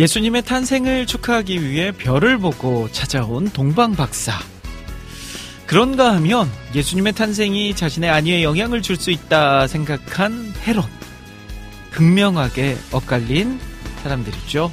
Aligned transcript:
예수님의 0.00 0.44
탄생을 0.46 1.04
축하하기 1.04 1.62
위해 1.62 1.92
별을 1.92 2.38
보고 2.38 2.90
찾아온 2.90 3.50
동방 3.50 3.94
박사. 3.94 4.32
그런가 5.66 6.14
하면 6.14 6.50
예수님의 6.74 7.12
탄생이 7.12 7.76
자신의 7.76 8.08
안위에 8.08 8.42
영향을 8.42 8.80
줄 8.80 8.96
수 8.96 9.10
있다 9.10 9.66
생각한 9.66 10.54
헤롯. 10.66 10.86
극명하게 11.90 12.78
엇갈린 12.92 13.60
사람들이죠. 14.02 14.72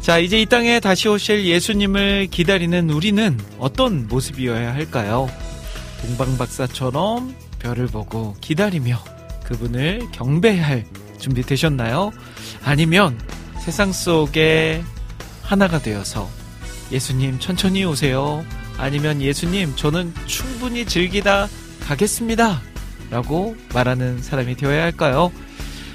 자, 0.00 0.18
이제 0.18 0.40
이 0.40 0.46
땅에 0.46 0.80
다시 0.80 1.08
오실 1.08 1.44
예수님을 1.44 2.26
기다리는 2.32 2.90
우리는 2.90 3.38
어떤 3.60 4.08
모습이어야 4.08 4.74
할까요? 4.74 5.30
동방 6.00 6.36
박사처럼 6.38 7.36
별을 7.60 7.86
보고 7.86 8.34
기다리며 8.40 8.98
그분을 9.44 10.08
경배할 10.10 10.84
준비 11.20 11.42
되셨나요? 11.42 12.10
아니면 12.64 13.16
세상 13.64 13.94
속에 13.94 14.84
하나가 15.40 15.78
되어서 15.78 16.28
예수님 16.92 17.38
천천히 17.38 17.82
오세요. 17.86 18.44
아니면 18.76 19.22
예수님 19.22 19.74
저는 19.74 20.12
충분히 20.26 20.84
즐기다 20.84 21.48
가겠습니다. 21.80 22.60
라고 23.10 23.56
말하는 23.72 24.20
사람이 24.20 24.56
되어야 24.56 24.82
할까요? 24.82 25.32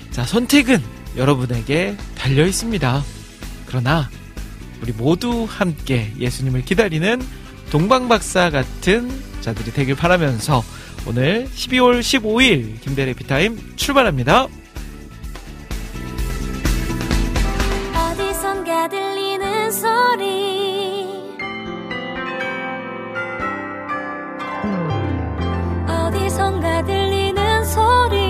자, 0.09 0.25
선택은 0.25 0.81
여러분에게 1.15 1.95
달려 2.15 2.47
있습니다. 2.47 3.03
그러나 3.67 4.09
우리 4.81 4.91
모두 4.91 5.45
함께 5.47 6.11
예수님을 6.17 6.65
기다리는 6.65 7.21
동방박사 7.69 8.49
같은 8.49 9.11
자들이 9.41 9.73
되길 9.73 9.93
바라면서 9.93 10.63
오늘 11.05 11.47
12월 11.53 11.99
15일 11.99 12.81
김대래 12.81 13.13
피타임 13.13 13.73
출발합니다. 13.75 14.47
소리. 19.71 21.37
어디선가 25.87 26.83
들리는 26.83 27.65
소리 27.65 28.28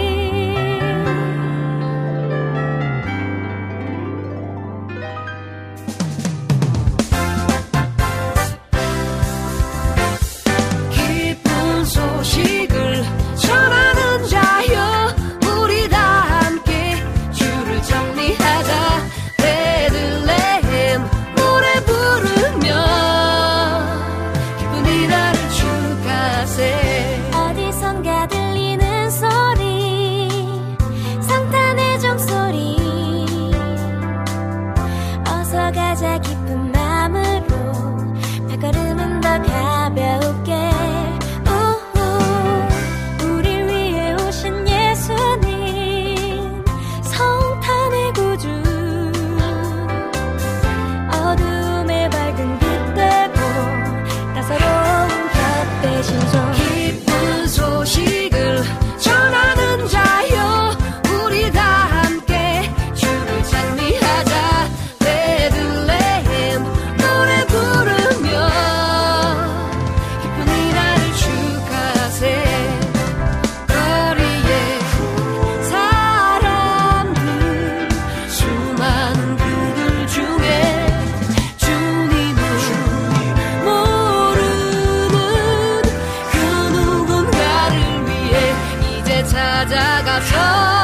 찾아가 89.90 90.79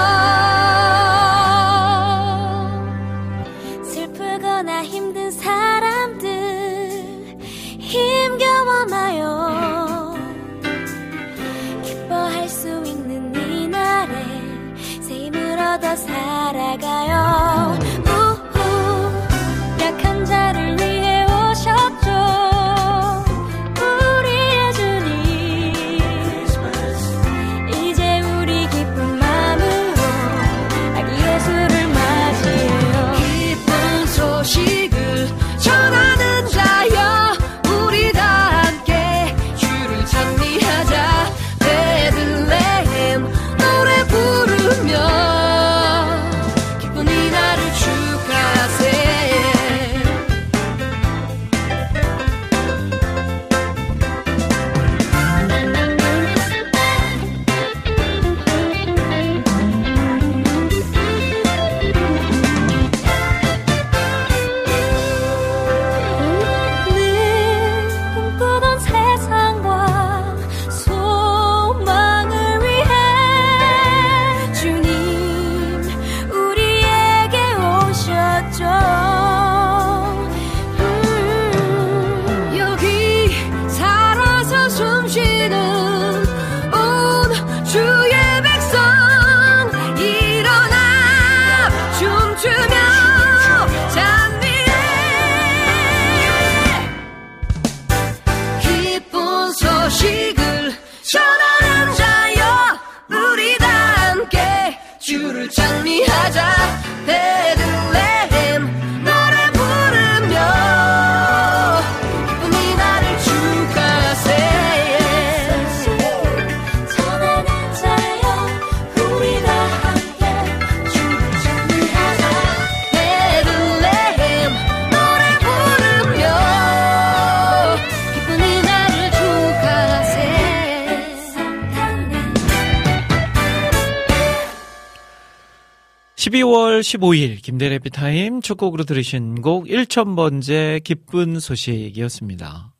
12월 136.56 136.80
15일 136.80 137.42
김대래 137.42 137.80
비타임 137.80 138.42
첫 138.42 138.56
곡으로 138.56 138.86
들으신 138.86 139.42
곡 139.42 139.66
1000번째 139.66 140.82
기쁜 140.84 141.40
소식이었습니다. 141.40 142.74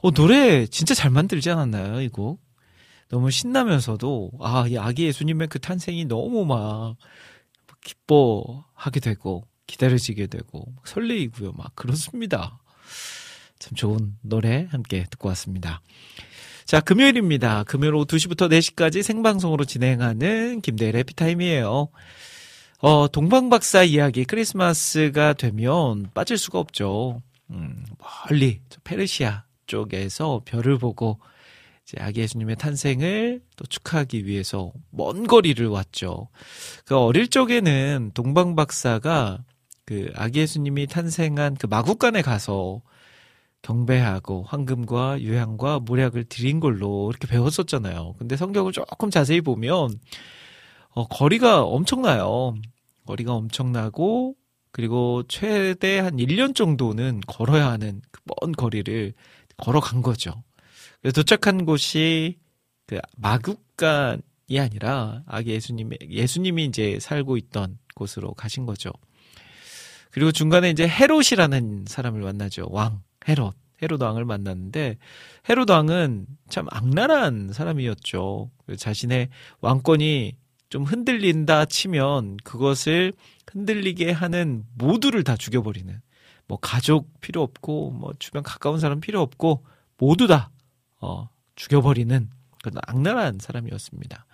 어, 0.00 0.10
노래 0.10 0.66
진짜 0.66 0.94
잘 0.94 1.10
만들지 1.10 1.50
않았나요, 1.50 2.00
이 2.00 2.08
곡? 2.08 2.40
너무 3.08 3.30
신나면서도, 3.30 4.30
아, 4.40 4.66
이 4.68 4.78
아기 4.78 5.04
예수님의 5.04 5.48
그 5.48 5.58
탄생이 5.58 6.06
너무 6.06 6.46
막, 6.46 6.96
기뻐하게 7.84 9.00
되고, 9.00 9.46
기다려지게 9.66 10.28
되고, 10.28 10.72
막 10.74 10.86
설레이고요, 10.86 11.52
막, 11.52 11.74
그렇습니다. 11.74 12.58
참 13.58 13.74
좋은 13.74 14.14
노래 14.22 14.66
함께 14.70 15.04
듣고 15.10 15.28
왔습니다. 15.28 15.82
자, 16.64 16.80
금요일입니다. 16.80 17.64
금요일 17.64 17.94
오후 17.96 18.06
2시부터 18.06 18.48
4시까지 18.48 19.02
생방송으로 19.02 19.64
진행하는 19.64 20.60
김대래 20.62 21.02
피타임이에요. 21.02 21.88
어, 22.82 23.08
동방박사 23.08 23.82
이야기 23.82 24.24
크리스마스가 24.24 25.34
되면 25.34 26.10
빠질 26.14 26.38
수가 26.38 26.58
없죠. 26.58 27.20
음, 27.50 27.84
멀리 27.98 28.62
저 28.70 28.80
페르시아 28.84 29.44
쪽에서 29.66 30.40
별을 30.46 30.78
보고 30.78 31.20
이제 31.84 31.98
아기 32.00 32.20
예수님의 32.22 32.56
탄생을 32.56 33.42
또 33.56 33.66
축하하기 33.66 34.24
위해서 34.24 34.72
먼 34.88 35.26
거리를 35.26 35.66
왔죠. 35.66 36.28
그 36.86 36.96
어릴 36.96 37.28
적에는 37.28 38.12
동방박사가 38.14 39.44
그 39.84 40.10
아기 40.14 40.40
예수님이 40.40 40.86
탄생한 40.86 41.56
그 41.56 41.66
마국간에 41.66 42.22
가서 42.22 42.80
경배하고 43.60 44.44
황금과 44.44 45.20
유향과 45.20 45.80
모략을 45.80 46.24
드린 46.24 46.60
걸로 46.60 47.10
이렇게 47.10 47.26
배웠었잖아요. 47.28 48.14
근데 48.18 48.38
성경을 48.38 48.72
조금 48.72 49.10
자세히 49.10 49.42
보면 49.42 49.98
어, 51.00 51.06
거리가 51.08 51.62
엄청나요. 51.64 52.54
거리가 53.06 53.32
엄청나고 53.32 54.34
그리고 54.70 55.22
최대 55.28 55.98
한 55.98 56.16
1년 56.16 56.54
정도는 56.54 57.22
걸어야 57.26 57.70
하는 57.70 58.02
그 58.10 58.20
먼 58.42 58.52
거리를 58.52 59.12
걸어간 59.56 60.02
거죠. 60.02 60.44
그래서 61.00 61.14
도착한 61.14 61.64
곳이 61.64 62.38
그 62.86 62.98
마국간이 63.16 64.20
아니라 64.58 65.22
아기 65.26 65.50
예수님의 65.50 65.98
예수님이 66.08 66.66
이제 66.66 66.98
살고 67.00 67.36
있던 67.38 67.78
곳으로 67.94 68.34
가신 68.34 68.66
거죠. 68.66 68.90
그리고 70.10 70.32
중간에 70.32 70.70
이제 70.70 70.86
헤롯이라는 70.88 71.84
사람을 71.88 72.20
만나죠. 72.20 72.66
왕 72.70 73.02
헤롯. 73.28 73.54
헤롯 73.82 74.02
왕을 74.02 74.26
만났는데 74.26 74.98
헤롯 75.48 75.70
왕은 75.70 76.26
참 76.50 76.66
악랄한 76.70 77.52
사람이었죠. 77.54 78.50
자신의 78.76 79.30
왕권이 79.62 80.36
좀 80.70 80.84
흔들린다 80.84 81.66
치면 81.66 82.38
그것을 82.44 83.12
흔들리게 83.50 84.12
하는 84.12 84.64
모두를 84.74 85.24
다 85.24 85.36
죽여버리는 85.36 86.00
뭐 86.46 86.58
가족 86.60 87.20
필요 87.20 87.42
없고 87.42 87.90
뭐 87.90 88.12
주변 88.18 88.42
가까운 88.42 88.80
사람 88.80 89.00
필요 89.00 89.20
없고 89.20 89.64
모두 89.98 90.26
다 90.26 90.50
어, 91.00 91.28
죽여버리는 91.56 92.30
그런 92.62 92.80
악랄한 92.86 93.38
사람이었습니다. 93.40 94.26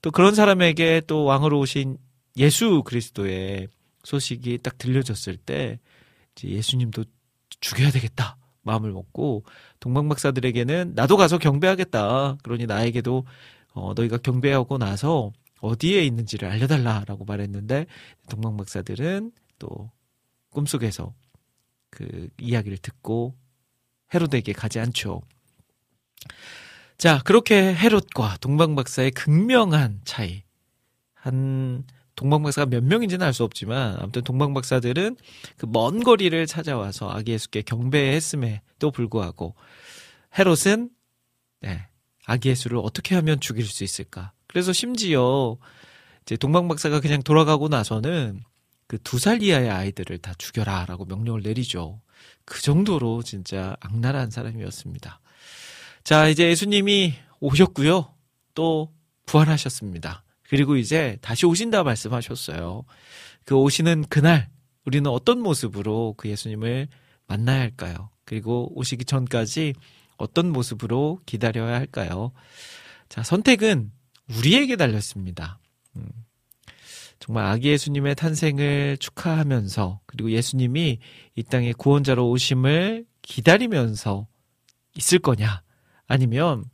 또 0.00 0.10
그런 0.10 0.34
사람에게 0.34 1.02
또 1.06 1.24
왕으로 1.24 1.58
오신 1.58 1.98
예수 2.36 2.82
그리스도의 2.84 3.68
소식이 4.04 4.58
딱 4.62 4.78
들려졌을 4.78 5.36
때 5.36 5.78
이제 6.34 6.48
예수님도 6.48 7.04
죽여야 7.60 7.90
되겠다 7.90 8.36
마음을 8.62 8.92
먹고 8.92 9.44
동방 9.80 10.08
박사들에게는 10.08 10.92
나도 10.94 11.16
가서 11.16 11.38
경배하겠다. 11.38 12.36
그러니 12.42 12.66
나에게도 12.66 13.26
어, 13.74 13.92
너희가 13.94 14.18
경배하고 14.18 14.78
나서 14.78 15.32
어디에 15.62 16.04
있는지를 16.04 16.48
알려달라라고 16.48 17.24
말했는데 17.24 17.86
동방 18.28 18.56
박사들은 18.56 19.32
또 19.58 19.90
꿈속에서 20.50 21.14
그 21.90 22.28
이야기를 22.38 22.78
듣고 22.78 23.36
헤롯에게 24.12 24.52
가지 24.52 24.80
않죠. 24.80 25.22
자, 26.98 27.20
그렇게 27.24 27.74
헤롯과 27.74 28.38
동방 28.40 28.74
박사의 28.74 29.12
극명한 29.12 30.00
차이. 30.04 30.42
한 31.14 31.84
동방 32.16 32.42
박사가 32.42 32.66
몇 32.66 32.82
명인지는 32.84 33.24
알 33.24 33.32
수 33.32 33.44
없지만 33.44 33.96
아무튼 34.00 34.22
동방 34.22 34.54
박사들은 34.54 35.16
그 35.56 35.66
먼 35.66 36.02
거리를 36.02 36.46
찾아와서 36.46 37.08
아기 37.10 37.32
예수께 37.32 37.62
경배했음에도 37.62 38.90
불구하고 38.90 39.54
헤롯은 40.38 40.90
네, 41.60 41.86
아기 42.26 42.48
예수를 42.50 42.78
어떻게 42.78 43.14
하면 43.14 43.40
죽일 43.40 43.64
수 43.66 43.84
있을까? 43.84 44.32
그래서 44.52 44.72
심지어 44.72 45.56
이제 46.22 46.36
동방 46.36 46.68
박사가 46.68 47.00
그냥 47.00 47.22
돌아가고 47.22 47.68
나서는 47.68 48.42
그 48.86 48.98
두 48.98 49.18
살 49.18 49.42
이하의 49.42 49.70
아이들을 49.70 50.18
다 50.18 50.34
죽여라라고 50.36 51.06
명령을 51.06 51.40
내리죠. 51.42 52.02
그 52.44 52.60
정도로 52.60 53.22
진짜 53.22 53.74
악랄한 53.80 54.30
사람이었습니다. 54.30 55.18
자, 56.04 56.28
이제 56.28 56.46
예수님이 56.50 57.14
오셨고요. 57.40 58.14
또 58.54 58.92
부활하셨습니다. 59.24 60.24
그리고 60.42 60.76
이제 60.76 61.16
다시 61.22 61.46
오신다 61.46 61.82
말씀하셨어요. 61.84 62.84
그 63.46 63.54
오시는 63.54 64.04
그날 64.10 64.50
우리는 64.84 65.10
어떤 65.10 65.40
모습으로 65.40 66.14
그 66.18 66.28
예수님을 66.28 66.88
만나야 67.28 67.60
할까요? 67.60 68.10
그리고 68.26 68.70
오시기 68.78 69.06
전까지 69.06 69.72
어떤 70.18 70.50
모습으로 70.52 71.20
기다려야 71.24 71.74
할까요? 71.76 72.32
자, 73.08 73.22
선택은 73.22 73.90
우리에게 74.38 74.76
달렸습니다. 74.76 75.58
음, 75.96 76.08
정말 77.18 77.44
아기 77.46 77.68
예수님의 77.68 78.14
탄생을 78.14 78.96
축하하면서 78.98 80.00
그리고 80.06 80.30
예수님이 80.30 80.98
이 81.36 81.42
땅에 81.42 81.72
구원자로 81.72 82.28
오심을 82.30 83.06
기다리면서 83.22 84.26
있을 84.96 85.18
거냐? 85.18 85.62
아니면 86.06 86.64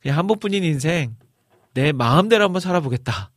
그냥 0.00 0.18
한 0.18 0.26
번뿐인 0.26 0.62
인생 0.64 1.16
내 1.72 1.92
마음대로 1.92 2.44
한번 2.44 2.60
살아보겠다. 2.60 3.32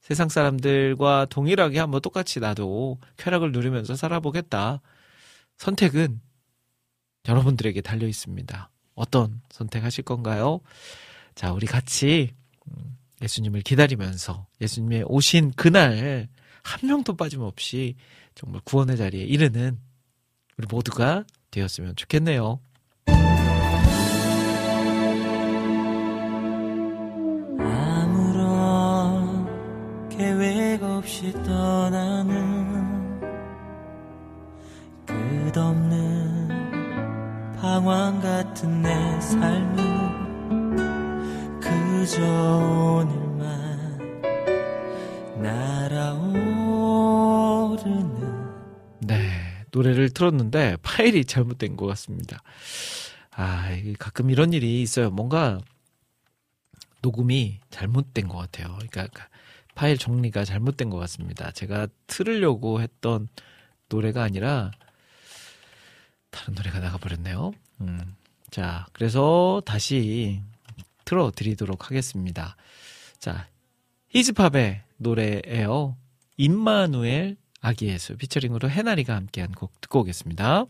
세상 0.00 0.28
사람들과 0.28 1.26
동일하게 1.26 1.78
한번 1.78 2.00
똑같이 2.00 2.38
나도 2.40 2.98
쾌락을 3.16 3.52
누리면서 3.52 3.96
살아보겠다. 3.96 4.80
선택은 5.58 6.20
여러분들에게 7.28 7.80
달려 7.80 8.06
있습니다. 8.06 8.70
어떤 8.94 9.40
선택하실 9.50 10.04
건가요? 10.04 10.60
자, 11.34 11.52
우리 11.52 11.66
같이 11.66 12.34
음, 12.34 12.41
예수님을 13.22 13.62
기다리면서 13.62 14.46
예수님의 14.60 15.04
오신 15.06 15.52
그날 15.56 16.28
한 16.62 16.88
명도 16.88 17.16
빠짐없이 17.16 17.96
정말 18.34 18.60
구원의 18.64 18.96
자리에 18.96 19.24
이르는 19.24 19.78
우리 20.58 20.66
모두가 20.68 21.24
되었으면 21.50 21.96
좋겠네요. 21.96 22.60
아무런 27.58 29.46
계획 30.08 30.82
없이 30.82 31.32
떠나는 31.44 33.20
끝없는 35.06 36.48
방황 37.60 38.20
같은 38.20 38.82
내 38.82 39.20
삶은 39.20 40.21
날아오르는 45.92 46.72
네, 49.00 49.64
노래를 49.70 50.10
틀었는데 50.10 50.78
파일이 50.82 51.24
잘못된 51.24 51.76
것 51.76 51.86
같습니다. 51.86 52.42
아, 53.30 53.68
가끔 54.00 54.30
이런 54.30 54.52
일이 54.52 54.82
있어요. 54.82 55.10
뭔가 55.10 55.60
녹음이 57.02 57.60
잘못된 57.70 58.26
것 58.26 58.36
같아요. 58.36 58.76
그러니까 58.90 59.28
파일 59.76 59.96
정리가 59.96 60.44
잘못된 60.44 60.90
것 60.90 60.96
같습니다. 60.98 61.52
제가 61.52 61.86
틀으려고 62.08 62.80
했던 62.80 63.28
노래가 63.88 64.24
아니라 64.24 64.72
다른 66.30 66.54
노래가 66.54 66.80
나가버렸네요. 66.80 67.52
음, 67.82 68.16
자, 68.50 68.86
그래서 68.92 69.62
다시 69.64 70.42
틀어드리도록 71.04 71.90
하겠습니다. 71.90 72.56
자, 73.18 73.48
히즈팝의 74.08 74.82
노래예요. 74.98 75.96
임마누엘 76.36 77.36
아기 77.60 77.86
예수 77.86 78.16
피처링으로 78.16 78.68
해나리가 78.68 79.14
함께한 79.14 79.52
곡 79.52 79.80
듣고 79.80 80.00
오겠습니다. 80.00 80.66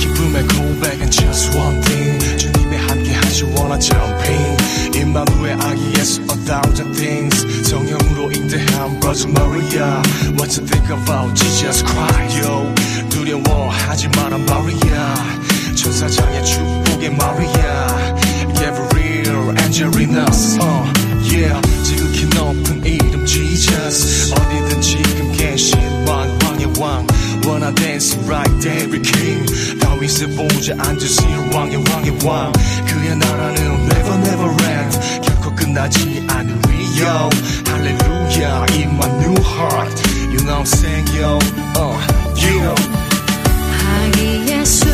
기쁨의 0.00 0.42
고백은 0.48 1.10
just 1.10 1.56
one 1.56 1.80
thing 1.82 1.93
하시 3.73 3.73
원한 3.73 3.79
jumping 3.79 4.97
임마누의 4.97 5.53
아기 5.53 5.93
예수 5.97 6.21
a 6.21 6.27
thousand 6.45 6.95
things 6.95 7.69
성령으로 7.69 8.31
인도한 8.31 8.99
Virgin 8.99 9.31
Maria 9.31 10.01
What 10.37 10.57
you 10.57 10.65
think 10.65 10.89
about 10.89 11.33
Jesus 11.35 11.83
Christ 11.83 12.41
yo 12.41 12.73
두려워하지 13.09 14.09
마라 14.09 14.37
Maria 14.37 15.15
천사장의 15.75 16.45
축복의 16.45 17.11
Maria 17.13 17.87
Gabriel 18.55 19.57
Angelina 19.57 20.25
uh, 20.25 20.85
yeah 21.23 21.61
지극히 21.83 22.25
높은 22.35 22.85
이름 22.85 23.25
Jesus 23.25 24.31
어디든 24.33 24.81
지금 24.81 25.31
계신 25.33 25.79
왕 26.07 26.37
왕의 26.43 26.67
왕 26.79 27.07
wanna 27.45 27.73
dance 27.75 28.15
right 28.27 28.51
there 28.61 28.89
king 29.01 29.45
다윗의 30.03 30.35
보좌 30.35 30.73
앉으신 30.77 31.53
왕의 31.53 31.83
왕의 31.89 32.17
왕 32.25 32.51
그의 32.87 33.15
나라는 33.17 33.63
never 33.89 34.15
never 34.15 34.49
end 34.69 35.21
결코 35.21 35.53
끝나지 35.55 36.23
않으리요 36.27 37.29
할렐루야 37.67 38.65
in 38.73 38.89
my 38.95 39.09
new 39.21 39.35
heart 39.41 39.97
you 40.31 40.39
know 40.45 40.59
I'm 40.59 40.65
saying 40.65 41.07
yo 41.15 41.39
uh, 41.77 41.97
yeah 42.35 42.75
아기 43.89 44.51
예수 44.51 44.92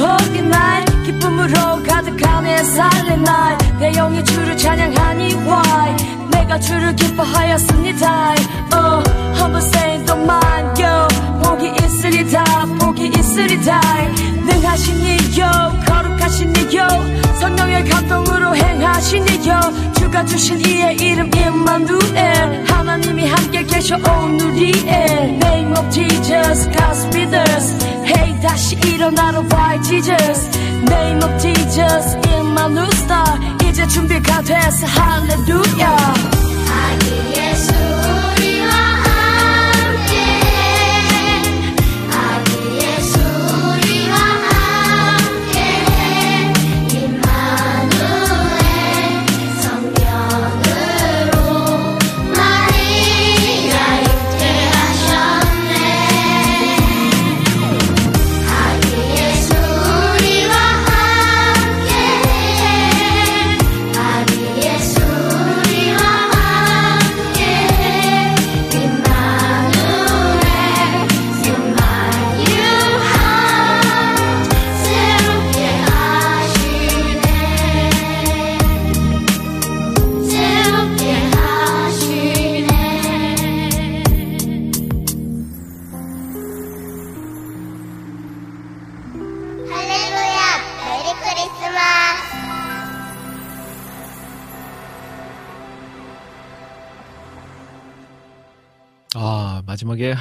어린 0.00 0.50
날 0.50 0.84
기쁨으로 1.04 1.82
가득한 1.86 2.44
내 2.44 2.62
살의 2.62 3.18
날내 3.18 3.92
영이 3.92 4.24
주를 4.24 4.56
찬양하니 4.56 5.34
why? 5.34 5.96
내가 6.30 6.58
주를 6.58 6.94
기뻐하였습니다. 6.96 8.34
Oh, 8.72 9.02
한번 9.34 9.56
say 9.62 10.04
don't 10.04 10.22
mind 10.22 10.82
yo. 10.82 11.08
복이 11.42 11.83
있으리다 12.14 12.44
복이 12.78 13.08
있으리다. 13.08 13.80
능하시니요 14.46 15.82
거룩하시니요 15.86 16.86
성령의 17.40 17.84
감동으로 17.88 18.54
행하시니요 18.54 19.92
주가 19.98 20.24
주신 20.24 20.60
이의 20.60 20.96
이름 20.96 21.28
임마누엘 21.34 22.64
하나님이 22.68 23.26
함께 23.26 23.64
계셔 23.64 23.96
오누리엘 23.96 25.40
Name 25.42 25.72
of 25.72 25.90
Jesus 25.90 26.70
God 26.70 27.18
with 27.18 27.34
us 27.34 27.84
Hey 28.04 28.40
다시 28.40 28.76
일어나러 28.76 29.40
why 29.50 29.82
Jesus? 29.82 30.48
Name 30.88 31.20
of 31.24 31.38
Jesus 31.40 32.16
임마누 32.28 32.82
star. 32.92 33.40
이제 33.64 33.86
준비가 33.88 34.40
됐어 34.42 34.86
할렐루야 34.86 36.33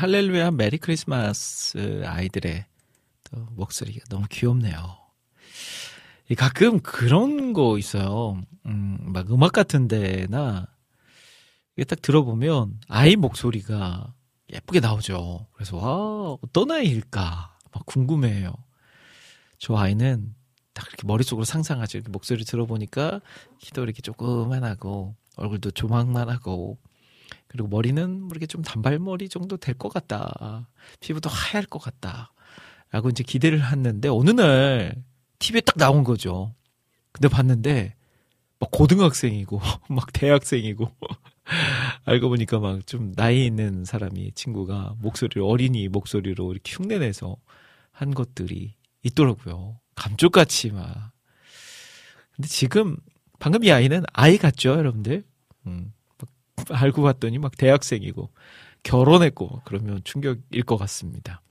할렐루야 0.04 0.52
메리 0.52 0.80
크리스마스 0.80 2.04
아이들의 2.06 2.66
또 3.24 3.48
목소리가 3.52 4.04
너무 4.10 4.26
귀엽네요. 4.30 4.98
이 6.28 6.36
가끔 6.36 6.82
그런 6.82 7.54
거 7.54 7.78
있어요. 7.78 8.42
음, 8.66 8.98
막 9.00 9.32
음악 9.32 9.54
같은 9.54 9.88
데나 9.88 10.68
이게 11.78 11.86
딱 11.86 12.02
들어보면 12.02 12.82
아이 12.90 13.16
목소리가 13.16 14.14
예쁘게 14.54 14.82
나오죠. 14.82 15.48
그래서 15.54 15.78
와, 15.78 16.38
어떤 16.42 16.72
아이일까? 16.72 17.58
막 17.72 17.86
궁금해요. 17.86 18.54
저 19.58 19.78
아이는 19.78 20.36
딱 20.74 20.86
이렇게 20.90 21.08
머릿속으로 21.08 21.46
상상하죠. 21.46 22.02
목소리 22.10 22.44
들어보니까 22.44 23.22
키도 23.60 23.84
이렇게 23.84 24.02
조그만하고 24.02 25.16
얼굴도 25.38 25.72
조망만하고 25.72 26.78
그리고 27.54 27.68
머리는 27.68 28.20
뭐 28.22 28.30
이렇게 28.32 28.48
좀 28.48 28.64
단발머리 28.64 29.30
정도 29.30 29.58
될 29.58 29.76
것 29.76 29.94
같다. 29.94 30.68
피부도 31.00 31.30
하얄 31.30 31.66
것 31.66 31.78
같다. 31.80 32.34
라고 32.92 33.10
이제 33.10 33.24
기대를 33.24 33.64
했는데 33.72 34.10
어느 34.10 34.32
날 34.32 34.96
TV에 35.40 35.62
딱 35.62 35.78
나온 35.78 36.04
거죠. 36.04 36.56
근데 37.12 37.28
봤는데 37.28 37.96
막 38.60 38.72
고등학생이고 38.72 39.62
막 39.90 40.12
대학생이고 40.14 40.90
알고 42.06 42.30
보니까 42.30 42.60
막 42.60 42.80
좀 42.88 43.14
나이 43.14 43.46
있는 43.46 43.86
사람이 43.86 44.32
친구가 44.34 44.96
목소리를 45.00 45.44
어린이 45.44 45.88
목소리로 45.90 46.52
이렇게 46.54 46.74
흉내내서 46.74 47.38
한 47.92 48.16
것들이 48.16 48.74
있더라고요. 49.04 49.80
감쪽같이 49.94 50.72
막. 50.72 51.12
근데 52.36 52.48
지금 52.48 52.98
방금 53.38 53.64
이 53.64 53.72
아이는 53.72 54.04
아이 54.14 54.40
같죠, 54.40 54.70
여러분들? 54.72 55.24
음, 55.68 55.94
막 55.94 56.03
알고 56.70 57.02
봤더니 57.02 57.40
막 57.40 57.56
대학생이고 57.58 58.30
결혼했고 58.84 59.62
그러면 59.66 60.02
충격일 60.04 60.64
것 60.64 60.78
같습니다. 60.78 61.42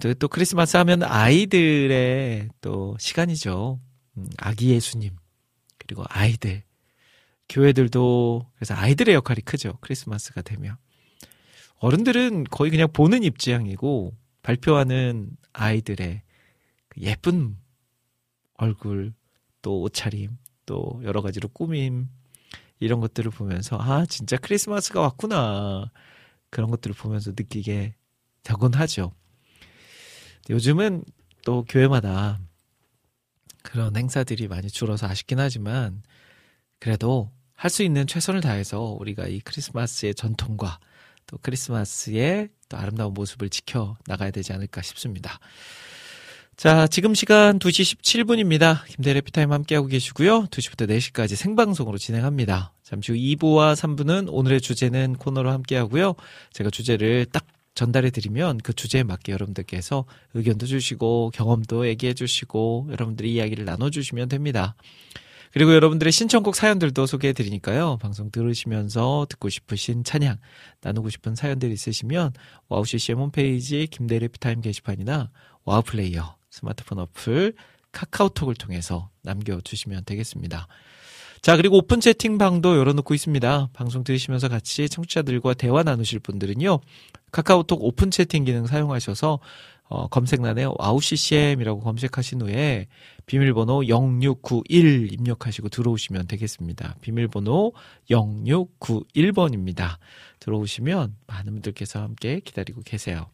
또, 0.00 0.14
또 0.14 0.28
크리스마스 0.28 0.76
하면 0.78 1.02
아이들의 1.02 2.48
또 2.60 2.96
시간이죠. 2.98 3.78
음, 4.16 4.26
아기 4.38 4.70
예수님 4.70 5.16
그리고 5.78 6.04
아이들 6.08 6.62
교회들도 7.48 8.46
그래서 8.54 8.74
아이들의 8.74 9.14
역할이 9.14 9.42
크죠. 9.42 9.78
크리스마스가 9.80 10.42
되면 10.42 10.76
어른들은 11.78 12.44
거의 12.44 12.70
그냥 12.70 12.88
보는 12.92 13.24
입장이고 13.24 14.16
발표하는 14.42 15.30
아이들의 15.52 16.22
그 16.88 17.00
예쁜 17.00 17.56
얼굴 18.54 19.12
또 19.60 19.80
옷차림, 19.82 20.30
또 20.66 21.00
여러 21.04 21.22
가지로 21.22 21.48
꾸밈, 21.48 22.08
이런 22.84 23.00
것들을 23.00 23.30
보면서, 23.30 23.78
아, 23.80 24.04
진짜 24.06 24.36
크리스마스가 24.36 25.00
왔구나. 25.00 25.90
그런 26.50 26.70
것들을 26.70 26.94
보면서 26.94 27.30
느끼게 27.30 27.94
되곤 28.42 28.74
하죠. 28.74 29.12
요즘은 30.50 31.04
또 31.44 31.64
교회마다 31.68 32.40
그런 33.62 33.96
행사들이 33.96 34.48
많이 34.48 34.68
줄어서 34.68 35.06
아쉽긴 35.06 35.38
하지만, 35.38 36.02
그래도 36.78 37.30
할 37.54 37.70
수 37.70 37.84
있는 37.84 38.08
최선을 38.08 38.40
다해서 38.40 38.80
우리가 38.80 39.28
이 39.28 39.38
크리스마스의 39.38 40.16
전통과 40.16 40.80
또 41.28 41.38
크리스마스의 41.38 42.48
또 42.68 42.76
아름다운 42.76 43.14
모습을 43.14 43.50
지켜 43.50 43.96
나가야 44.06 44.32
되지 44.32 44.52
않을까 44.52 44.82
싶습니다. 44.82 45.38
자, 46.56 46.86
지금 46.86 47.14
시간 47.14 47.58
2시 47.58 47.98
17분입니다. 47.98 48.84
김대래 48.86 49.20
피타임 49.20 49.52
함께하고 49.52 49.88
계시고요. 49.88 50.44
2시부터 50.44 50.88
4시까지 50.88 51.34
생방송으로 51.34 51.98
진행합니다. 51.98 52.72
잠시 52.82 53.10
후 53.10 53.18
2부와 53.18 53.74
3부는 53.74 54.28
오늘의 54.30 54.60
주제는 54.60 55.16
코너로 55.16 55.50
함께하고요. 55.50 56.14
제가 56.52 56.70
주제를 56.70 57.26
딱 57.32 57.46
전달해 57.74 58.10
드리면 58.10 58.58
그 58.58 58.74
주제에 58.74 59.02
맞게 59.02 59.32
여러분들께서 59.32 60.04
의견도 60.34 60.66
주시고 60.66 61.30
경험도 61.34 61.88
얘기해 61.88 62.12
주시고 62.12 62.88
여러분들이 62.90 63.32
이야기를 63.32 63.64
나눠 63.64 63.90
주시면 63.90 64.28
됩니다. 64.28 64.76
그리고 65.52 65.74
여러분들의 65.74 66.12
신청곡 66.12 66.54
사연들도 66.54 67.06
소개해 67.06 67.32
드리니까요. 67.32 67.98
방송 68.00 68.30
들으시면서 68.30 69.26
듣고 69.28 69.48
싶으신 69.48 70.04
찬양, 70.04 70.36
나누고 70.82 71.10
싶은 71.10 71.34
사연들 71.34 71.72
있으시면 71.72 72.32
와우 72.68 72.84
CCM 72.84 73.18
홈페이지 73.18 73.86
김대일의 73.90 74.28
해피타임 74.28 74.60
게시판이나 74.60 75.30
와우 75.64 75.82
플레이어 75.82 76.41
스마트폰 76.52 76.98
어플 77.00 77.54
카카오톡을 77.90 78.54
통해서 78.54 79.10
남겨주시면 79.22 80.04
되겠습니다. 80.04 80.68
자, 81.40 81.56
그리고 81.56 81.78
오픈 81.78 81.98
채팅방도 82.00 82.76
열어놓고 82.76 83.14
있습니다. 83.14 83.70
방송 83.72 84.04
들으시면서 84.04 84.48
같이 84.48 84.88
청취자들과 84.88 85.54
대화 85.54 85.82
나누실 85.82 86.20
분들은요, 86.20 86.78
카카오톡 87.32 87.82
오픈 87.82 88.12
채팅 88.12 88.44
기능 88.44 88.66
사용하셔서 88.66 89.40
어, 89.88 90.06
검색란에 90.08 90.64
와우 90.78 91.00
CCM이라고 91.00 91.80
검색하신 91.80 92.42
후에 92.42 92.86
비밀번호 93.26 93.82
0691 93.84 95.12
입력하시고 95.12 95.68
들어오시면 95.68 96.28
되겠습니다. 96.28 96.96
비밀번호 97.02 97.72
0691번입니다. 98.08 99.98
들어오시면 100.38 101.16
많은 101.26 101.52
분들께서 101.52 102.00
함께 102.00 102.40
기다리고 102.40 102.82
계세요. 102.82 103.26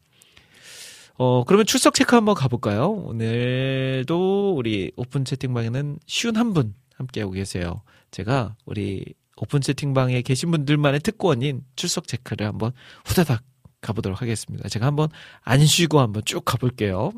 어, 1.19 1.43
그러면 1.45 1.67
출석 1.67 1.95
체크 1.95 2.15
한번 2.15 2.35
가볼까요? 2.35 2.91
오늘도 2.91 4.55
우리 4.57 4.93
오픈 4.97 5.25
채팅방에는 5.25 5.99
쉰한 6.07 6.53
분 6.53 6.75
함께하고 6.95 7.33
계세요. 7.33 7.83
제가 8.11 8.57
우리 8.65 9.05
오픈 9.37 9.61
채팅방에 9.61 10.23
계신 10.23 10.51
분들만의 10.51 11.01
특권인 11.01 11.63
출석 11.77 12.09
체크를 12.09 12.47
한번 12.47 12.73
후다닥 13.05 13.43
가보도록 13.81 14.21
하겠습니다. 14.23 14.69
제가 14.69 14.87
한번 14.87 15.09
안 15.43 15.65
쉬고 15.65 16.01
한번 16.01 16.23
쭉 16.25 16.45
가볼게요. 16.45 17.13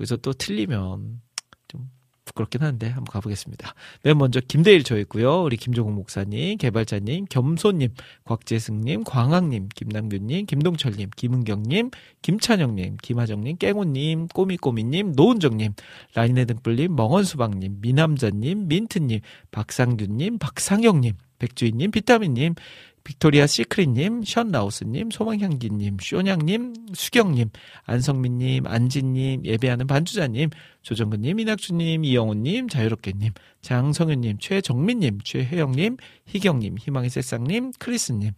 여기서 0.00 0.16
또 0.16 0.32
틀리면 0.32 1.20
좀 1.29 1.29
부끄럽긴 2.30 2.62
한데 2.62 2.86
한번 2.86 3.04
가보겠습니다. 3.06 3.74
맨 4.02 4.18
먼저 4.18 4.40
김대일 4.40 4.82
저 4.84 4.98
있고요. 5.00 5.42
우리 5.42 5.56
김종국 5.56 5.94
목사님, 5.94 6.58
개발자님, 6.58 7.26
겸손님, 7.28 7.90
곽재승님, 8.24 9.04
광학님, 9.04 9.68
김남균님, 9.74 10.46
김동철님, 10.46 11.10
김은경님, 11.16 11.90
김찬영님, 12.22 12.96
김하정님, 13.02 13.56
깽호님, 13.58 14.28
꼬미꼬미님, 14.28 15.12
노은정님, 15.12 15.74
라인의 16.14 16.46
등불님, 16.46 16.96
멍언수박님, 16.96 17.78
미남자님, 17.80 18.68
민트님, 18.68 19.20
박상균님, 19.50 20.38
박상영님, 20.38 21.14
백주인님, 21.38 21.90
비타민님, 21.90 22.54
빅토리아 23.04 23.46
시크릿님, 23.46 24.24
션라우스님, 24.24 25.10
소망향기님, 25.10 25.96
쇼냥님, 26.00 26.74
수경님, 26.94 27.50
안성민님, 27.84 28.66
안진님, 28.66 29.44
예배하는 29.44 29.86
반주자님, 29.86 30.50
조정근님, 30.82 31.40
이낙주님, 31.40 32.04
이영훈님, 32.04 32.68
자유롭게님, 32.68 33.32
장성윤님, 33.62 34.38
최정민님, 34.38 35.20
최혜영님, 35.24 35.96
희경님, 36.26 36.78
희망의 36.78 37.10
새싹님, 37.10 37.72
크리스님, 37.78 38.32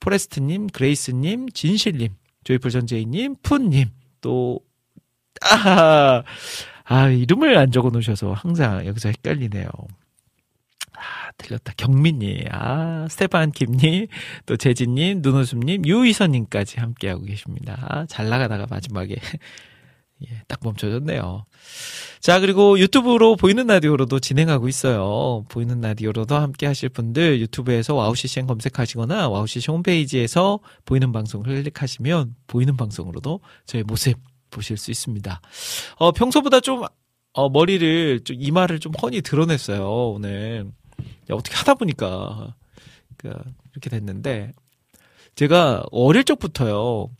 포레스트님, 0.00 0.68
그레이스님, 0.68 1.48
진실님, 1.50 2.14
조이풀 2.44 2.70
전재희님, 2.70 3.36
푼님, 3.42 3.88
또, 4.20 4.60
아, 5.42 6.22
아, 6.84 7.08
이름을 7.08 7.56
안 7.56 7.70
적어 7.70 7.90
놓으셔서 7.90 8.32
항상 8.32 8.86
여기서 8.86 9.08
헷갈리네요. 9.08 9.68
아, 11.34 11.42
틀렸다. 11.42 11.72
경민님, 11.76 12.46
아, 12.50 13.06
스테판 13.08 13.52
김님, 13.52 14.06
또 14.46 14.56
재진님, 14.56 15.20
눈웃음님, 15.22 15.86
유희선님까지 15.86 16.80
함께하고 16.80 17.24
계십니다. 17.24 17.86
아, 17.88 18.06
잘 18.06 18.28
나가다가 18.28 18.66
마지막에. 18.68 19.16
예, 20.22 20.42
딱 20.46 20.60
멈춰졌네요. 20.62 21.44
자, 22.20 22.40
그리고 22.40 22.78
유튜브로 22.78 23.36
보이는 23.36 23.66
라디오로도 23.66 24.20
진행하고 24.20 24.68
있어요. 24.68 25.44
보이는 25.48 25.80
라디오로도 25.80 26.36
함께 26.36 26.66
하실 26.66 26.88
분들 26.88 27.40
유튜브에서 27.40 27.94
와우CCM 27.94 28.46
검색하시거나 28.46 29.28
와우CCM 29.28 29.70
홈페이지에서 29.70 30.60
보이는 30.84 31.10
방송을 31.12 31.46
클릭하시면 31.46 32.36
보이는 32.46 32.76
방송으로도 32.76 33.40
저의 33.66 33.84
모습 33.84 34.16
보실 34.50 34.76
수 34.76 34.92
있습니다. 34.92 35.40
어, 35.96 36.12
평소보다 36.12 36.60
좀, 36.60 36.84
어, 37.32 37.48
머리를, 37.50 38.20
좀 38.22 38.36
이마를 38.38 38.78
좀 38.78 38.92
훤히 39.02 39.20
드러냈어요, 39.20 39.84
오늘. 40.12 40.70
어떻게 41.30 41.56
하다 41.56 41.74
보니까 41.74 42.54
그 43.16 43.28
이렇게 43.72 43.90
됐는데 43.90 44.52
제가 45.34 45.84
어릴 45.90 46.24
적부터요 46.24 47.10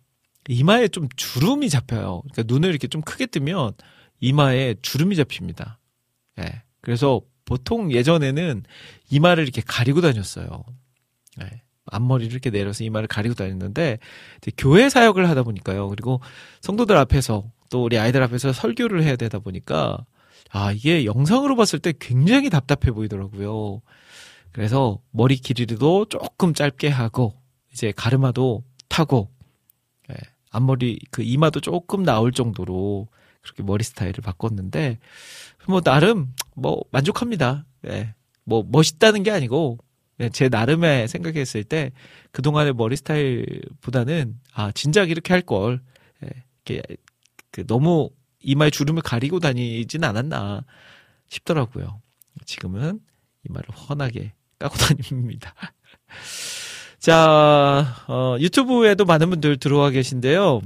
이마에 0.48 0.88
좀 0.88 1.08
주름이 1.16 1.68
잡혀요. 1.70 2.22
그러니까 2.30 2.42
눈을 2.46 2.70
이렇게 2.70 2.86
좀 2.86 3.00
크게 3.00 3.26
뜨면 3.26 3.72
이마에 4.20 4.74
주름이 4.82 5.16
잡힙니다. 5.16 5.78
예. 6.38 6.42
네. 6.42 6.62
그래서 6.80 7.20
보통 7.44 7.92
예전에는 7.92 8.62
이마를 9.10 9.44
이렇게 9.44 9.62
가리고 9.64 10.00
다녔어요. 10.00 10.64
예. 11.40 11.44
네. 11.44 11.62
앞머리를 11.86 12.32
이렇게 12.32 12.50
내려서 12.50 12.82
이마를 12.82 13.06
가리고 13.08 13.34
다녔는데 13.34 13.98
교회 14.56 14.88
사역을 14.88 15.28
하다 15.28 15.42
보니까요. 15.42 15.88
그리고 15.88 16.20
성도들 16.62 16.96
앞에서 16.96 17.44
또 17.70 17.84
우리 17.84 17.98
아이들 17.98 18.22
앞에서 18.22 18.52
설교를 18.52 19.02
해야 19.02 19.16
되다 19.16 19.38
보니까 19.38 20.04
아, 20.50 20.72
이게 20.72 21.04
영상으로 21.04 21.56
봤을 21.56 21.78
때 21.78 21.92
굉장히 21.98 22.50
답답해 22.50 22.92
보이더라고요. 22.92 23.82
그래서 24.52 25.00
머리 25.10 25.36
길이도 25.36 26.06
조금 26.06 26.54
짧게 26.54 26.88
하고, 26.88 27.34
이제 27.72 27.92
가르마도 27.94 28.62
타고, 28.88 29.30
예, 30.10 30.14
앞머리, 30.50 31.00
그 31.10 31.22
이마도 31.22 31.60
조금 31.60 32.04
나올 32.04 32.30
정도로 32.30 33.08
그렇게 33.42 33.62
머리 33.64 33.82
스타일을 33.82 34.14
바꿨는데, 34.22 34.98
뭐, 35.66 35.80
나름, 35.80 36.32
뭐, 36.54 36.84
만족합니다. 36.92 37.66
예, 37.88 38.14
뭐, 38.44 38.64
멋있다는 38.68 39.24
게 39.24 39.32
아니고, 39.32 39.78
예, 40.20 40.28
제 40.28 40.48
나름의 40.48 41.08
생각했을 41.08 41.64
때, 41.64 41.90
그동안의 42.30 42.74
머리 42.74 42.94
스타일보다는, 42.96 44.38
아, 44.52 44.70
진작 44.70 45.10
이렇게 45.10 45.32
할 45.32 45.42
걸, 45.42 45.80
예, 46.22 46.28
이렇게, 46.64 46.82
그, 47.50 47.66
너무 47.66 48.10
이마에 48.44 48.70
주름을 48.70 49.02
가리고 49.02 49.40
다니진 49.40 50.04
않았나 50.04 50.62
싶더라고요. 51.28 52.00
지금은 52.46 53.00
이마를 53.48 53.68
훤하게 53.74 54.32
까고 54.58 54.76
다닙니다. 54.78 55.54
자, 56.98 57.96
어, 58.08 58.36
유튜브에도 58.40 59.04
많은 59.04 59.30
분들 59.30 59.58
들어와 59.58 59.90
계신데요. 59.90 60.62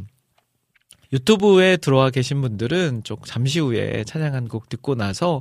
유튜브에 1.13 1.79
들어와 1.79 2.11
계신 2.11 2.41
분들은 2.43 3.03
좀 3.05 3.17
잠시 3.25 3.61
후에 3.61 4.05
찬양 4.05 4.35
한 4.35 4.49
곡 4.49 4.69
듣고 4.69 4.95
나서 4.95 5.37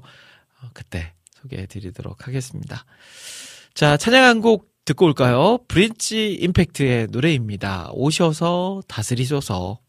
어, 0.62 0.69
그때 0.73 1.13
소개해 1.36 1.65
드리도록 1.67 2.26
하겠습니다. 2.28 2.86
자, 3.73 3.97
찬양 3.97 4.23
한 4.23 4.41
곡 4.41 4.69
듣고 4.86 5.06
올까요? 5.06 5.60
브릿지 5.67 6.34
임팩트의 6.36 7.08
노래입니다. 7.12 7.89
오셔서 7.91 8.82
다스리소서. 8.88 9.80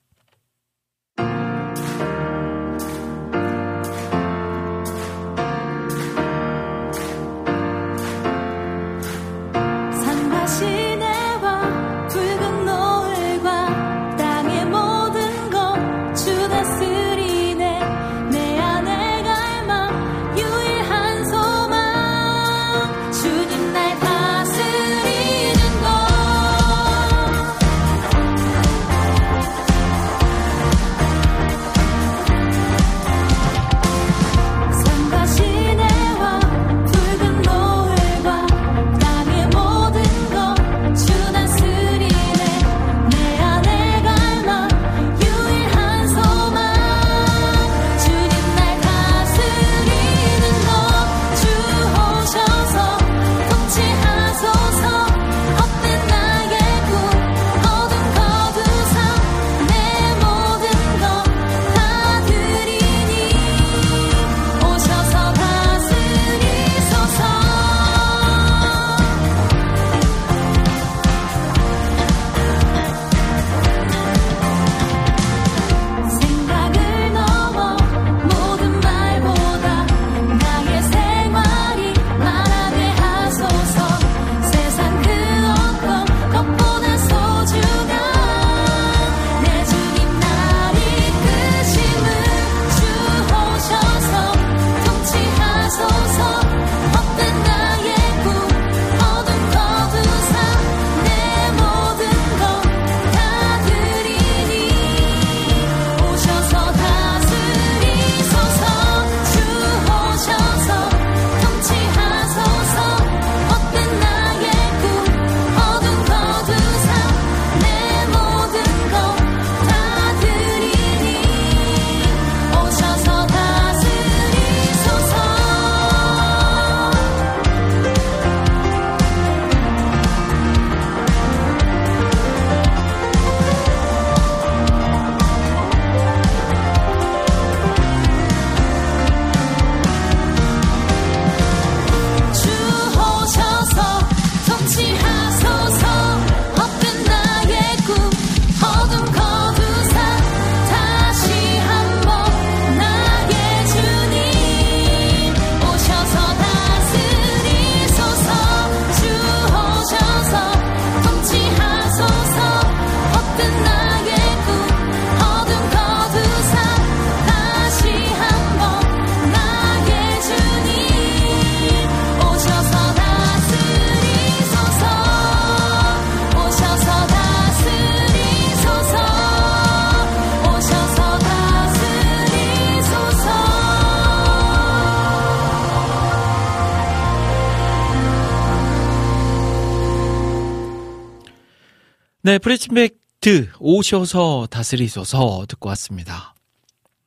네, 192.28 192.36
프레치맥드 192.36 193.52
오셔서 193.58 194.48
다스리소서 194.50 195.46
듣고 195.48 195.70
왔습니다. 195.70 196.34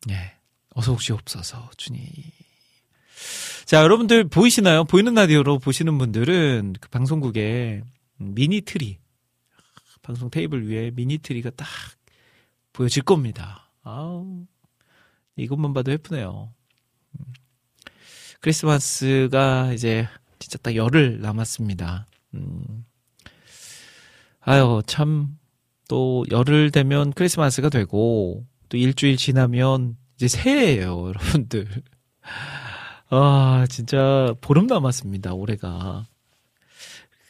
네, 0.07 0.34
어서 0.73 0.93
오시옵소서 0.93 1.69
주님. 1.77 2.07
자, 3.65 3.84
여러분들 3.84 4.29
보이시나요? 4.29 4.84
보이는 4.84 5.13
라디오로 5.13 5.60
보시는 5.60 5.99
분들은 5.99 6.73
그 6.81 6.89
방송국에 6.89 7.84
미니 8.17 8.62
트리, 8.62 8.97
방송 10.01 10.31
테이블 10.31 10.67
위에 10.67 10.89
미니 10.89 11.19
트리가 11.19 11.51
딱 11.51 11.67
보여질 12.73 13.03
겁니다. 13.03 13.69
아우, 13.84 14.47
이것만 15.36 15.75
봐도 15.75 15.91
예쁘네요. 15.91 16.51
음. 17.19 17.25
크리스마스가 18.39 19.71
이제 19.73 20.07
진짜 20.39 20.57
딱 20.57 20.75
열흘 20.75 21.21
남았습니다. 21.21 22.07
음. 22.34 22.86
아유, 24.41 24.82
참, 24.88 25.38
또 25.88 26.23
열흘 26.32 26.71
되면 26.71 27.13
크리스마스가 27.13 27.69
되고, 27.69 28.45
또 28.69 28.77
일주일 28.77 29.17
지나면 29.17 29.97
이제 30.15 30.27
새해예요, 30.27 31.08
여러분들. 31.10 31.67
아, 33.10 33.65
진짜 33.69 34.34
보름 34.41 34.67
남았습니다, 34.67 35.34
올해가. 35.34 36.06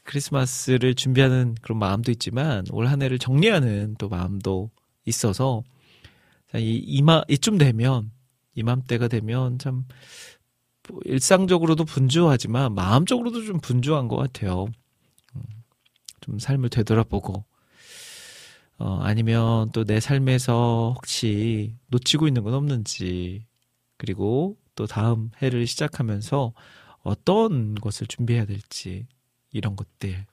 크리스마스를 0.04 0.96
준비하는 0.96 1.56
그런 1.62 1.80
마음도 1.80 2.12
있지만, 2.12 2.66
올 2.72 2.88
한 2.88 3.02
해를 3.02 3.20
정리하는 3.20 3.96
또 4.00 4.10
마음도 4.10 4.70
있어서, 5.06 5.64
이, 6.56 6.82
이마, 6.86 7.24
이쯤 7.30 7.58
되면, 7.58 8.12
이맘때가 8.56 9.08
되면 9.08 9.58
참, 9.60 9.86
뭐 10.90 11.00
일상적으로도 11.06 11.86
분주하지만, 11.86 12.74
마음적으로도 12.76 13.44
좀 13.46 13.60
분주한 13.60 14.08
것 14.08 14.18
같아요. 14.18 14.68
음, 16.22 16.38
좀 16.38 16.40
삶을 16.40 16.70
되돌아보고, 16.70 17.44
어, 18.78 19.00
아니면 19.02 19.72
또 19.72 19.84
내 19.84 20.00
삶에서 20.00 20.94
혹시 20.96 21.76
놓치고 21.88 22.28
있는 22.28 22.44
건 22.44 22.54
없는지, 22.54 23.46
그리고 23.98 24.58
또 24.76 24.88
다음 24.88 25.30
해를 25.42 25.68
시작하면서 25.68 26.54
어떤 27.04 27.76
것을 27.76 28.08
준비해야 28.08 28.46
될지 28.46 29.06
이런 29.52 29.76
것들 29.76 30.26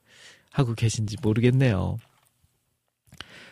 하고 0.53 0.75
계신지 0.75 1.17
모르겠네요. 1.23 1.99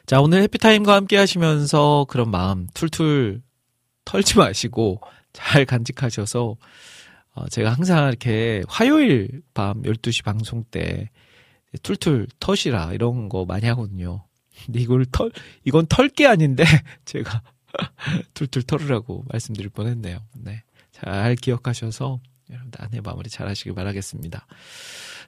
자, 0.06 0.20
오늘 0.20 0.42
해피타임과 0.42 0.94
함께 0.94 1.16
하시면서 1.16 2.06
그런 2.08 2.30
마음 2.30 2.66
툴툴 2.74 3.42
털지 4.04 4.38
마시고 4.38 5.00
잘 5.32 5.64
간직하셔서 5.64 6.56
어, 7.34 7.48
제가 7.48 7.72
항상 7.72 8.08
이렇게 8.08 8.62
화요일 8.68 9.42
밤 9.52 9.82
12시 9.82 10.24
방송 10.24 10.64
때 10.70 11.10
툴툴 11.82 12.28
터시라 12.40 12.92
이런 12.92 13.28
거 13.28 13.44
많이 13.44 13.66
하거든요. 13.66 14.24
근데 14.64 14.80
이걸 14.80 15.04
털, 15.12 15.30
이건 15.64 15.86
털 15.86 16.08
게 16.08 16.26
아닌데 16.26 16.64
제가 17.04 17.42
툴툴 18.34 18.62
털으라고 18.62 19.24
말씀드릴 19.28 19.70
뻔했네요. 19.70 20.18
네. 20.36 20.62
잘 20.92 21.36
기억하셔서 21.36 22.20
여러분들 22.50 22.82
한 22.82 22.91
해 22.91 23.00
마무리 23.00 23.28
잘 23.28 23.48
하시길 23.48 23.74
바라겠습니다. 23.74 24.46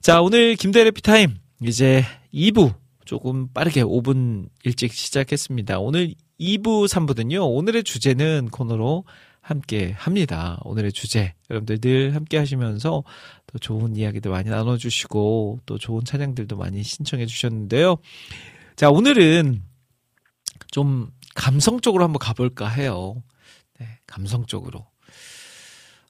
자, 0.00 0.22
오늘 0.22 0.56
김대래 0.56 0.90
피타임 0.90 1.36
이제 1.62 2.04
2부 2.32 2.74
조금 3.04 3.48
빠르게 3.48 3.82
5분 3.82 4.48
일찍 4.64 4.92
시작했습니다. 4.92 5.78
오늘 5.80 6.14
2부, 6.40 6.86
3부는요, 6.86 7.54
오늘의 7.54 7.82
주제는 7.82 8.48
코너로 8.50 9.04
함께 9.48 9.92
합니다. 9.96 10.60
오늘의 10.64 10.92
주제. 10.92 11.32
여러분들 11.48 11.80
늘 11.80 12.14
함께 12.14 12.36
하시면서 12.36 13.02
또 13.46 13.58
좋은 13.58 13.96
이야기도 13.96 14.30
많이 14.30 14.50
나눠주시고 14.50 15.60
또 15.64 15.78
좋은 15.78 16.04
찬양들도 16.04 16.54
많이 16.58 16.82
신청해 16.82 17.24
주셨는데요. 17.24 17.96
자, 18.76 18.90
오늘은 18.90 19.62
좀 20.70 21.10
감성적으로 21.34 22.04
한번 22.04 22.18
가볼까 22.18 22.68
해요. 22.68 23.22
네, 23.80 23.98
감성적으로. 24.06 24.86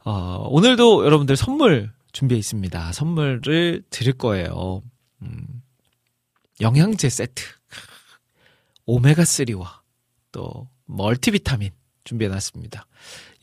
어, 0.04 0.48
오늘도 0.48 1.04
여러분들 1.04 1.36
선물 1.36 1.92
준비해 2.10 2.40
있습니다. 2.40 2.90
선물을 2.90 3.84
드릴 3.88 4.14
거예요. 4.14 4.82
음, 5.22 5.62
영양제 6.60 7.08
세트. 7.08 7.44
오메가3와 8.88 9.78
또 10.32 10.68
멀티비타민 10.86 11.70
준비해 12.02 12.28
놨습니다. 12.30 12.86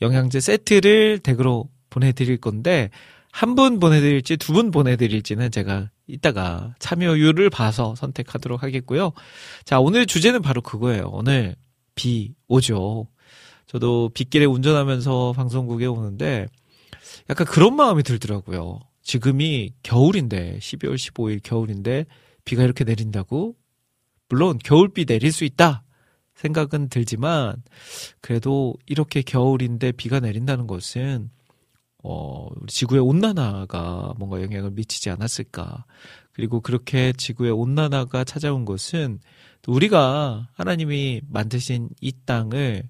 영양제 0.02 0.40
세트를 0.40 1.20
댁으로 1.20 1.68
보내드릴 1.90 2.36
건데, 2.38 2.90
한 3.32 3.54
분 3.54 3.78
보내드릴지 3.80 4.38
두 4.38 4.52
분 4.54 4.70
보내드릴지는 4.70 5.50
제가 5.50 5.90
이따가 6.06 6.74
참여율을 6.78 7.50
봐서 7.50 7.94
선택하도록 7.96 8.62
하겠고요. 8.62 9.12
자, 9.64 9.78
오늘 9.80 10.06
주제는 10.06 10.40
바로 10.42 10.62
그거예요. 10.62 11.10
오늘 11.12 11.54
비 11.94 12.34
오죠. 12.48 13.08
저도 13.66 14.10
빗길에 14.14 14.44
운전하면서 14.46 15.32
방송국에 15.36 15.86
오는데 15.86 16.46
약간 17.28 17.46
그런 17.46 17.74
마음이 17.76 18.02
들더라고요. 18.04 18.80
지금이 19.02 19.72
겨울인데 19.82 20.58
12월 20.60 20.94
15일 20.94 21.40
겨울인데 21.42 22.06
비가 22.44 22.62
이렇게 22.62 22.84
내린다고? 22.84 23.54
물론 24.28 24.58
겨울비 24.62 25.04
내릴 25.04 25.30
수 25.32 25.44
있다 25.44 25.82
생각은 26.36 26.88
들지만 26.88 27.62
그래도 28.20 28.74
이렇게 28.86 29.22
겨울인데 29.22 29.92
비가 29.92 30.20
내린다는 30.20 30.66
것은 30.66 31.30
어, 32.02 32.48
지구의 32.68 33.00
온난화가 33.00 34.14
뭔가 34.16 34.40
영향을 34.40 34.70
미치지 34.70 35.10
않았을까. 35.10 35.86
그리고 36.32 36.60
그렇게 36.60 37.12
지구의 37.12 37.50
온난화가 37.50 38.22
찾아온 38.24 38.64
것은 38.64 39.18
우리가 39.66 40.48
하나님이 40.52 41.22
만드신 41.28 41.88
이 42.00 42.12
땅을 42.24 42.84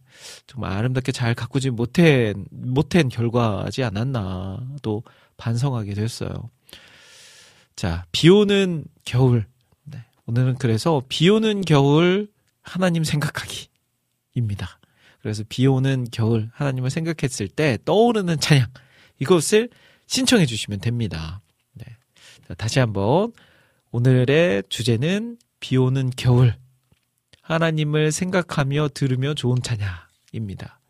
정말 0.47 0.73
아름답게 0.73 1.13
잘 1.13 1.35
가꾸지 1.35 1.71
못한, 1.71 2.45
못한 2.51 3.09
결과지 3.09 3.83
않았나 3.83 4.61
또 4.83 5.03
반성하게 5.39 5.95
됐어요. 5.95 6.51
자, 7.77 8.05
비 8.13 8.29
오는 8.29 8.85
겨울. 9.07 9.47
네, 9.85 10.05
오늘은 10.27 10.57
그래서 10.57 11.03
비 11.09 11.31
오는 11.31 11.63
겨울 11.63 12.29
하나님 12.67 13.05
생각하기입니다. 13.05 14.81
그래서 15.23 15.45
비 15.49 15.67
오는 15.67 16.07
겨울 16.13 16.51
하나님을 16.53 16.91
생각했을 16.91 17.49
때 17.49 17.79
떠오르는 17.85 18.39
찬양 18.39 18.67
이것을 19.21 19.71
신청해 20.07 20.47
주시면 20.47 20.81
됩니다. 20.81 21.41
네. 21.73 21.85
자, 22.47 22.55
다시 22.55 22.79
한번 22.79 23.33
오늘의 23.91 24.65
주제는 24.69 25.39
비 25.61 25.77
오는 25.77 26.11
겨울 26.17 26.55
하나님을 27.41 28.13
생각하며 28.13 28.89
들으며 28.95 29.35
좋은 29.35 29.59
찬양입니다. 29.63 30.81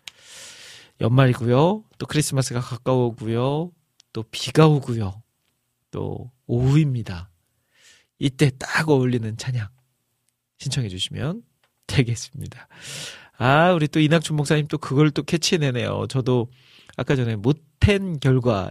연말이고요. 1.01 1.85
또 1.99 2.07
크리스마스가 2.07 2.61
가까우고요. 2.61 3.71
또 4.13 4.23
비가 4.31 4.67
오고요. 4.67 5.23
또 5.91 6.31
오후입니다. 6.47 7.31
이때 8.19 8.51
딱 8.59 8.89
어울리는 8.89 9.37
찬양 9.37 9.69
신청해 10.59 10.89
주시면 10.89 11.43
되겠습니다. 11.87 12.69
아, 13.39 13.73
우리 13.73 13.89
또 13.89 14.01
이낙준 14.01 14.37
목사님 14.37 14.67
또 14.69 14.79
그걸 14.79 15.11
또 15.11 15.23
캐치해내네요. 15.23 16.07
저도 16.09 16.49
아까 16.97 17.17
전에 17.17 17.37
못한 17.37 18.19
결과 18.21 18.71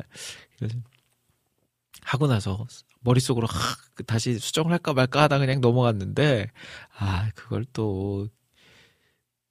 하고 2.03 2.27
나서 2.27 2.65
머릿속으로 3.01 3.47
하, 3.47 3.75
다시 4.07 4.37
수정을 4.39 4.71
할까 4.71 4.93
말까 4.93 5.21
하다 5.23 5.39
그냥 5.39 5.61
넘어갔는데 5.61 6.49
아 6.97 7.29
그걸 7.35 7.65
또 7.73 8.27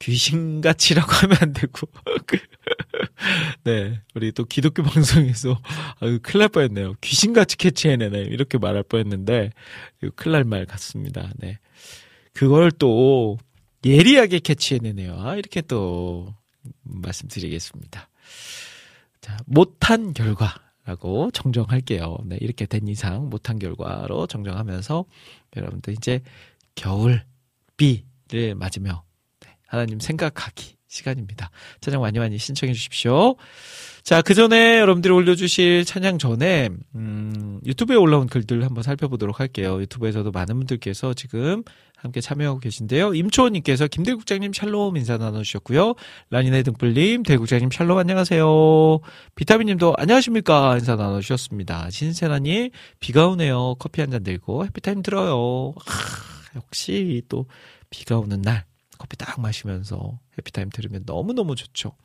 귀신같이라고 0.00 1.10
하면 1.22 1.36
안 1.40 1.52
되고. 1.52 1.88
네 3.64 4.00
우리 4.14 4.32
또 4.32 4.44
기독교 4.44 4.82
방송에서 4.82 5.60
아유 6.00 6.18
큰일 6.22 6.40
날 6.40 6.48
뻔했네요. 6.48 6.94
귀신같이 7.00 7.56
캐치해내네 7.56 8.18
이렇게 8.22 8.58
말할 8.58 8.82
뻔 8.82 9.00
했는데 9.00 9.50
큰일 10.16 10.32
날 10.32 10.44
말 10.44 10.66
같습니다. 10.66 11.30
네. 11.38 11.58
그걸 12.32 12.70
또 12.72 13.38
예리하게 13.84 14.40
캐치해내네요 14.40 15.20
아 15.20 15.36
이렇게 15.36 15.60
또 15.60 16.34
말씀드리겠습니다 16.82 18.08
자 19.20 19.36
못한 19.46 20.12
결과 20.12 20.64
라고 20.86 21.30
정정할게요. 21.30 22.18
네, 22.26 22.36
이렇게 22.40 22.66
된 22.66 22.86
이상 22.88 23.30
못한 23.30 23.58
결과로 23.58 24.26
정정하면서 24.26 25.06
여러분들 25.56 25.94
이제 25.94 26.20
겨울 26.74 27.22
비를 27.78 28.54
맞으며 28.54 29.02
네, 29.40 29.56
하나님 29.66 29.98
생각하기 29.98 30.76
시간입니다. 30.94 31.50
찬양 31.80 32.00
많이 32.00 32.18
많이 32.18 32.38
신청해 32.38 32.72
주십시오. 32.72 33.36
자, 34.02 34.20
그 34.22 34.34
전에 34.34 34.78
여러분들이 34.80 35.12
올려주실 35.12 35.84
찬양 35.86 36.18
전에, 36.18 36.68
음, 36.94 37.60
유튜브에 37.64 37.96
올라온 37.96 38.26
글들 38.26 38.64
한번 38.64 38.82
살펴보도록 38.82 39.40
할게요. 39.40 39.80
유튜브에서도 39.80 40.30
많은 40.30 40.56
분들께서 40.56 41.14
지금 41.14 41.62
함께 41.96 42.20
참여하고 42.20 42.60
계신데요. 42.60 43.14
임초원님께서 43.14 43.88
김대국장님 43.88 44.52
샬롬 44.52 44.98
인사 44.98 45.16
나눠주셨고요. 45.16 45.94
라니네 46.28 46.62
등불님, 46.62 47.22
대국장님 47.22 47.70
샬롬 47.70 47.96
안녕하세요. 47.96 49.00
비타민님도 49.36 49.94
안녕하십니까 49.96 50.74
인사 50.76 50.96
나눠주셨습니다. 50.96 51.88
신세나님 51.90 52.70
비가 53.00 53.26
오네요. 53.28 53.76
커피 53.78 54.02
한 54.02 54.10
잔 54.10 54.22
들고 54.22 54.66
해피타임 54.66 55.00
들어요. 55.02 55.72
아, 55.86 56.52
역시 56.56 57.22
또 57.30 57.46
비가 57.88 58.18
오는 58.18 58.42
날 58.42 58.66
커피 58.98 59.16
딱 59.16 59.40
마시면서 59.40 60.18
해피타임 60.38 60.70
들으면 60.70 61.02
너무너무 61.06 61.54
좋죠. 61.56 61.96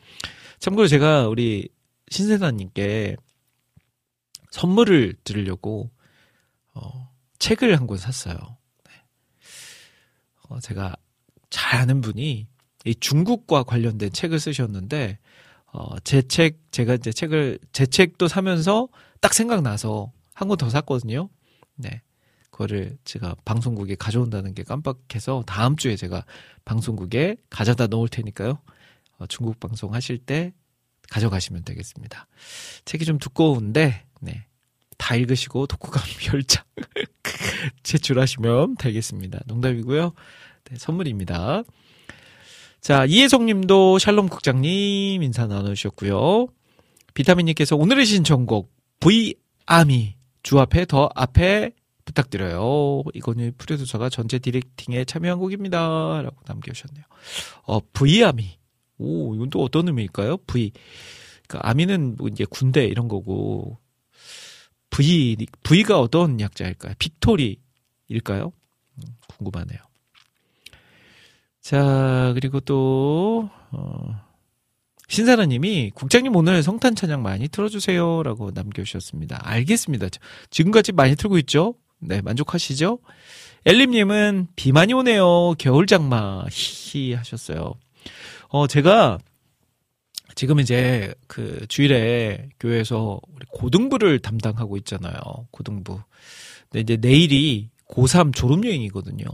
참고로 0.59 0.87
제가 0.87 1.27
우리 1.27 1.69
신세다님께 2.09 3.15
선물을 4.51 5.15
드리려고 5.23 5.91
어, 6.73 7.11
책을 7.39 7.77
한 7.77 7.87
권 7.87 7.97
샀어요. 7.97 8.35
네. 8.85 8.91
어, 10.49 10.59
제가 10.59 10.95
잘 11.49 11.81
아는 11.81 12.01
분이 12.01 12.47
이 12.85 12.95
중국과 12.95 13.63
관련된 13.63 14.11
책을 14.11 14.39
쓰셨는데 14.39 15.19
어, 15.71 15.99
제 15.99 16.21
책, 16.23 16.59
제가 16.71 16.95
이제 16.95 17.11
책을, 17.11 17.59
제 17.73 17.85
책도 17.85 18.27
사면서 18.27 18.87
딱 19.21 19.33
생각나서 19.33 20.11
한 20.33 20.47
권 20.47 20.57
더 20.57 20.69
샀거든요. 20.69 21.29
네. 21.75 22.01
그거를 22.59 22.97
제가 23.05 23.35
방송국에 23.45 23.95
가져온다는 23.95 24.53
게 24.53 24.63
깜빡해서 24.63 25.43
다음 25.47 25.77
주에 25.77 25.95
제가 25.95 26.25
방송국에 26.65 27.37
가져다 27.49 27.87
놓을 27.87 28.09
테니까요. 28.09 28.59
어, 29.17 29.27
중국 29.27 29.61
방송 29.61 29.93
하실 29.93 30.17
때 30.17 30.53
가져가시면 31.09 31.63
되겠습니다. 31.63 32.27
책이 32.83 33.05
좀 33.05 33.17
두꺼운데, 33.17 34.05
네. 34.19 34.45
다 34.97 35.15
읽으시고 35.15 35.67
독후감 35.67 36.03
별장 36.19 36.65
제출하시면 37.83 38.75
되겠습니다. 38.75 39.39
농담이고요. 39.45 40.11
네, 40.65 40.77
선물입니다. 40.77 41.63
자, 42.81 43.05
이혜성 43.05 43.45
님도 43.45 43.99
샬롬 43.99 44.27
국장님 44.27 45.23
인사 45.23 45.47
나누셨고요. 45.47 46.47
비타민 47.13 47.45
님께서 47.45 47.77
오늘의 47.77 48.05
신청곡 48.05 48.69
V 48.99 49.35
아미 49.65 50.15
주 50.43 50.59
앞에 50.59 50.85
더 50.85 51.09
앞에 51.15 51.71
부탁드려요. 52.09 53.03
이거는 53.13 53.53
프로듀서가 53.57 54.09
전체 54.09 54.39
디렉팅에 54.39 55.05
참여한 55.05 55.39
곡입니다. 55.39 55.77
라고 56.21 56.35
남겨주셨네요. 56.47 57.05
어, 57.63 57.79
V 57.93 58.23
아미. 58.23 58.57
오, 58.97 59.35
이건 59.35 59.49
또 59.49 59.63
어떤 59.63 59.87
의미일까요? 59.87 60.37
V. 60.37 60.71
그러니까 61.47 61.69
아미는 61.69 62.15
뭐 62.17 62.27
이제 62.27 62.45
군대 62.49 62.85
이런 62.85 63.07
거고 63.07 63.77
V 64.89 65.37
V가 65.63 65.99
어떤 65.99 66.39
약자일까요? 66.39 66.93
빅토리일까요? 66.97 68.51
음, 68.97 69.03
궁금하네요. 69.27 69.79
자, 71.61 72.31
그리고 72.33 72.59
또, 72.59 73.49
어, 73.71 74.15
신사라님이 75.07 75.91
국장님 75.93 76.35
오늘 76.35 76.63
성탄 76.63 76.95
찬양 76.95 77.21
많이 77.21 77.47
틀어주세요. 77.47 78.23
라고 78.23 78.51
남겨주셨습니다. 78.51 79.39
알겠습니다. 79.41 80.07
지금까지 80.49 80.91
많이 80.91 81.15
틀고 81.15 81.37
있죠? 81.39 81.75
네, 81.99 82.21
만족하시죠? 82.21 82.99
엘림님은 83.65 84.47
비 84.55 84.71
많이 84.71 84.93
오네요. 84.93 85.53
겨울 85.57 85.85
장마. 85.85 86.45
히히 86.49 87.13
하셨어요. 87.13 87.73
어, 88.47 88.67
제가 88.67 89.19
지금 90.35 90.59
이제 90.59 91.13
그 91.27 91.65
주일에 91.67 92.49
교회에서 92.59 93.19
우리 93.33 93.45
고등부를 93.51 94.19
담당하고 94.19 94.77
있잖아요. 94.77 95.19
고등부. 95.51 95.99
근데 96.69 96.79
이제 96.79 96.97
내일이 96.97 97.69
고3 97.89 98.33
졸업여행이거든요. 98.33 99.25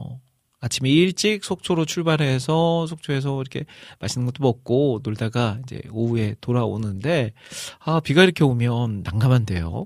아침에 0.61 0.89
일찍 0.89 1.43
속초로 1.43 1.85
출발해서 1.85 2.87
속초에서 2.87 3.39
이렇게 3.39 3.65
맛있는 3.99 4.25
것도 4.25 4.41
먹고 4.41 5.01
놀다가 5.03 5.59
이제 5.63 5.81
오후에 5.91 6.35
돌아오는데 6.41 7.33
아 7.79 7.99
비가 7.99 8.23
이렇게 8.23 8.43
오면 8.43 9.03
난감한데요. 9.03 9.85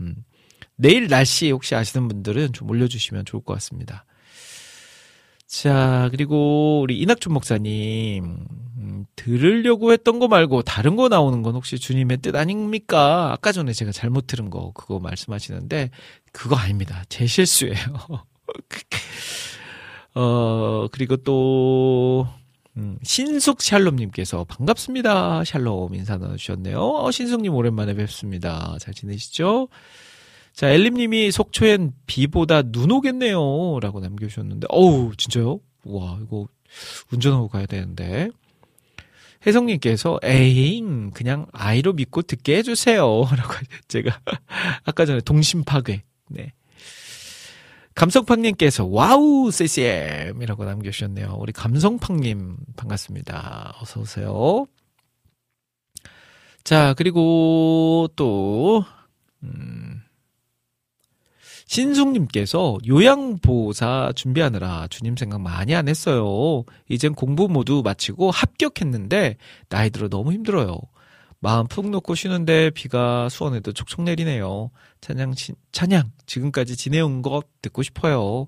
음. 0.00 0.16
내일 0.78 1.08
날씨 1.08 1.50
혹시 1.50 1.74
아시는 1.74 2.08
분들은 2.08 2.52
좀 2.52 2.70
올려주시면 2.70 3.24
좋을 3.24 3.42
것 3.42 3.52
같습니다. 3.54 4.04
자 5.46 6.08
그리고 6.10 6.80
우리 6.82 6.98
이낙준 7.00 7.32
목사님 7.32 8.24
음, 8.78 9.06
들으려고 9.16 9.92
했던 9.92 10.18
거 10.18 10.28
말고 10.28 10.62
다른 10.62 10.94
거 10.94 11.08
나오는 11.08 11.42
건 11.42 11.54
혹시 11.54 11.78
주님의 11.78 12.18
뜻 12.18 12.36
아닙니까? 12.36 13.32
아까 13.32 13.50
전에 13.52 13.72
제가 13.72 13.92
잘못 13.92 14.26
들은 14.26 14.50
거 14.50 14.72
그거 14.72 14.98
말씀하시는데 14.98 15.90
그거 16.32 16.56
아닙니다. 16.56 17.02
제 17.08 17.26
실수예요. 17.26 17.74
어, 20.14 20.88
그리고 20.90 21.16
또, 21.16 22.26
음, 22.76 22.98
신숙 23.02 23.62
샬롬님께서 23.62 24.44
반갑습니다. 24.44 25.44
샬롬 25.44 25.94
인사 25.94 26.16
나누셨네요. 26.16 26.80
어, 26.80 27.10
신숙님 27.10 27.54
오랜만에 27.54 27.94
뵙습니다. 27.94 28.76
잘 28.80 28.94
지내시죠? 28.94 29.68
자, 30.58 30.68
엘림님이 30.70 31.30
속초엔 31.30 31.92
비보다 32.08 32.62
눈 32.62 32.90
오겠네요. 32.90 33.78
라고 33.80 34.00
남겨주셨는데, 34.00 34.66
어우, 34.70 35.12
진짜요? 35.16 35.60
와, 35.84 36.18
이거 36.20 36.48
운전하고 37.12 37.46
가야 37.46 37.66
되는데. 37.66 38.30
혜성님께서, 39.46 40.18
에잉, 40.24 41.12
그냥 41.12 41.46
아이로 41.52 41.92
믿고 41.92 42.22
듣게 42.22 42.56
해주세요. 42.56 42.98
라고 43.38 43.54
제가 43.86 44.18
아까 44.82 45.06
전에 45.06 45.20
동심 45.20 45.62
파괴. 45.62 46.02
네. 46.28 46.52
감성팡님께서 47.94 48.84
와우 48.86 49.52
CCM이라고 49.52 50.64
남겨주셨네요. 50.64 51.36
우리 51.38 51.52
감성팡님 51.52 52.56
반갑습니다. 52.76 53.76
어서 53.80 54.00
오세요. 54.00 54.66
자 56.64 56.94
그리고 56.94 58.08
또 58.16 58.84
음, 59.44 59.87
신숙님께서 61.68 62.78
요양보호사 62.88 64.12
준비하느라 64.16 64.88
주님 64.88 65.16
생각 65.16 65.40
많이 65.40 65.74
안 65.74 65.86
했어요. 65.86 66.64
이젠 66.88 67.14
공부 67.14 67.46
모두 67.48 67.82
마치고 67.84 68.30
합격했는데 68.30 69.36
나이 69.68 69.90
들어 69.90 70.08
너무 70.08 70.32
힘들어요. 70.32 70.80
마음 71.40 71.68
푹 71.68 71.88
놓고 71.90 72.14
쉬는데 72.14 72.70
비가 72.70 73.28
수원에도 73.28 73.72
촉촉 73.72 74.02
내리네요. 74.02 74.70
찬양, 75.00 75.34
찬양, 75.70 76.10
지금까지 76.26 76.76
지내온 76.76 77.22
것 77.22 77.44
듣고 77.62 77.82
싶어요. 77.82 78.46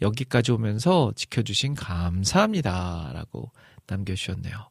여기까지 0.00 0.52
오면서 0.52 1.12
지켜주신 1.16 1.74
감사합니다. 1.74 3.10
라고 3.12 3.50
남겨주셨네요. 3.88 4.70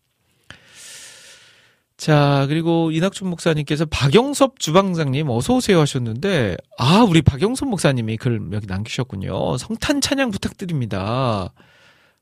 자, 2.00 2.46
그리고 2.48 2.92
이낙준 2.92 3.30
목사님께서 3.30 3.86
박영섭 3.86 4.58
주방장님 4.58 5.30
어서 5.30 5.56
오세요 5.56 5.82
하셨는데, 5.82 6.56
아, 6.78 7.04
우리 7.04 7.22
박영섭 7.22 7.68
목사님이 7.68 8.16
글 8.16 8.40
여기 8.54 8.68
남기셨군요. 8.68 9.58
성탄 9.58 10.00
찬양 10.00 10.32
부탁드립니다. 10.32 11.54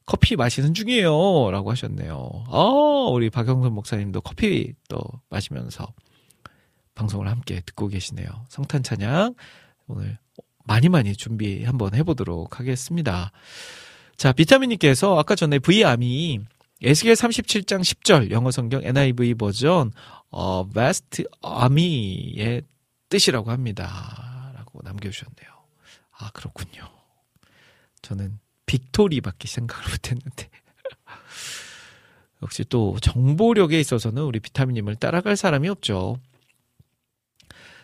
커피 0.08 0.36
마시는 0.36 0.74
중이에요. 0.74 1.52
라고 1.52 1.70
하셨네요. 1.70 2.46
아, 2.48 3.08
우리 3.12 3.30
박영선 3.30 3.72
목사님도 3.72 4.22
커피 4.22 4.74
또 4.90 5.00
마시면서 5.30 5.86
방송을 6.96 7.28
함께 7.28 7.62
듣고 7.64 7.88
계시네요. 7.88 8.28
성탄 8.50 8.82
찬양 8.82 9.36
오늘 9.86 10.18
많이 10.64 10.90
많이 10.90 11.16
준비 11.16 11.64
한번 11.64 11.94
해보도록 11.94 12.60
하겠습니다. 12.60 13.32
자, 14.16 14.32
비타민님께서 14.32 15.20
아까 15.20 15.36
전에 15.36 15.60
V암이 15.60 16.40
에스겔 16.84 17.14
37장 17.14 17.82
10절 17.82 18.32
영어 18.32 18.52
성경 18.52 18.84
NIV 18.84 19.34
버전 19.36 19.92
어, 20.30 20.68
Vast 20.70 21.26
Army의 21.44 22.64
뜻이라고 23.10 23.52
합니다. 23.52 24.52
라고 24.56 24.82
남겨 24.84 25.10
주셨네요. 25.10 25.50
아, 26.20 26.32
그렇군요. 26.32 26.90
저는 28.02 28.40
빅토리밖에 28.66 29.48
생각을 29.48 29.84
못 29.90 30.12
했는데. 30.12 30.50
역시 32.44 32.64
또 32.70 32.98
정보력에 33.02 33.80
있어서는 33.80 34.22
우리 34.24 34.40
비타민님을 34.40 34.96
따라갈 34.98 35.36
사람이 35.36 35.68
없죠. 35.70 36.20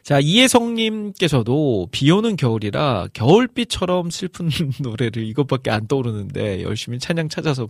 자, 0.04 0.20
이혜성님께서도 0.20 1.88
비 1.92 2.12
오는 2.12 2.36
겨울이라 2.36 3.08
겨울비처럼 3.14 4.12
슬픈 4.12 4.50
노래를 4.82 5.24
이것밖에 5.24 5.72
안 5.72 5.88
떠오르는데 5.88 6.62
열심히 6.62 7.00
찬양 7.00 7.30
찾아서 7.30 7.68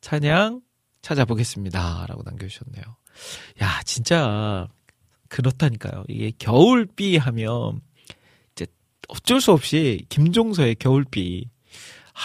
찬양 0.00 0.62
찾아보겠습니다. 1.02 2.06
라고 2.08 2.22
남겨주셨네요. 2.24 2.84
야, 3.62 3.82
진짜 3.84 4.68
그렇다니까요. 5.28 6.04
이게 6.08 6.32
겨울비 6.38 7.16
하면 7.16 7.80
이제 8.52 8.66
어쩔 9.08 9.40
수 9.40 9.52
없이 9.52 10.04
김종서의 10.08 10.76
겨울비 10.76 11.48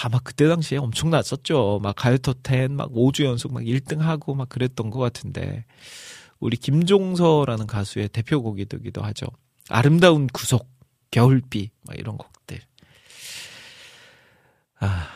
아마 0.04 0.20
그때 0.20 0.48
당시에 0.48 0.78
엄청났었죠. 0.78 1.80
막 1.82 1.96
10, 2.00 2.72
막 2.72 2.92
5주 2.92 3.24
연속 3.24 3.54
막 3.54 3.64
1등 3.64 4.00
하고 4.00 4.36
막 4.36 4.50
그랬던 4.50 4.90
것 4.90 5.00
같은데. 5.00 5.66
우리 6.40 6.58
김종서라는 6.58 7.66
가수의 7.66 8.10
대표곡이 8.10 8.66
되기도 8.66 9.02
하죠. 9.04 9.28
아름다운 9.70 10.28
구속, 10.28 10.70
겨울비, 11.12 11.72
막 11.88 11.98
이런 11.98 12.18
곡들. 12.18 12.60
아, 14.80 15.08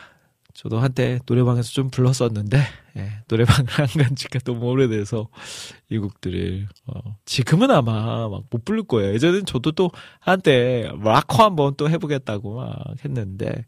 저도 0.62 0.78
한때 0.78 1.18
노래방에서 1.26 1.70
좀 1.72 1.88
불렀었는데, 1.90 2.58
예, 2.98 3.10
노래방을 3.28 3.66
안 3.80 3.86
간 3.86 4.14
지가 4.14 4.40
너무 4.40 4.66
오래돼서 4.66 5.28
이 5.88 5.96
곡들을, 5.98 6.68
어, 6.86 7.16
지금은 7.24 7.70
아마 7.70 8.28
막 8.28 8.42
못 8.50 8.64
부를 8.66 8.82
거예요. 8.82 9.14
예전엔 9.14 9.46
저도 9.46 9.72
또 9.72 9.90
한때 10.20 10.90
락커 11.02 11.42
한번 11.44 11.74
또 11.78 11.88
해보겠다고 11.88 12.56
막 12.56 12.76
했는데, 13.04 13.64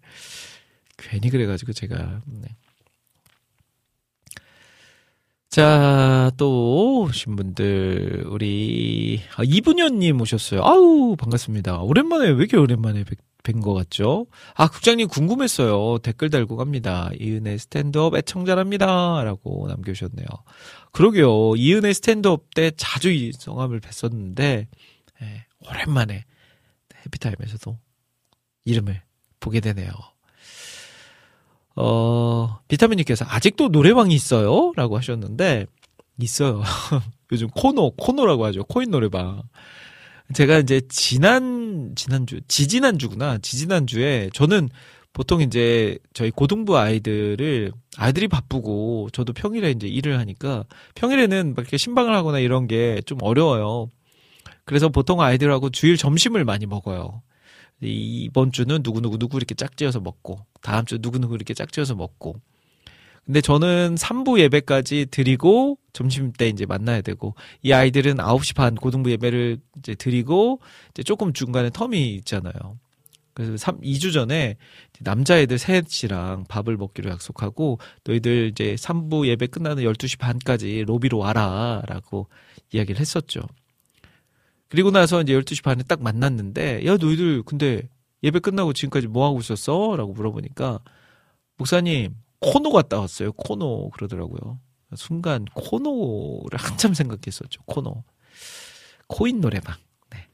괜히 0.99 1.31
그래가지고 1.31 1.73
제가 1.73 2.21
네. 2.27 2.49
자, 5.49 6.31
또 6.39 7.03
오신 7.03 7.37
분들 7.37 8.25
우리 8.29 9.21
아, 9.37 9.43
이분현님 9.45 10.21
오셨어요. 10.21 10.63
아우 10.63 11.15
반갑습니다. 11.17 11.81
오랜만에 11.83 12.29
왜 12.29 12.35
이렇게 12.37 12.57
오랜만에 12.57 13.05
뵌 13.43 13.61
것 13.61 13.75
같죠? 13.75 14.27
아 14.55 14.69
국장님 14.69 15.09
궁금했어요. 15.09 15.99
댓글 15.99 16.31
달고 16.31 16.57
갑니다. 16.57 17.11
이은혜 17.19 17.59
스탠드업 17.59 18.15
애청자랍니다 18.15 19.25
라고 19.25 19.67
남겨주셨네요. 19.69 20.27
그러게요. 20.93 21.57
이은혜 21.57 21.93
스탠드업 21.93 22.55
때 22.55 22.71
자주 22.77 23.11
이 23.11 23.33
성함을 23.33 23.81
뵀었는데 23.81 24.67
예, 25.23 25.47
오랜만에 25.69 26.25
해피타임에서도 27.07 27.79
이름을 28.65 29.03
보게 29.41 29.61
되네요. 29.61 29.91
어, 31.75 32.59
비타민님께서 32.69 33.25
아직도 33.29 33.69
노래방이 33.69 34.15
있어요? 34.15 34.73
라고 34.77 34.97
하셨는데, 34.99 35.67
있어요. 36.21 36.63
요즘 37.33 37.49
코노, 37.49 37.93
코노라고 37.93 38.45
하죠. 38.47 38.65
코인 38.65 38.91
노래방. 38.91 39.43
제가 40.35 40.59
이제 40.59 40.81
지난, 40.89 41.93
지난주, 41.97 42.41
지지난주구나. 42.49 43.39
지지난주에 43.39 44.31
저는 44.33 44.69
보통 45.13 45.43
이제 45.43 45.99
저희 46.15 46.31
고등부 46.31 46.79
아이들을 46.79 47.73
아이들이 47.99 48.29
바쁘고 48.29 49.11
저도 49.13 49.33
평일에 49.35 49.71
이제 49.71 49.87
일을 49.87 50.19
하니까 50.19 50.65
평일에는 50.95 51.55
막 51.55 51.63
이렇게 51.63 51.77
신방을 51.77 52.15
하거나 52.15 52.39
이런 52.39 52.67
게 52.67 53.01
좀 53.05 53.19
어려워요. 53.21 53.89
그래서 54.65 54.89
보통 54.89 55.21
아이들하고 55.21 55.71
주일 55.71 55.97
점심을 55.97 56.45
많이 56.45 56.67
먹어요. 56.67 57.23
이번 57.83 58.53
주는 58.53 58.79
누구누구 58.83 59.19
누구 59.19 59.37
이렇게 59.37 59.55
짝지어서 59.55 60.01
먹고 60.01 60.39
다음 60.63 60.85
주 60.87 60.99
누구누구 61.01 61.35
이렇게 61.35 61.53
짝지어서 61.53 61.95
먹고 61.97 62.37
근데 63.27 63.41
저는 63.41 63.97
3부 63.97 64.39
예배까지 64.41 65.07
드리고 65.11 65.79
점심 65.93 66.33
때 66.33 66.49
이제 66.49 66.67
만나야 66.67 67.03
되고 67.03 67.35
이 67.63 67.73
아이들은 67.73 68.17
9시 68.17 68.57
반 68.57 68.75
고등부 68.75 69.11
예배를 69.11 69.59
이제 69.79 69.95
드리고 69.95 70.61
이제 70.91 71.03
조금 71.03 71.33
중간에 71.33 71.71
텀이 71.71 71.95
있잖아요. 72.19 72.79
그래서 73.35 73.57
3, 73.57 73.81
2주 73.81 74.13
전에 74.13 74.57
남자애들 75.01 75.59
셋이랑 75.59 76.45
밥을 76.49 76.77
먹기로 76.77 77.11
약속하고 77.11 77.79
너희들 78.05 78.51
이제 78.53 78.75
3부 78.75 79.27
예배 79.27 79.47
끝나는 79.47 79.85
12시 79.85 80.19
반까지 80.19 80.85
로비로 80.87 81.19
와라 81.19 81.83
라고 81.87 82.29
이야기를 82.73 83.01
했었죠. 83.01 83.41
그리고 84.69 84.91
나서 84.91 85.21
이제 85.21 85.35
12시 85.39 85.63
반에 85.63 85.83
딱 85.83 86.03
만났는데, 86.03 86.87
야, 86.87 86.97
너희들 86.97 87.43
근데 87.43 87.83
예배 88.23 88.39
끝나고 88.39 88.73
지금까지 88.73 89.07
뭐 89.07 89.27
하고 89.27 89.39
있었어? 89.41 89.97
라고 89.97 90.13
물어보니까, 90.13 90.81
목사님, 91.59 92.15
코노 92.41 92.71
갔다 92.71 92.99
왔어요. 92.99 93.33
코노. 93.33 93.91
그러더라고요. 93.91 94.59
순간 94.97 95.45
코노를 95.55 96.59
한참 96.59 96.95
생각했었죠. 96.95 97.63
코노. 97.67 98.05
코인 99.07 99.41
노래방. 99.41 99.77
네. 100.11 100.27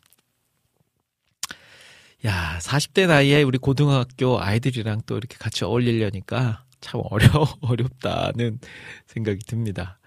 야, 2.27 2.59
40대 2.61 3.07
나이에 3.07 3.43
우리 3.43 3.59
고등학교 3.59 4.41
아이들이랑 4.41 5.03
또 5.07 5.17
이렇게 5.17 5.37
같이 5.39 5.65
어울리려니까 5.65 6.65
참 6.81 7.01
어려, 7.05 7.29
어렵다는 7.61 8.61
생각이 9.07 9.41
듭니다. 9.47 9.99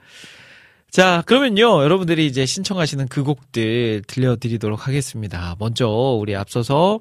자, 0.90 1.24
그러면요, 1.26 1.84
여러분들이 1.84 2.26
이제 2.28 2.46
신청하시는 2.46 3.08
그 3.08 3.24
곡들 3.24 4.04
들려드리도록 4.08 4.88
하겠습니다. 4.88 5.56
먼저, 5.58 5.88
우리 5.88 6.36
앞서서, 6.36 7.00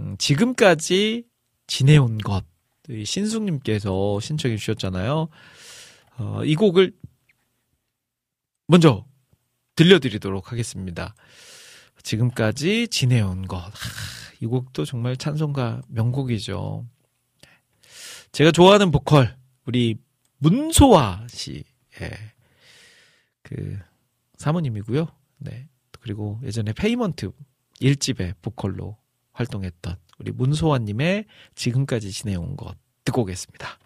음, 0.00 0.16
지금까지 0.18 1.24
지내온 1.66 2.18
것, 2.18 2.44
신숙님께서 3.04 4.20
신청해 4.20 4.56
주셨잖아요. 4.56 5.28
어, 6.18 6.44
이 6.44 6.54
곡을 6.54 6.92
먼저 8.66 9.06
들려드리도록 9.76 10.52
하겠습니다. 10.52 11.14
지금까지 12.02 12.88
지내온 12.88 13.46
것. 13.46 13.58
하, 13.58 13.70
이 14.40 14.46
곡도 14.46 14.84
정말 14.84 15.16
찬송가 15.16 15.82
명곡이죠. 15.88 16.86
제가 18.32 18.50
좋아하는 18.50 18.90
보컬, 18.90 19.36
우리 19.64 19.96
문소아 20.38 21.26
씨. 21.28 21.64
예. 22.00 22.10
그 23.42 23.78
사모님이고요. 24.36 25.06
네. 25.38 25.68
그리고 26.00 26.40
예전에 26.44 26.72
페이먼트 26.72 27.30
1집의 27.80 28.34
보컬로 28.42 28.96
활동했던 29.32 29.96
우리 30.18 30.32
문소환님의 30.32 31.26
지금까지 31.54 32.10
지내온 32.10 32.56
것 32.56 32.76
듣고 33.04 33.22
오겠습니다. 33.22 33.78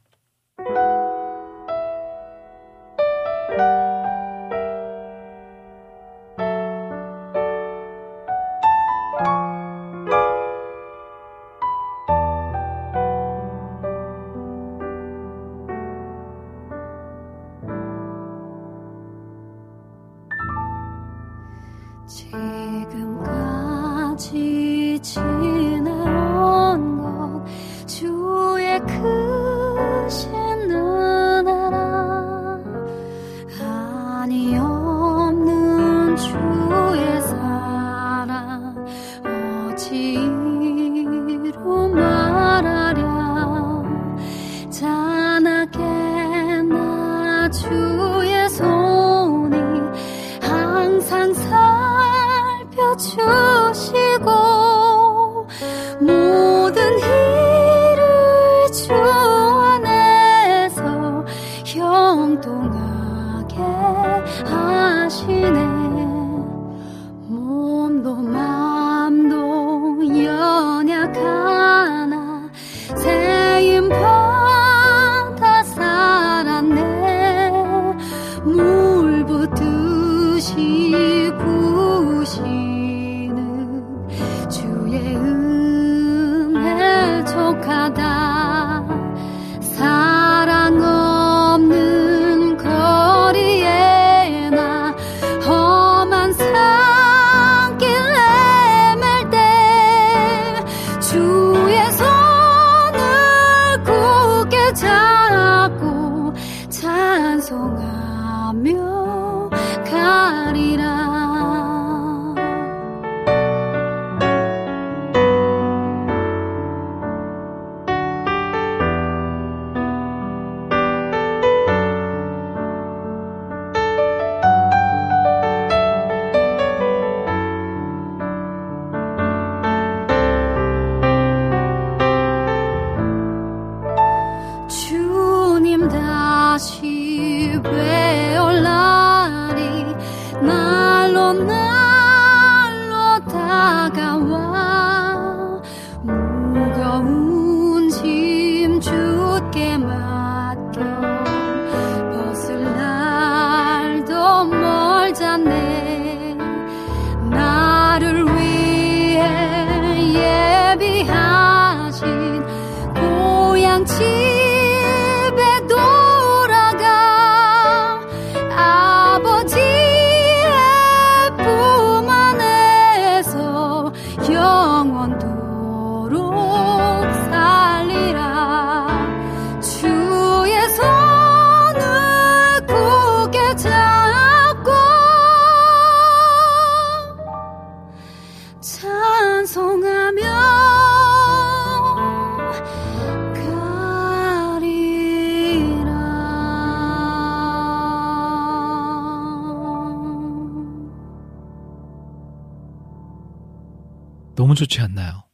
좋지 204.61 204.81
않나요? 204.81 205.25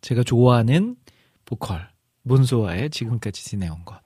제가 0.00 0.22
좋아하는 0.22 0.96
보컬 1.44 1.90
문소아의 2.22 2.90
지금까지 2.90 3.44
지내온 3.44 3.84
것. 3.84 4.00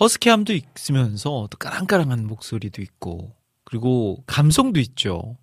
허스키함도 0.00 0.52
있으면서 0.52 1.48
또 1.50 1.56
까랑까랑한 1.58 2.26
목소리도 2.26 2.82
있고 2.82 3.34
그리고 3.64 4.22
감성도 4.26 4.80
있죠. 4.80 5.36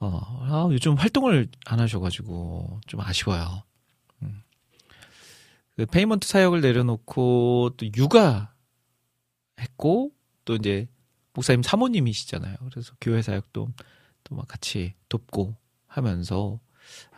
어, 0.00 0.20
아, 0.42 0.68
요즘 0.72 0.94
활동을 0.94 1.48
안 1.66 1.80
하셔가지고 1.80 2.80
좀 2.86 3.00
아쉬워요. 3.00 3.62
음. 4.22 4.42
그 5.76 5.86
페이먼트 5.86 6.26
사역을 6.26 6.60
내려놓고 6.62 7.70
또 7.76 7.86
육아 7.96 8.52
했고 9.60 10.10
또 10.44 10.56
이제 10.56 10.88
목사님 11.34 11.62
사모님이시잖아요. 11.62 12.56
그래서 12.70 12.92
교회 13.00 13.20
사역도 13.22 13.68
또 14.24 14.34
막 14.34 14.48
같이 14.48 14.94
돕고 15.10 15.54
하면서 15.86 16.58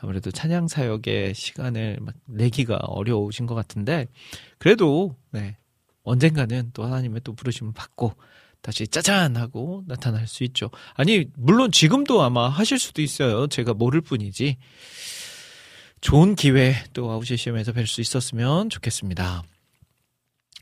아무래도 0.07 0.31
찬양 0.31 0.69
사역의 0.69 1.35
시간을 1.35 1.99
막 2.01 2.15
내기가 2.27 2.77
어려우신 2.77 3.47
것 3.47 3.57
같은데 3.57 4.07
그래도 4.59 5.17
네 5.33 5.57
언젠가는 6.05 6.71
또 6.73 6.85
하나님의 6.85 7.23
또 7.25 7.35
부르심을 7.35 7.73
받고 7.75 8.13
다시 8.63 8.87
짜잔 8.87 9.37
하고 9.37 9.83
나타날 9.89 10.29
수 10.29 10.45
있죠. 10.45 10.71
아니 10.95 11.27
물론 11.37 11.73
지금도 11.73 12.23
아마 12.23 12.49
하실 12.49 12.79
수도 12.79 13.03
있어요. 13.03 13.49
제가 13.49 13.75
모를 13.75 14.01
뿐이지. 14.01 14.57
좋은 16.01 16.37
기회 16.37 16.77
또 16.93 17.11
아우시 17.11 17.37
시험에서 17.37 17.73
뵐 17.73 17.89
수 17.89 18.01
있었으면 18.01 18.71
좋겠습니다. 18.71 19.43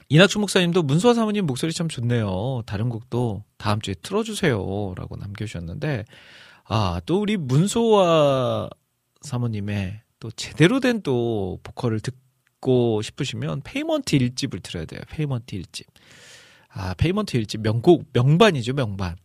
이낙춘 0.09 0.41
목사님도 0.41 0.85
문수아 0.85 1.13
사모님 1.13 1.45
목소리 1.45 1.75
참 1.75 1.89
좋네요. 1.89 2.63
다른 2.65 2.89
곡도 2.89 3.45
다음 3.59 3.81
주에 3.83 3.95
틀어주세요. 4.01 4.95
라고 4.97 5.17
남겨주셨는데, 5.17 6.05
아, 6.65 7.01
또 7.05 7.21
우리 7.21 7.37
문소아 7.37 8.71
사모님의 9.25 10.01
또 10.21 10.31
제대로 10.31 10.81
된 10.81 11.03
또 11.03 11.59
보컬을 11.63 12.01
듣고 12.01 13.03
싶으시면 13.03 13.61
페이먼트 13.63 14.17
1집을 14.17 14.63
들어야 14.63 14.85
돼요. 14.85 15.01
페이먼트 15.11 15.57
1집. 15.57 15.85
아, 16.71 16.95
페이먼트 16.95 17.39
1집 17.41 17.61
명곡, 17.61 18.07
명반이죠, 18.13 18.73
명반. 18.73 19.17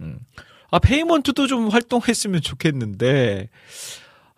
음. 0.00 0.18
아, 0.70 0.78
페이먼트도 0.78 1.46
좀 1.46 1.68
활동했으면 1.68 2.40
좋겠는데, 2.42 3.48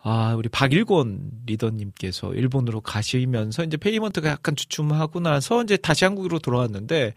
아, 0.02 0.34
우리 0.36 0.48
박일권 0.48 1.42
리더님께서 1.46 2.34
일본으로 2.34 2.80
가시면서 2.80 3.64
이제 3.64 3.76
페이먼트가 3.76 4.28
약간 4.28 4.56
주춤하고 4.56 5.20
나서 5.20 5.62
이제 5.62 5.76
다시 5.76 6.04
한국으로 6.04 6.38
돌아왔는데, 6.38 7.14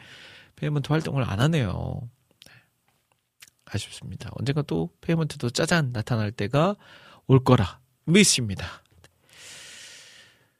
페이먼트 0.55 0.91
활동을 0.91 1.23
안 1.23 1.39
하네요. 1.39 2.01
네. 2.45 2.53
아쉽습니다. 3.65 4.31
언젠가 4.33 4.61
또 4.63 4.89
페이먼트도 5.01 5.51
짜잔 5.51 5.91
나타날 5.93 6.31
때가 6.31 6.75
올 7.27 7.43
거라 7.43 7.79
믿습니다. 8.07 8.65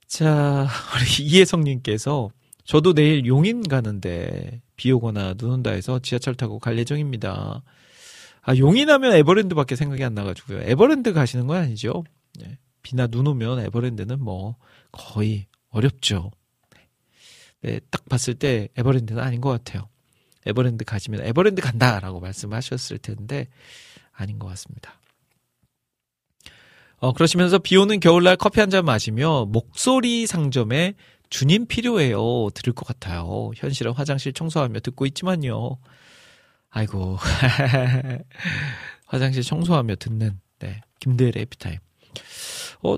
자, 0.07 0.67
우리 0.95 1.23
이혜성님께서 1.25 2.29
저도 2.63 2.93
내일 2.93 3.25
용인 3.25 3.67
가는데 3.67 4.61
비 4.75 4.91
오거나 4.91 5.33
눈 5.35 5.51
온다 5.51 5.71
해서 5.71 5.99
지하철 5.99 6.35
타고 6.35 6.59
갈 6.59 6.77
예정입니다. 6.77 7.63
아, 8.41 8.55
용인하면 8.55 9.13
에버랜드밖에 9.13 9.75
생각이 9.75 10.03
안 10.03 10.13
나가지고요. 10.13 10.61
에버랜드 10.61 11.13
가시는 11.13 11.47
건 11.47 11.57
아니죠? 11.57 12.03
네. 12.39 12.57
비나 12.81 13.07
눈 13.07 13.27
오면 13.27 13.59
에버랜드는 13.65 14.21
뭐 14.21 14.55
거의 14.91 15.47
어렵죠. 15.69 16.31
네, 17.61 17.79
딱 17.89 18.07
봤을 18.07 18.35
때 18.35 18.69
에버랜드는 18.77 19.21
아닌 19.21 19.41
것 19.41 19.49
같아요. 19.49 19.89
에버랜드 20.45 20.85
가시면 20.85 21.21
에버랜드 21.25 21.61
간다라고 21.61 22.19
말씀하셨을 22.21 22.99
텐데 22.99 23.47
아닌 24.13 24.39
것 24.39 24.47
같습니다. 24.47 24.99
어, 26.99 27.13
그러시면서 27.13 27.59
비 27.59 27.77
오는 27.77 27.99
겨울날 27.99 28.35
커피 28.37 28.59
한 28.59 28.69
잔 28.69 28.85
마시며 28.85 29.45
목소리 29.49 30.25
상점에 30.27 30.93
주님 31.29 31.67
필요해요. 31.67 32.49
들을 32.53 32.73
것 32.73 32.85
같아요. 32.87 33.51
현실은 33.55 33.91
화장실 33.93 34.33
청소하며 34.33 34.79
듣고 34.79 35.05
있지만요. 35.05 35.77
아이고. 36.69 37.17
화장실 39.05 39.43
청소하며 39.43 39.95
듣는, 39.97 40.39
네. 40.59 40.81
김대일의 40.99 41.43
에피타임. 41.43 41.77
어, 42.83 42.95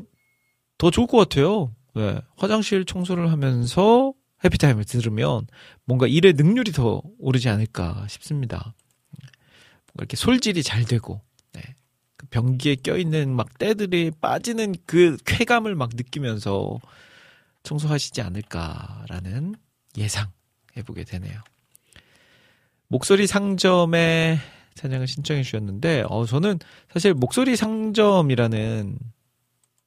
더 0.77 0.91
좋을 0.91 1.07
것 1.07 1.17
같아요. 1.17 1.73
네. 1.95 2.19
화장실 2.37 2.85
청소를 2.85 3.31
하면서 3.31 4.13
해피타임을 4.43 4.85
들으면 4.85 5.45
뭔가 5.85 6.07
일의 6.07 6.33
능률이 6.33 6.71
더 6.71 7.01
오르지 7.19 7.49
않을까 7.49 8.05
싶습니다. 8.09 8.73
뭔가 9.93 10.01
이렇게 10.01 10.15
솔질이 10.15 10.63
잘 10.63 10.85
되고, 10.85 11.15
네. 11.15 11.28
그 12.19 12.25
변기에 12.27 12.75
껴있는 12.75 13.33
막 13.33 13.57
때들이 13.57 14.11
빠지는 14.19 14.75
그 14.85 15.15
쾌감을 15.25 15.73
막 15.75 15.91
느끼면서 15.93 16.77
청소하시지 17.63 18.21
않을까라는 18.21 19.55
예상 19.97 20.27
해보게 20.75 21.05
되네요. 21.05 21.39
목소리 22.89 23.25
상점에 23.25 24.37
찬양을 24.75 25.07
신청해 25.07 25.43
주셨는데, 25.43 26.03
어, 26.09 26.25
저는 26.25 26.59
사실 26.91 27.13
목소리 27.13 27.55
상점이라는 27.55 28.99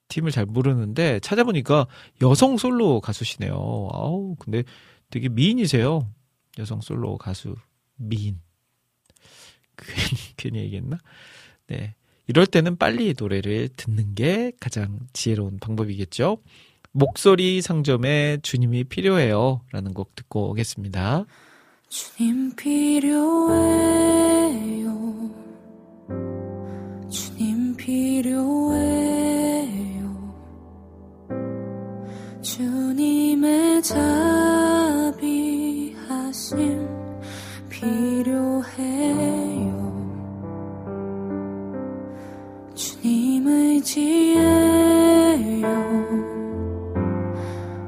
팀을 0.07 0.31
잘 0.31 0.47
모르는데 0.47 1.19
찾아보니까 1.19 1.85
여성 2.23 2.57
솔로 2.57 2.99
가수시네요. 2.99 3.53
아우, 3.53 4.35
근데 4.39 4.63
되게 5.11 5.29
미인이세요. 5.29 6.11
여성 6.57 6.81
솔로 6.81 7.19
가수 7.19 7.55
미인. 7.95 8.41
괜히 9.77 10.33
괜히 10.35 10.59
얘기했나? 10.61 10.97
네. 11.67 11.95
이럴 12.27 12.45
때는 12.47 12.77
빨리 12.77 13.13
노래를 13.17 13.69
듣는 13.75 14.15
게 14.15 14.53
가장 14.59 14.99
지혜로운 15.13 15.59
방법이겠죠. 15.59 16.37
목소리 16.91 17.61
상점에 17.61 18.37
주님이 18.43 18.83
필요해요. 18.85 19.61
라는 19.71 19.93
곡 19.93 20.15
듣고 20.15 20.51
오겠습니다. 20.51 21.25
주님 21.89 22.55
필요해요. 22.55 23.63
주님 27.09 27.75
필요해요. 27.75 28.83
주님의 32.41 33.83
자비하심 33.83 35.23
필요해요. 37.69 39.52
주님의 43.43 43.81
지혜요 43.83 44.41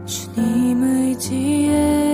주님의 0.06 1.18
지 1.18 2.05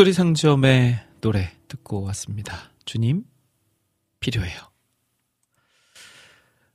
목소리 0.00 0.14
상점의 0.14 0.98
노래 1.20 1.50
듣고 1.68 2.00
왔습니다. 2.04 2.72
주님, 2.86 3.22
필요해요. 4.18 4.58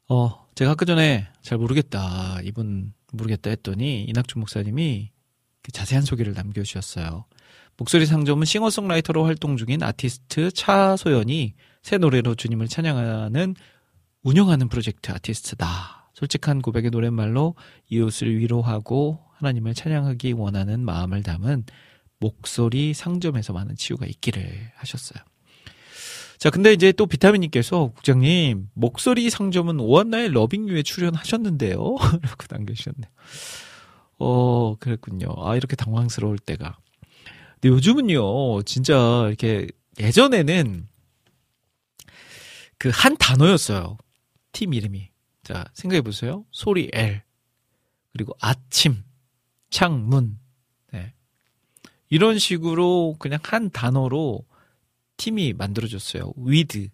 어, 0.09 0.45
제가 0.53 0.69
아까 0.69 0.85
전에 0.85 1.27
잘 1.41 1.57
모르겠다. 1.57 2.39
이분 2.43 2.93
모르겠다 3.13 3.49
했더니 3.49 4.03
이낙준 4.03 4.39
목사님이 4.41 5.09
그 5.63 5.71
자세한 5.71 6.05
소개를 6.05 6.33
남겨주셨어요. 6.33 7.25
목소리 7.77 8.05
상점은 8.05 8.45
싱어송라이터로 8.45 9.25
활동 9.25 9.57
중인 9.57 9.81
아티스트 9.81 10.51
차소연이 10.51 11.55
새 11.81 11.97
노래로 11.97 12.35
주님을 12.35 12.67
찬양하는 12.67 13.55
운영하는 14.21 14.69
프로젝트 14.69 15.11
아티스트다. 15.11 16.11
솔직한 16.13 16.61
고백의 16.61 16.91
노랫말로 16.91 17.55
이웃을 17.89 18.37
위로하고 18.37 19.19
하나님을 19.37 19.73
찬양하기 19.73 20.33
원하는 20.33 20.85
마음을 20.85 21.23
담은 21.23 21.65
목소리 22.25 22.95
상점에서 22.95 23.53
많은 23.53 23.75
치유가 23.75 24.07
있기를 24.07 24.71
하셨어요. 24.75 25.23
자, 26.39 26.49
근데 26.49 26.73
이제 26.73 26.91
또 26.91 27.05
비타민님께서 27.05 27.91
국장님 27.93 28.69
목소리 28.73 29.29
상점은 29.29 29.79
오한나의 29.79 30.31
러빙유에 30.31 30.81
출연하셨는데요. 30.81 31.77
라고 31.77 32.45
남겨주셨네요. 32.49 33.11
어, 34.17 34.75
그랬군요. 34.79 35.27
아, 35.37 35.55
이렇게 35.55 35.75
당황스러울 35.75 36.39
때가. 36.39 36.77
근데 37.61 37.69
요즘은요, 37.69 38.63
진짜 38.63 39.25
이렇게 39.27 39.67
예전에는 39.99 40.87
그 42.79 42.89
한 42.89 43.17
단어였어요. 43.17 43.97
팀 44.51 44.73
이름이. 44.73 45.09
자, 45.43 45.65
생각해 45.73 46.01
보세요. 46.01 46.43
소리 46.51 46.89
L. 46.91 47.21
그리고 48.13 48.33
아침, 48.39 49.03
창문, 49.69 50.39
이런 52.09 52.39
식으로 52.39 53.15
그냥 53.19 53.39
한 53.43 53.69
단어로 53.69 54.43
팀이 55.17 55.53
만들어졌어요. 55.53 56.33
위드. 56.37 56.89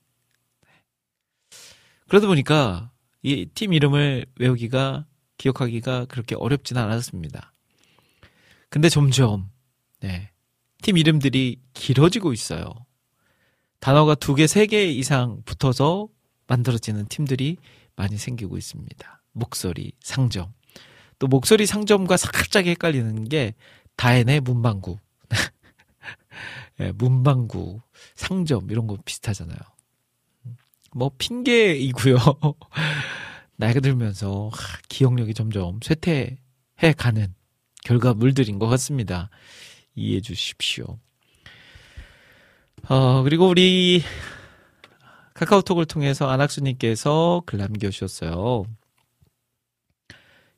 그러다 2.07 2.27
보니까 2.27 2.91
이 3.23 3.45
팀 3.53 3.73
이름을 3.73 4.25
외우기가 4.39 5.05
기억하기가 5.37 6.05
그렇게 6.05 6.35
어렵지는 6.35 6.81
않았습니다. 6.81 7.53
근데 8.69 8.89
점점 8.89 9.49
네. 9.99 10.31
팀 10.81 10.97
이름들이 10.97 11.59
길어지고 11.73 12.33
있어요. 12.33 12.73
단어가 13.79 14.15
두 14.15 14.35
개, 14.35 14.47
세 14.47 14.65
개 14.67 14.85
이상 14.85 15.41
붙어서 15.45 16.07
만들어지는 16.47 17.05
팀들이 17.07 17.57
많이 17.95 18.17
생기고 18.17 18.57
있습니다. 18.57 19.23
목소리, 19.33 19.91
상점. 20.01 20.53
또 21.19 21.27
목소리 21.27 21.65
상점과 21.65 22.17
살짝 22.17 22.65
헷갈리는 22.65 23.29
게 23.29 23.53
다엔의 23.95 24.41
문방구. 24.41 24.97
예, 26.79 26.91
문방구, 26.91 27.81
상점 28.15 28.69
이런 28.71 28.87
거 28.87 28.97
비슷하잖아요. 29.03 29.59
뭐 30.93 31.11
핑계이고요. 31.17 32.17
나이가 33.57 33.79
들면서 33.79 34.49
기억력이 34.89 35.33
점점 35.33 35.79
쇠퇴해 35.81 36.93
가는 36.97 37.33
결과물들인 37.83 38.59
것 38.59 38.67
같습니다. 38.67 39.29
이해해 39.95 40.21
주십시오. 40.21 40.99
어, 42.89 43.23
그리고 43.23 43.47
우리 43.47 44.01
카카오톡을 45.33 45.85
통해서 45.85 46.29
안학수님께서 46.29 47.43
글 47.45 47.59
남겨주셨어요. 47.59 48.65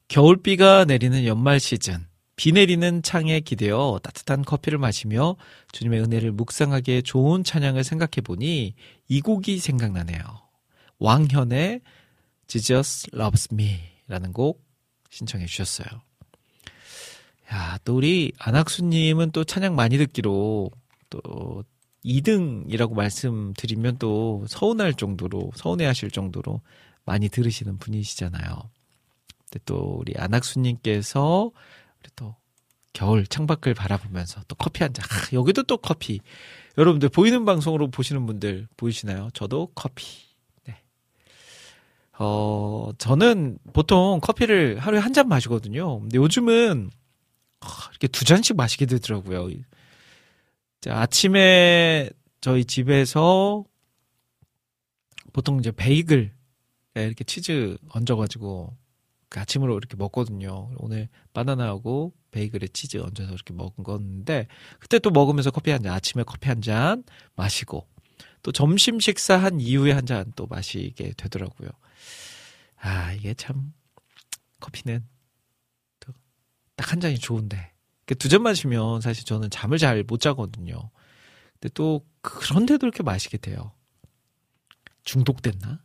겨울비가 0.08 0.86
내리는 0.86 1.26
연말 1.26 1.60
시즌. 1.60 2.06
비 2.36 2.52
내리는 2.52 3.02
창에 3.04 3.40
기대어 3.40 4.00
따뜻한 4.02 4.44
커피를 4.44 4.80
마시며 4.80 5.36
주님의 5.72 6.02
은혜를 6.02 6.32
묵상하기에 6.32 7.04
좋은 7.04 7.44
찬양을 7.44 7.84
생각해 7.84 8.22
보니 8.24 8.74
이 9.08 9.22
곡이 9.22 9.60
생각나네요. 9.60 10.22
왕현의 11.00 11.82
Jesus 12.48 13.08
Loves 13.14 13.50
Me 13.52 13.80
라는 14.08 14.34
곡 14.34 14.64
신청해 15.10 15.46
주셨어요. 15.46 15.88
야, 17.52 17.78
또 17.84 17.96
우리 17.96 18.32
안학수님은 18.40 19.32
또 19.32 19.44
찬양 19.44 19.76
많이 19.76 19.98
듣기로 19.98 20.72
또 21.10 21.64
2등이라고 22.04 22.96
말씀드리면 22.96 23.98
또 23.98 24.44
서운할 24.48 24.94
정도로, 24.94 25.52
서운해 25.56 25.86
하실 25.86 26.10
정도로 26.10 26.62
많이 27.06 27.30
들으시는 27.30 27.78
분이시잖아요. 27.78 28.70
근데 29.50 29.60
또 29.66 29.98
우리 30.00 30.14
안학수님께서 30.18 31.52
또 32.16 32.36
겨울 32.94 33.26
창밖을 33.26 33.74
바라보면서 33.74 34.42
또 34.48 34.56
커피 34.56 34.84
한 34.84 34.94
잔. 34.94 35.06
아, 35.10 35.30
여기도 35.34 35.64
또 35.64 35.78
커피. 35.78 36.20
여러분들 36.78 37.10
보이는 37.10 37.46
방송으로 37.46 37.90
보시는 37.92 38.26
분들 38.26 38.68
보이시나요? 38.78 39.30
저도 39.34 39.72
커피. 39.76 40.06
네. 40.66 40.82
어, 42.20 42.92
저는 42.98 43.58
보통 43.74 44.20
커피를 44.22 44.80
하루에 44.80 45.00
한 45.00 45.14
잔 45.14 45.28
마시거든요. 45.28 46.00
근데 46.02 46.18
요즘은 46.18 46.90
아, 47.62 47.68
이렇게 47.92 48.08
두 48.08 48.26
잔씩 48.26 48.56
마시게 48.56 48.86
되더라고요. 48.86 49.50
자, 50.82 51.00
아침에 51.00 52.10
저희 52.42 52.66
집에서 52.66 53.64
보통 55.32 55.60
이제 55.60 55.72
베이글 55.72 56.32
이렇게 56.96 57.24
치즈 57.24 57.78
얹어가지고 57.90 58.68
그 58.68 58.83
아침으로 59.40 59.78
이렇게 59.78 59.96
먹거든요. 59.98 60.72
오늘 60.78 61.10
바나나하고 61.34 62.14
베이글에 62.32 62.68
치즈 62.68 62.98
얹어서 62.98 63.34
이렇게 63.34 63.54
먹은 63.54 63.84
건데 63.84 64.48
그때 64.80 65.00
또 65.00 65.10
먹으면서 65.12 65.52
커피 65.52 65.72
한 65.72 65.82
잔, 65.84 65.94
아침에 65.94 66.24
커피 66.24 66.50
한 66.50 66.62
잔 66.62 67.04
마시고 67.36 67.88
또 68.44 68.52
점심 68.52 69.00
식사한 69.00 69.60
이후에 69.62 69.92
한 69.94 70.06
잔 70.06 70.32
또 70.36 70.46
마시게 70.48 71.14
되더라고요. 71.18 71.70
아 72.78 73.14
이게 73.14 73.34
참 73.34 73.74
커피는 74.60 75.06
딱한 76.76 77.00
잔이 77.00 77.20
좋은데 77.20 77.72
두 78.20 78.30
잔 78.30 78.42
마시면 78.44 79.02
사실 79.02 79.26
저는 79.26 79.50
잠을 79.50 79.78
잘 79.78 80.04
못 80.04 80.20
자거든요. 80.20 80.90
근데 81.54 81.70
또 81.74 82.06
그런데도 82.22 82.86
이렇게 82.86 83.04
마시게 83.04 83.38
돼요. 83.38 83.72
중독됐나? 85.04 85.82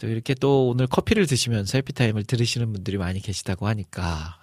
또 0.00 0.08
이렇게 0.08 0.34
또 0.34 0.68
오늘 0.68 0.86
커피를 0.86 1.26
드시면서 1.26 1.78
해피타임을 1.78 2.24
들으시는 2.24 2.72
분들이 2.72 2.98
많이 2.98 3.20
계시다고 3.20 3.66
하니까 3.66 4.36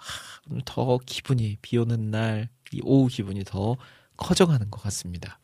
더 0.64 0.98
기분이 1.06 1.56
비 1.62 1.78
오는 1.78 2.10
날 2.10 2.48
이 2.74 2.80
오후 2.82 3.08
기분이 3.08 3.44
더 3.44 3.76
커져가는 4.16 4.70
것 4.70 4.82
같습니다. 4.82 5.38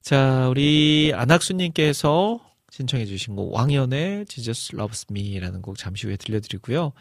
자, 0.00 0.48
우리 0.48 1.12
안학수님께서 1.14 2.40
신청해 2.70 3.04
주신 3.06 3.36
곡 3.36 3.52
왕연의 3.52 4.26
Jesus 4.26 4.74
Loves 4.74 5.06
Me라는 5.10 5.60
곡 5.60 5.76
잠시 5.76 6.06
후에 6.06 6.16
들려드리고요. 6.16 6.92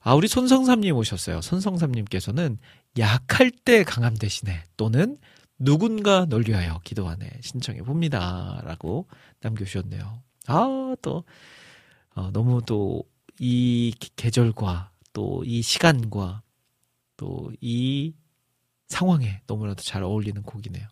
아, 0.00 0.14
우리 0.14 0.26
손성삼님 0.26 0.96
오셨어요. 0.96 1.40
손성삼님께서는 1.40 2.58
약할 2.98 3.50
때 3.50 3.84
강함 3.84 4.16
대신에 4.16 4.64
또는 4.76 5.18
누군가 5.58 6.24
널 6.26 6.44
위하여 6.46 6.80
기도하네 6.84 7.30
신청해 7.42 7.82
봅니다. 7.82 8.60
라고 8.64 9.06
남겨주셨네요. 9.40 10.27
아, 10.48 10.94
또, 11.02 11.24
어, 12.14 12.30
너무 12.32 12.62
또, 12.66 13.04
이 13.40 13.92
계절과 14.16 14.90
또 15.12 15.42
이 15.44 15.62
시간과 15.62 16.42
또 17.16 17.50
이 17.60 18.14
상황에 18.88 19.42
너무나도 19.46 19.82
잘 19.82 20.02
어울리는 20.02 20.42
곡이네요. 20.42 20.86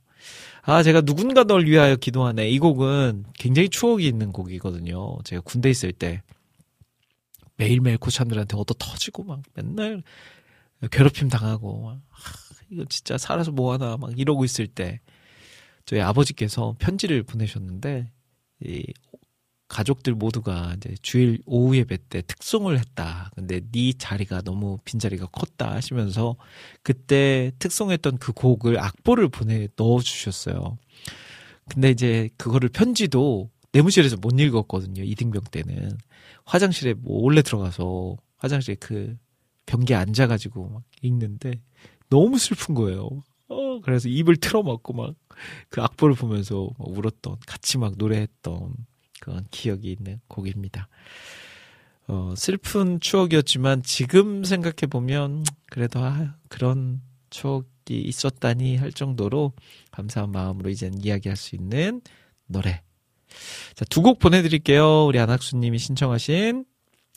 아, 0.62 0.82
제가 0.82 1.00
누군가 1.02 1.44
널 1.44 1.64
위하여 1.66 1.96
기도하네. 1.96 2.50
이 2.50 2.58
곡은 2.58 3.24
굉장히 3.34 3.68
추억이 3.68 4.06
있는 4.06 4.32
곡이거든요. 4.32 5.18
제가 5.24 5.42
군대 5.42 5.70
있을 5.70 5.92
때 5.92 6.22
매일매일 7.56 7.96
고참들한테 7.98 8.56
얻어 8.56 8.74
터지고 8.78 9.24
막 9.24 9.42
맨날 9.54 10.02
괴롭힘 10.90 11.28
당하고 11.28 11.82
막, 11.82 12.00
하, 12.10 12.32
이거 12.70 12.84
진짜 12.86 13.16
살아서 13.18 13.50
뭐하나 13.52 13.96
막 13.96 14.18
이러고 14.18 14.44
있을 14.44 14.66
때 14.66 15.00
저희 15.86 16.00
아버지께서 16.00 16.74
편지를 16.78 17.22
보내셨는데 17.22 18.10
이 18.64 18.92
가족들 19.68 20.14
모두가 20.14 20.74
이제 20.76 20.94
주일 21.02 21.40
오후 21.44 21.76
예배 21.76 21.98
때 22.08 22.22
특송을 22.22 22.78
했다. 22.78 23.30
근데 23.34 23.60
네 23.72 23.92
자리가 23.92 24.42
너무 24.42 24.78
빈자리가 24.84 25.26
컸다 25.26 25.72
하시면서 25.74 26.36
그때 26.82 27.52
특송했던 27.58 28.18
그 28.18 28.32
곡을 28.32 28.78
악보를 28.78 29.28
보내 29.28 29.68
넣어 29.76 30.00
주셨어요. 30.00 30.78
근데 31.68 31.90
이제 31.90 32.30
그거를 32.36 32.68
편지도 32.68 33.50
내무실에서 33.72 34.16
못 34.16 34.38
읽었거든요. 34.38 35.02
이등병 35.02 35.44
때는 35.50 35.98
화장실에 36.44 36.94
뭐 36.94 37.22
몰래 37.22 37.42
들어가서 37.42 38.16
화장실에 38.38 38.76
그 38.78 39.16
변기에 39.66 39.96
앉아 39.96 40.28
가지고 40.28 40.68
막 40.68 40.82
읽는데 41.02 41.60
너무 42.08 42.38
슬픈 42.38 42.74
거예요. 42.74 43.08
어, 43.48 43.80
그래서 43.80 44.08
입을 44.08 44.36
틀어막고 44.36 44.92
막 44.92 45.14
그 45.68 45.82
악보를 45.82 46.14
보면서 46.14 46.68
막 46.78 46.88
울었던, 46.88 47.36
같이 47.46 47.78
막 47.78 47.94
노래했던 47.96 48.74
그런 49.20 49.44
기억이 49.50 49.90
있는 49.92 50.20
곡입니다. 50.28 50.88
어, 52.08 52.34
슬픈 52.36 53.00
추억이었지만 53.00 53.82
지금 53.82 54.44
생각해 54.44 54.86
보면 54.88 55.44
그래도 55.70 56.00
아, 56.00 56.36
그런 56.48 57.00
추억이 57.30 57.64
있었다니 57.88 58.76
할 58.76 58.92
정도로 58.92 59.52
감사한 59.90 60.30
마음으로 60.30 60.70
이젠 60.70 60.94
이야기할 60.98 61.36
수 61.36 61.56
있는 61.56 62.00
노래. 62.46 62.82
자, 63.74 63.84
두 63.86 64.02
곡 64.02 64.18
보내드릴게요. 64.20 65.06
우리 65.06 65.18
안학수님이 65.18 65.78
신청하신 65.78 66.64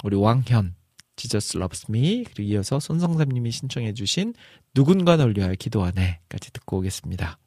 우리 0.04 0.16
왕현, 0.16 0.76
Jesus 1.16 1.58
Loves 1.58 1.86
Me, 1.89 2.24
그리고 2.24 2.41
이어서 2.54 2.80
손성삼님이 2.80 3.52
신청해주신 3.52 4.34
누군가 4.74 5.18
널 5.18 5.34
위하여 5.38 5.54
기도하네까지 5.54 6.52
듣고 6.52 6.80
오겠습니다. 6.80 7.38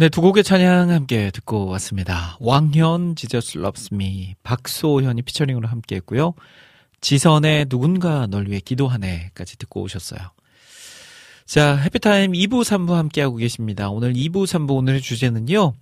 네, 0.00 0.08
두 0.08 0.20
곡의 0.20 0.44
찬양 0.44 0.90
함께 0.90 1.32
듣고 1.32 1.66
왔습니다. 1.66 2.36
왕현, 2.38 3.16
Jesus 3.16 3.58
Loves 3.58 3.88
Me, 3.92 4.36
박소현이 4.44 5.22
피처링으로 5.22 5.66
함께 5.66 5.96
했고요. 5.96 6.34
지선의 7.00 7.66
누군가 7.66 8.28
널 8.28 8.46
위해 8.46 8.60
기도하네까지 8.60 9.58
듣고 9.58 9.82
오셨어요. 9.82 10.20
자, 11.46 11.74
해피타임 11.74 12.30
2부, 12.30 12.62
3부 12.62 12.92
함께하고 12.92 13.38
계십니다. 13.38 13.90
오늘 13.90 14.12
2부, 14.12 14.46
3부 14.46 14.76
오늘의 14.76 15.00
주제는요. 15.00 15.74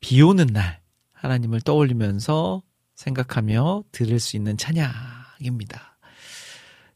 비 0.00 0.20
오는 0.20 0.44
날, 0.44 0.80
하나님을 1.14 1.62
떠올리면서 1.62 2.60
생각하며 2.96 3.84
들을 3.92 4.20
수 4.20 4.36
있는 4.36 4.58
찬양입니다. 4.58 5.96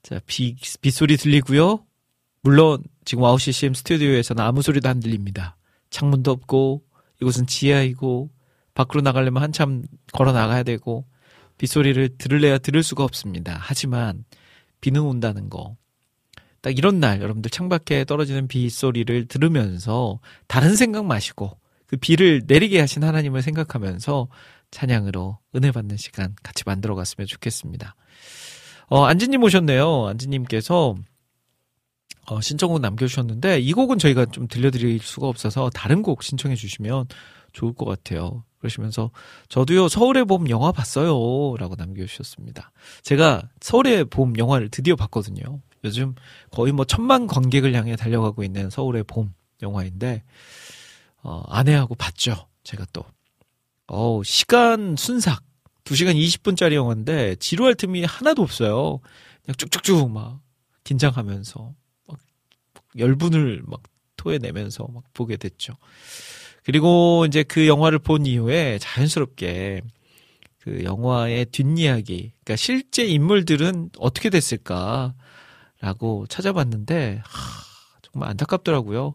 자, 0.02 0.20
비, 0.26 0.54
빗소리 0.82 1.16
들리고요. 1.16 1.82
물론 2.42 2.82
지금 3.06 3.22
와우 3.22 3.38
CCM 3.38 3.72
스튜디오에서는 3.72 4.44
아무 4.44 4.60
소리도 4.60 4.86
안 4.86 5.00
들립니다. 5.00 5.57
창문도 5.90 6.30
없고 6.30 6.82
이곳은 7.20 7.46
지하이고 7.46 8.30
밖으로 8.74 9.00
나가려면 9.00 9.42
한참 9.42 9.82
걸어 10.12 10.32
나가야 10.32 10.62
되고 10.62 11.04
빗소리를 11.58 12.16
들을래야 12.18 12.58
들을 12.58 12.82
수가 12.82 13.04
없습니다. 13.04 13.56
하지만 13.60 14.24
비는 14.80 15.00
온다는 15.00 15.50
거. 15.50 15.76
딱 16.60 16.76
이런 16.76 17.00
날 17.00 17.20
여러분들 17.20 17.50
창밖에 17.50 18.04
떨어지는 18.04 18.48
빗소리를 18.48 19.26
들으면서 19.26 20.20
다른 20.46 20.76
생각 20.76 21.04
마시고 21.04 21.58
그 21.86 21.96
비를 21.96 22.42
내리게 22.46 22.80
하신 22.80 23.02
하나님을 23.04 23.42
생각하면서 23.42 24.28
찬양으로 24.70 25.38
은혜 25.56 25.72
받는 25.72 25.96
시간 25.96 26.34
같이 26.42 26.64
만들어 26.66 26.94
갔으면 26.94 27.26
좋겠습니다. 27.26 27.94
어, 28.88 29.04
안지님 29.04 29.42
오셨네요. 29.42 30.06
안지님께서 30.06 30.96
어, 32.30 32.40
신청곡 32.40 32.80
남겨주셨는데 32.80 33.60
이 33.60 33.72
곡은 33.72 33.98
저희가 33.98 34.26
좀 34.26 34.48
들려드릴 34.48 35.00
수가 35.00 35.28
없어서 35.28 35.70
다른 35.70 36.02
곡 36.02 36.22
신청해 36.22 36.56
주시면 36.56 37.06
좋을 37.52 37.72
것 37.74 37.86
같아요. 37.86 38.44
그러시면서 38.58 39.10
저도요 39.48 39.88
서울의 39.88 40.24
봄 40.24 40.48
영화 40.50 40.72
봤어요 40.72 41.56
라고 41.56 41.74
남겨주셨습니다. 41.76 42.72
제가 43.02 43.48
서울의 43.60 44.06
봄 44.06 44.36
영화를 44.36 44.68
드디어 44.68 44.96
봤거든요. 44.96 45.60
요즘 45.84 46.14
거의 46.50 46.72
뭐 46.72 46.84
천만 46.84 47.26
관객을 47.26 47.74
향해 47.74 47.96
달려가고 47.96 48.42
있는 48.42 48.68
서울의 48.68 49.04
봄 49.04 49.32
영화인데 49.62 50.24
어, 51.22 51.42
아내하고 51.48 51.94
봤죠. 51.94 52.48
제가 52.64 52.84
또 52.92 53.04
어, 53.86 54.20
시간 54.24 54.96
순삭 54.96 55.42
2시간 55.84 56.14
20분짜리 56.16 56.74
영화인데 56.74 57.36
지루할 57.36 57.74
틈이 57.74 58.04
하나도 58.04 58.42
없어요. 58.42 59.00
그냥 59.42 59.54
쭉쭉쭉 59.56 60.10
막 60.10 60.40
긴장하면서 60.84 61.72
열분을 62.96 63.62
막 63.66 63.82
토해내면서 64.16 64.88
막 64.92 65.04
보게 65.12 65.36
됐죠. 65.36 65.74
그리고 66.64 67.24
이제 67.26 67.42
그 67.42 67.66
영화를 67.66 67.98
본 67.98 68.26
이후에 68.26 68.78
자연스럽게 68.78 69.82
그 70.60 70.84
영화의 70.84 71.46
뒷이야기, 71.46 72.32
그러니까 72.44 72.56
실제 72.56 73.04
인물들은 73.06 73.90
어떻게 73.98 74.28
됐을까라고 74.28 75.14
찾아봤는데 76.28 77.22
하, 77.24 77.62
정말 78.02 78.30
안타깝더라고요. 78.30 79.14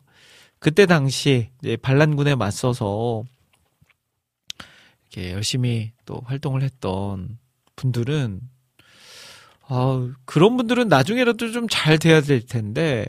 그때 0.60 0.86
당시 0.86 1.50
이제 1.62 1.76
반란군에 1.76 2.36
맞서서 2.36 3.24
이렇게 5.12 5.32
열심히 5.34 5.92
또 6.06 6.22
활동을 6.26 6.64
했던 6.64 7.38
분들은 7.76 8.42
아, 9.68 10.14
그런 10.26 10.58
분들은 10.58 10.88
나중에라도 10.88 11.52
좀 11.52 11.68
잘 11.70 11.98
돼야 12.00 12.22
될 12.22 12.42
텐데 12.46 13.06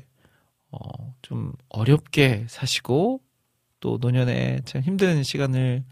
어, 0.75 1.15
좀 1.23 1.53
어렵게 1.69 2.47
사시고 2.49 3.21
또 3.81 3.99
노년에 4.01 4.61
참 4.65 4.83
힘든 4.83 5.23
시간을 5.23 5.85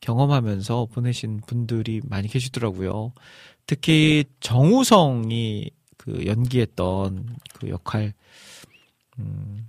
경험하면서 0.00 0.86
보내신 0.92 1.40
분들이 1.46 2.00
많이 2.04 2.28
계시더라고요. 2.28 3.12
특히 3.66 4.24
정우성이 4.40 5.70
그 5.96 6.24
연기했던 6.26 7.36
그 7.54 7.68
역할, 7.68 8.14
음, 9.18 9.66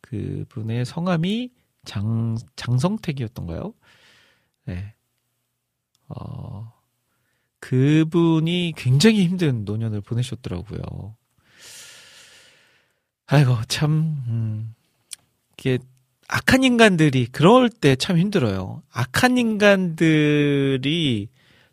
그 0.00 0.46
분의 0.48 0.86
성함이 0.86 1.50
장, 1.84 2.36
장성택이었던가요? 2.56 3.74
네. 4.64 4.94
어, 6.08 6.72
그분이 7.60 8.72
굉장히 8.76 9.24
힘든 9.24 9.64
노년을 9.66 10.00
보내셨더라고요. 10.00 11.17
아이고 13.30 13.56
참 13.68 14.22
음, 14.28 14.74
이게 15.58 15.78
악한 16.28 16.64
인간들이 16.64 17.26
그럴 17.26 17.68
때 17.68 17.94
참 17.96 18.18
힘들어요. 18.18 18.82
악한 18.90 19.36
인간들이 19.38 21.28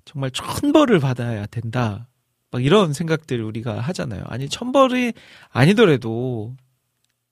정말 0.06 0.32
천벌을 0.32 1.00
받아야 1.00 1.46
된다. 1.46 2.08
막 2.52 2.64
이런 2.64 2.94
생각들 2.94 3.42
우리가 3.42 3.80
하잖아요. 3.80 4.24
아니 4.28 4.48
천벌이 4.50 5.14
아니더라도 5.50 6.56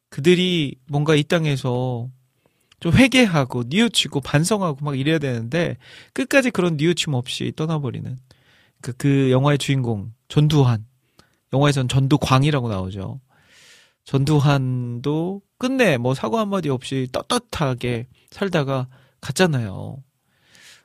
그들이 0.10 0.76
뭔가 0.88 1.16
이 1.16 1.24
땅에서 1.24 2.10
좀 2.80 2.94
회개하고 2.94 3.64
뉘우치고 3.68 4.22
반성하고 4.22 4.84
막 4.86 4.98
이래야 4.98 5.20
되는데 5.20 5.78
끝까지 6.14 6.52
그런 6.52 6.78
뉘우침 6.78 7.14
없이 7.14 7.52
떠나버리는 7.56 8.18
그, 8.82 8.94
그 8.94 9.32
영화의 9.32 9.58
주인공 9.58 10.14
전두환 10.28 10.86
영화에선 11.54 11.88
전두광이라고 11.88 12.68
나오죠. 12.70 13.20
전두환도 14.06 15.42
끝내 15.58 15.98
뭐 15.98 16.14
사과 16.14 16.40
한마디 16.40 16.70
없이 16.70 17.08
떳떳하게 17.12 18.08
살다가 18.32 18.88
갔잖아요. 19.22 20.04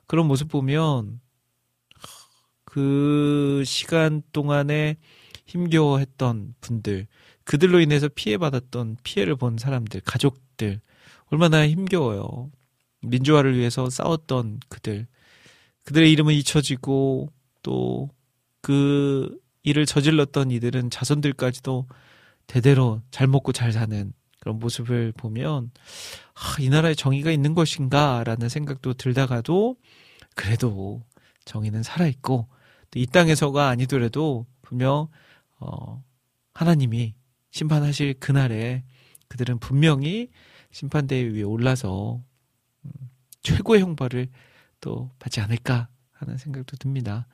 그런 0.07 0.27
모습 0.27 0.49
보면 0.49 1.21
그 2.65 3.63
시간 3.67 4.23
동안에 4.33 4.97
힘겨워했던 5.47 6.55
분들, 6.61 7.07
그들로 7.45 7.81
인해서 7.81 8.09
피해받았던 8.09 8.99
피해를 9.03 9.37
본 9.37 9.57
사람들, 9.57 10.03
가족들, 10.03 10.81
얼마나 11.27 11.67
힘겨워요. 11.67 12.51
민주화를 13.03 13.57
위해서 13.57 13.89
싸웠던 13.89 14.61
그들, 14.69 15.07
그들의 15.85 16.13
이름은 16.13 16.35
잊혀지고 16.35 17.33
또 17.63 18.11
그 18.61 19.39
일을 19.63 19.87
저질렀던 19.87 20.51
이들은 20.51 20.91
자손들까지도 20.91 21.87
대대로 22.49 23.01
잘 23.13 23.29
먹고 23.29 23.53
잘 23.53 23.71
사는 23.71 24.13
그런 24.41 24.59
모습을 24.59 25.13
보면 25.13 25.71
아, 26.35 26.61
이 26.61 26.69
나라에 26.69 26.95
정의가 26.95 27.31
있는 27.31 27.55
것인가라는 27.55 28.49
생각도 28.49 28.95
들다가도 28.95 29.77
그래도 30.35 31.03
정의는 31.45 31.83
살아 31.83 32.07
있고 32.07 32.49
이 32.95 33.07
땅에서가 33.07 33.69
아니더라도 33.69 34.47
분명 34.63 35.09
어 35.61 36.03
하나님이 36.55 37.15
심판하실 37.51 38.15
그날에 38.15 38.83
그들은 39.29 39.59
분명히 39.59 40.31
심판대회 40.73 41.23
위에 41.25 41.43
올라서 41.43 42.23
음, 42.85 42.91
최고의 43.43 43.83
형벌을 43.83 44.29
또 44.81 45.11
받지 45.19 45.41
않을까 45.41 45.89
하는 46.13 46.39
생각도 46.39 46.77
듭니다. 46.77 47.27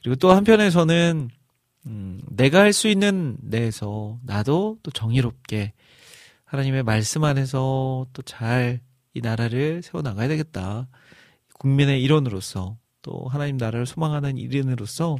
그리고 0.00 0.16
또 0.16 0.32
한편에서는 0.32 1.30
음, 1.86 2.20
내가 2.30 2.60
할 2.60 2.72
수 2.72 2.88
있는 2.88 3.36
내에서 3.40 4.18
나도 4.24 4.78
또 4.82 4.90
정의롭게 4.90 5.72
하나님의 6.44 6.82
말씀 6.84 7.24
안에서 7.24 8.06
또 8.12 8.22
잘 8.22 8.80
이 9.14 9.20
나라를 9.20 9.82
세워 9.82 10.02
나가야 10.02 10.28
되겠다. 10.28 10.88
국민의 11.58 12.02
일원으로서 12.02 12.78
또 13.02 13.26
하나님 13.28 13.56
나라를 13.58 13.84
소망하는 13.84 14.38
일인으로서 14.38 15.16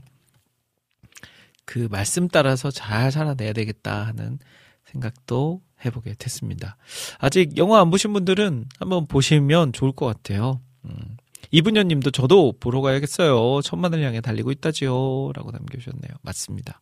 그 1.64 1.88
말씀 1.90 2.26
따라서 2.28 2.70
잘 2.70 3.12
살아내야 3.12 3.52
되겠다 3.52 4.06
하는 4.06 4.38
생각도 4.86 5.62
해보게 5.84 6.14
됐습니다. 6.14 6.76
아직 7.18 7.56
영화 7.58 7.80
안 7.80 7.90
보신 7.90 8.12
분들은 8.12 8.66
한번 8.78 9.06
보시면 9.06 9.72
좋을 9.72 9.92
것 9.92 10.06
같아요. 10.06 10.60
음. 10.84 11.16
이분녀님도 11.53 12.11
저도 12.11 12.55
보러 12.59 12.80
가야겠어요. 12.80 13.61
천만을 13.62 14.03
향해 14.03 14.20
달리고 14.20 14.50
있다지요. 14.50 15.32
라고 15.34 15.50
남겨주셨네요. 15.53 16.11
맞습니다. 16.22 16.80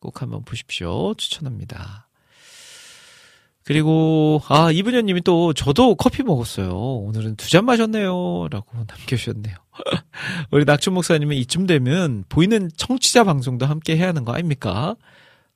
꼭 0.00 0.22
한번 0.22 0.44
보십시오. 0.44 1.14
추천합니다. 1.14 2.08
그리고 3.64 4.42
아 4.48 4.72
이분녀님이 4.72 5.20
또 5.22 5.52
저도 5.52 5.94
커피 5.94 6.22
먹었어요. 6.24 6.70
오늘은 6.76 7.36
두 7.36 7.48
잔 7.48 7.64
마셨네요. 7.64 8.48
라고 8.50 8.66
남겨주셨네요. 8.86 9.54
우리 10.50 10.64
낙춘 10.64 10.94
목사님은 10.94 11.36
이쯤 11.36 11.66
되면 11.66 12.24
보이는 12.28 12.70
청취자 12.76 13.24
방송도 13.24 13.66
함께 13.66 13.96
해야 13.96 14.08
하는 14.08 14.24
거 14.24 14.32
아닙니까? 14.34 14.96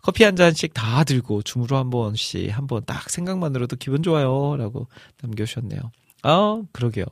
커피 0.03 0.23
한 0.23 0.37
잔씩 0.37 0.73
다 0.73 1.03
들고 1.05 1.43
줌으로 1.43 1.77
한 1.77 1.91
번씩 1.91 2.57
한 2.57 2.69
번 2.69 2.85
딱 2.87 3.11
생각만으로도 3.11 3.77
기분 3.77 4.03
좋아요. 4.05 4.57
라고 4.57 4.87
남겨주셨네요. 5.23 5.81
아, 6.23 6.63
그러게요. 6.73 7.05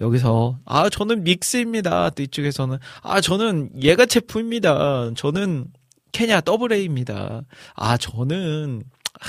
여기서 0.00 0.58
아 0.64 0.88
저는 0.90 1.24
믹스입니다. 1.24 2.10
또 2.10 2.22
이쪽에서는 2.22 2.78
아 3.02 3.20
저는 3.20 3.82
얘가 3.82 4.06
제품입니다. 4.06 5.12
저는 5.14 5.72
케냐 6.16 6.40
더블 6.40 6.72
A입니다. 6.72 7.42
아, 7.74 7.98
저는, 7.98 8.82
아, 9.20 9.26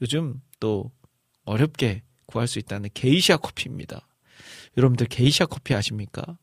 요즘 0.00 0.40
또 0.60 0.90
어렵게 1.44 2.02
구할 2.24 2.48
수 2.48 2.58
있다는 2.58 2.88
게이샤 2.94 3.36
커피입니다. 3.36 4.08
여러분들 4.78 5.08
게이샤 5.08 5.44
커피 5.44 5.74
아십니까? 5.74 6.38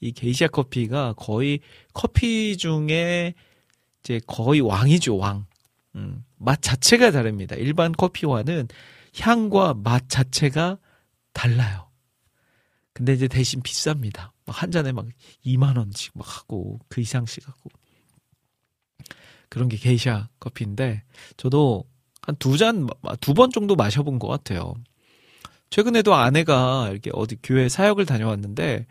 이 0.00 0.12
게이샤 0.12 0.48
커피가 0.48 1.14
거의 1.16 1.60
커피 1.94 2.58
중에 2.58 3.32
이제 4.00 4.20
거의 4.26 4.60
왕이죠, 4.60 5.16
왕. 5.16 5.46
음, 5.94 6.22
맛 6.36 6.60
자체가 6.60 7.12
다릅니다. 7.12 7.56
일반 7.56 7.92
커피와는 7.92 8.68
향과 9.18 9.72
맛 9.82 10.10
자체가 10.10 10.76
달라요. 11.32 11.88
근데 12.94 13.12
이제 13.14 13.26
대신 13.28 13.62
비쌉니다. 13.62 14.30
막 14.46 14.52
한 14.62 14.70
잔에 14.70 14.92
막 14.92 15.06
2만 15.46 15.76
원씩 15.78 16.12
막 16.14 16.26
하고 16.38 16.78
그 16.88 17.00
이상씩 17.00 17.48
하고 17.48 17.70
그런 19.48 19.68
게 19.68 19.76
게이샤 19.76 20.28
커피인데 20.40 21.02
저도 21.36 21.84
한 22.22 22.36
두 22.38 22.56
잔 22.56 22.86
두 23.20 23.34
번 23.34 23.50
정도 23.50 23.74
마셔본 23.76 24.18
것 24.18 24.28
같아요. 24.28 24.74
최근에도 25.70 26.14
아내가 26.14 26.88
이렇게 26.90 27.10
어디 27.14 27.36
교회 27.42 27.68
사역을 27.68 28.04
다녀왔는데 28.06 28.86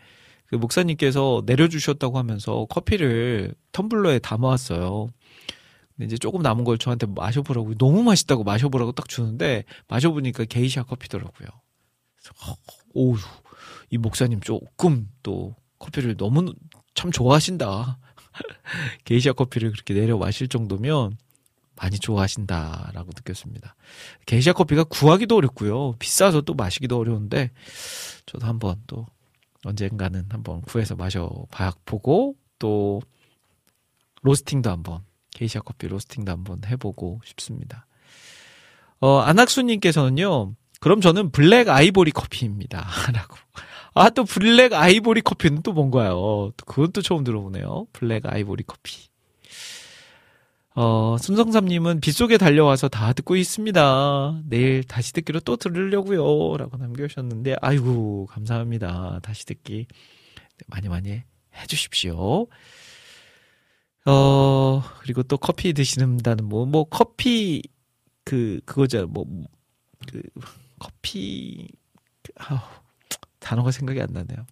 그 0.46 0.56
목사님께서 0.56 1.42
내려주셨다고 1.46 2.18
하면서 2.18 2.66
커피를 2.66 3.54
텀블러에 3.72 4.20
담아왔어요. 4.20 5.08
근데 5.96 6.06
이제 6.06 6.18
조금 6.18 6.42
남은 6.42 6.64
걸 6.64 6.76
저한테 6.78 7.06
마셔보라고 7.06 7.74
너무 7.76 8.02
맛있다고 8.02 8.44
마셔보라고 8.44 8.92
딱 8.92 9.08
주는데 9.08 9.64
마셔보니까 9.88 10.44
게이샤 10.44 10.82
커피더라고요. 10.84 11.48
어, 12.30 12.54
오우 12.94 13.16
이 13.90 13.98
목사님 13.98 14.40
조금 14.40 15.08
또 15.22 15.54
커피를 15.78 16.16
너무 16.16 16.52
참 16.94 17.10
좋아하신다. 17.10 17.98
게이샤 19.04 19.32
커피를 19.32 19.72
그렇게 19.72 19.94
내려 19.94 20.16
마실 20.16 20.48
정도면 20.48 21.16
많이 21.76 21.98
좋아하신다라고 21.98 23.10
느꼈습니다. 23.16 23.74
게이샤 24.26 24.52
커피가 24.52 24.84
구하기도 24.84 25.36
어렵고요. 25.36 25.92
비싸서 25.98 26.42
또 26.42 26.54
마시기도 26.54 26.98
어려운데 26.98 27.50
저도 28.26 28.46
한번 28.46 28.80
또 28.86 29.06
언젠가는 29.64 30.26
한번 30.30 30.60
구해서 30.62 30.94
마셔봐 30.94 31.72
보고 31.84 32.36
또 32.58 33.00
로스팅도 34.22 34.70
한번 34.70 35.04
게이샤 35.30 35.60
커피 35.60 35.88
로스팅도 35.88 36.30
한번 36.30 36.60
해보고 36.64 37.20
싶습니다. 37.24 37.86
어, 39.00 39.18
안학수님께서는요, 39.18 40.54
그럼 40.82 41.00
저는 41.00 41.30
블랙 41.30 41.68
아이보리 41.68 42.10
커피입니다. 42.10 42.84
라고. 43.14 43.36
아, 43.94 44.10
또 44.10 44.24
블랙 44.24 44.72
아이보리 44.72 45.20
커피는 45.20 45.62
또 45.62 45.72
뭔가요? 45.72 46.50
그건 46.66 46.90
또 46.90 47.00
처음 47.00 47.22
들어보네요. 47.22 47.86
블랙 47.92 48.26
아이보리 48.26 48.64
커피. 48.66 49.06
어, 50.74 51.16
순성삼님은 51.20 52.00
빗속에 52.00 52.36
달려와서 52.36 52.88
다 52.88 53.12
듣고 53.12 53.36
있습니다. 53.36 54.42
내일 54.48 54.82
다시 54.82 55.12
듣기로 55.12 55.38
또 55.40 55.54
들으려고요. 55.56 56.56
라고 56.56 56.76
남겨주셨는데, 56.76 57.58
아이고, 57.60 58.26
감사합니다. 58.26 59.20
다시 59.22 59.46
듣기. 59.46 59.86
네, 59.86 60.44
많이 60.66 60.88
많이 60.88 61.22
해주십시오. 61.54 62.48
어, 64.06 64.82
그리고 64.98 65.22
또 65.22 65.36
커피 65.36 65.74
드시는다는 65.74 66.46
뭐, 66.46 66.66
뭐, 66.66 66.82
커피, 66.90 67.62
그, 68.24 68.58
그거죠. 68.64 69.06
뭐, 69.06 69.24
그, 70.10 70.22
커피, 70.82 71.68
아 72.36 72.82
단어가 73.38 73.70
생각이 73.70 74.00
안 74.00 74.08
나네요. 74.10 74.44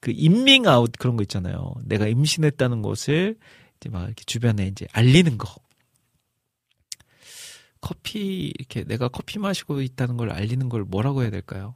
그 0.00 0.10
임밍 0.10 0.66
아웃 0.66 0.90
그런 0.98 1.16
거 1.18 1.22
있잖아요. 1.24 1.74
내가 1.84 2.06
임신했다는 2.06 2.80
것을 2.80 3.36
이제 3.76 3.90
막 3.90 4.04
이렇게 4.06 4.24
주변에 4.24 4.66
이제 4.66 4.86
알리는 4.92 5.36
거. 5.36 5.54
커피 7.82 8.50
이렇게 8.58 8.84
내가 8.84 9.08
커피 9.08 9.38
마시고 9.38 9.82
있다는 9.82 10.16
걸 10.16 10.30
알리는 10.30 10.70
걸 10.70 10.84
뭐라고 10.84 11.20
해야 11.20 11.30
될까요? 11.30 11.74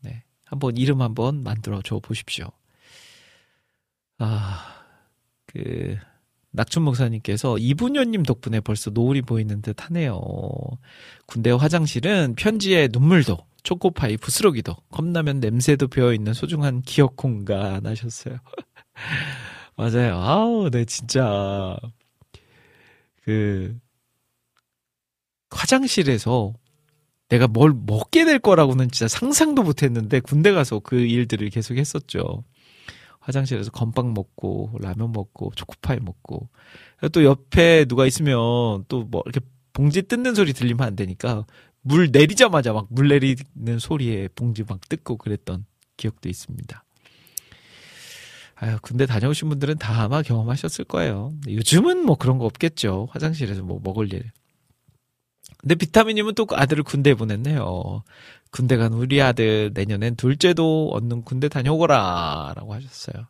네. 0.00 0.22
한번 0.44 0.76
이름 0.76 1.00
한번 1.00 1.42
만들어 1.42 1.80
줘 1.80 1.98
보십시오. 1.98 2.50
아, 4.18 4.84
그 5.46 5.96
낙춘 6.56 6.84
목사님께서 6.84 7.58
이분녀님 7.58 8.22
덕분에 8.22 8.60
벌써 8.60 8.90
노을이 8.90 9.22
보이는 9.22 9.60
듯 9.60 9.84
하네요. 9.84 10.20
군대 11.26 11.50
화장실은 11.50 12.36
편지에 12.36 12.88
눈물도 12.92 13.38
초코파이 13.64 14.16
부스러기도 14.18 14.76
컵라면 14.90 15.40
냄새도 15.40 15.88
배어있는 15.88 16.32
소중한 16.32 16.82
기억 16.82 17.16
공간 17.16 17.84
하셨어요. 17.84 18.38
맞아요. 19.76 20.16
아우, 20.18 20.70
네, 20.70 20.84
진짜. 20.84 21.76
그, 23.24 23.76
화장실에서 25.50 26.52
내가 27.30 27.48
뭘 27.48 27.72
먹게 27.74 28.24
될 28.24 28.38
거라고는 28.38 28.92
진짜 28.92 29.08
상상도 29.08 29.64
못 29.64 29.82
했는데 29.82 30.20
군대 30.20 30.52
가서 30.52 30.78
그 30.78 31.00
일들을 31.00 31.50
계속 31.50 31.78
했었죠. 31.78 32.44
화장실에서 33.24 33.70
건빵 33.70 34.12
먹고 34.14 34.78
라면 34.80 35.12
먹고 35.12 35.52
초코파이 35.56 35.98
먹고 36.00 36.48
또 37.12 37.24
옆에 37.24 37.84
누가 37.86 38.06
있으면 38.06 38.84
또 38.88 39.04
뭐 39.10 39.22
이렇게 39.26 39.40
봉지 39.72 40.02
뜯는 40.02 40.34
소리 40.34 40.52
들리면 40.52 40.86
안 40.86 40.94
되니까 40.96 41.44
물 41.82 42.10
내리자마자 42.12 42.72
막 42.72 42.86
물 42.90 43.08
내리는 43.08 43.78
소리에 43.78 44.28
봉지 44.34 44.62
막 44.64 44.80
뜯고 44.88 45.16
그랬던 45.18 45.64
기억도 45.96 46.28
있습니다. 46.28 46.84
아유, 48.56 48.78
군대 48.82 49.04
다녀오신 49.06 49.48
분들은 49.48 49.78
다 49.78 50.02
아마 50.02 50.22
경험하셨을 50.22 50.84
거예요. 50.84 51.32
요즘은 51.48 52.04
뭐 52.06 52.16
그런 52.16 52.38
거 52.38 52.44
없겠죠. 52.46 53.08
화장실에서 53.10 53.62
뭐 53.62 53.80
먹을 53.82 54.12
일. 54.12 54.30
근데 55.58 55.74
비타민님은 55.74 56.34
또 56.34 56.46
아들을 56.50 56.82
군대에 56.84 57.14
보냈네요. 57.14 58.02
군대 58.50 58.76
간 58.76 58.92
우리 58.92 59.20
아들 59.20 59.70
내년엔 59.74 60.16
둘째도 60.16 60.90
얻는 60.92 61.22
군대 61.22 61.48
다녀오거라 61.48 62.52
라고 62.54 62.74
하셨어요. 62.74 63.26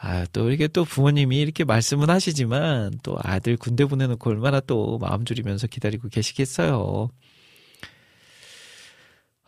아, 0.00 0.26
또 0.32 0.50
이게 0.50 0.68
또 0.68 0.84
부모님이 0.84 1.38
이렇게 1.38 1.64
말씀은 1.64 2.10
하시지만 2.10 2.98
또 3.02 3.16
아들 3.22 3.56
군대 3.56 3.86
보내놓고 3.86 4.30
얼마나 4.30 4.60
또 4.60 4.98
마음 4.98 5.24
졸이면서 5.24 5.66
기다리고 5.66 6.08
계시겠어요. 6.10 7.08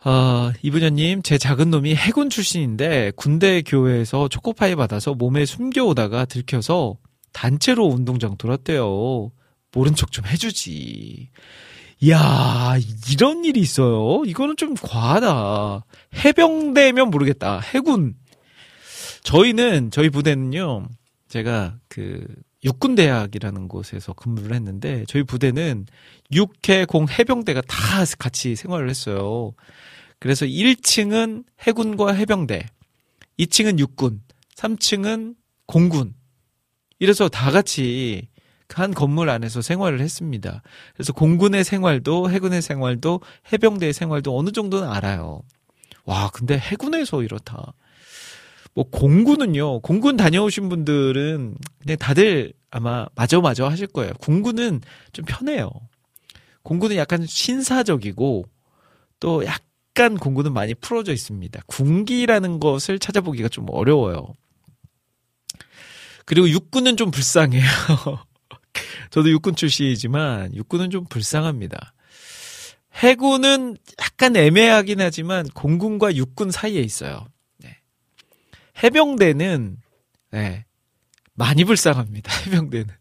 어, 0.03 0.51
이분녀님, 0.61 1.21
제 1.21 1.37
작은 1.37 1.69
놈이 1.69 1.95
해군 1.95 2.29
출신인데 2.29 3.11
군대 3.15 3.61
교회에서 3.61 4.29
초코파이 4.29 4.75
받아서 4.75 5.13
몸에 5.13 5.45
숨겨오다가 5.45 6.25
들켜서 6.25 6.97
단체로 7.33 7.85
운동장 7.85 8.35
돌았대요. 8.37 9.31
모른 9.73 9.95
척 9.95 10.11
좀 10.11 10.25
해주지. 10.25 11.29
이야, 11.99 12.75
이런 13.11 13.43
일이 13.43 13.59
있어요? 13.59 14.23
이거는 14.25 14.55
좀 14.55 14.75
과하다. 14.75 15.83
해병대면 16.23 17.09
모르겠다. 17.09 17.59
해군. 17.59 18.15
저희는, 19.23 19.91
저희 19.91 20.09
부대는요, 20.09 20.87
제가 21.27 21.77
그, 21.87 22.25
육군대학이라는 22.63 23.67
곳에서 23.67 24.13
근무를 24.13 24.53
했는데, 24.53 25.05
저희 25.07 25.23
부대는 25.23 25.85
육해 26.31 26.85
공 26.85 27.07
해병대가 27.09 27.61
다 27.61 28.03
같이 28.19 28.55
생활을 28.55 28.89
했어요. 28.89 29.53
그래서 30.19 30.45
1층은 30.45 31.45
해군과 31.61 32.13
해병대, 32.13 32.65
2층은 33.39 33.79
육군, 33.79 34.21
3층은 34.55 35.35
공군. 35.65 36.13
이래서 36.99 37.29
다 37.29 37.51
같이 37.51 38.27
한 38.73 38.93
건물 38.93 39.29
안에서 39.29 39.61
생활을 39.61 40.01
했습니다. 40.01 40.61
그래서 40.93 41.13
공군의 41.13 41.63
생활도 41.63 42.29
해군의 42.29 42.61
생활도 42.61 43.21
해병대의 43.51 43.93
생활도 43.93 44.37
어느 44.37 44.51
정도는 44.51 44.89
알아요. 44.89 45.41
와, 46.05 46.29
근데 46.33 46.57
해군에서 46.57 47.23
이렇다. 47.23 47.73
뭐 48.73 48.85
공군은요. 48.89 49.79
공군 49.81 50.17
다녀오신 50.17 50.69
분들은 50.69 51.55
그냥 51.79 51.97
다들 51.97 52.53
아마 52.69 53.07
마저 53.15 53.41
마저 53.41 53.67
하실 53.67 53.87
거예요. 53.87 54.13
공군은 54.19 54.81
좀 55.13 55.25
편해요. 55.25 55.71
공군은 56.61 56.97
약간 56.97 57.25
신사적이고 57.25 58.45
또 59.19 59.45
약간 59.45 60.17
공군은 60.17 60.53
많이 60.53 60.75
풀어져 60.75 61.11
있습니다. 61.13 61.61
군기라는 61.65 62.59
것을 62.59 62.99
찾아보기가 62.99 63.49
좀 63.49 63.65
어려워요. 63.69 64.33
그리고 66.25 66.49
육군은 66.49 66.97
좀 66.97 67.09
불쌍해요. 67.09 67.63
저도 69.09 69.29
육군 69.29 69.55
출신이지만 69.55 70.55
육군은 70.55 70.89
좀 70.89 71.05
불쌍합니다. 71.05 71.93
해군은 72.95 73.77
약간 74.01 74.35
애매하긴 74.35 75.01
하지만 75.01 75.47
공군과 75.49 76.15
육군 76.15 76.51
사이에 76.51 76.81
있어요. 76.81 77.27
네. 77.59 77.77
해병대는 78.83 79.77
네, 80.31 80.65
많이 81.33 81.63
불쌍합니다. 81.63 82.31
해병대는. 82.47 82.93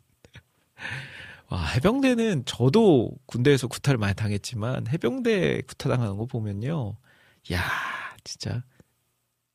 와, 1.48 1.64
해병대는 1.64 2.44
저도 2.44 3.10
군대에서 3.26 3.68
구타를 3.68 3.98
많이 3.98 4.14
당했지만 4.14 4.88
해병대 4.88 5.62
구타 5.62 5.88
당하는 5.88 6.16
거 6.16 6.26
보면요. 6.26 6.96
야, 7.52 7.62
진짜 8.24 8.64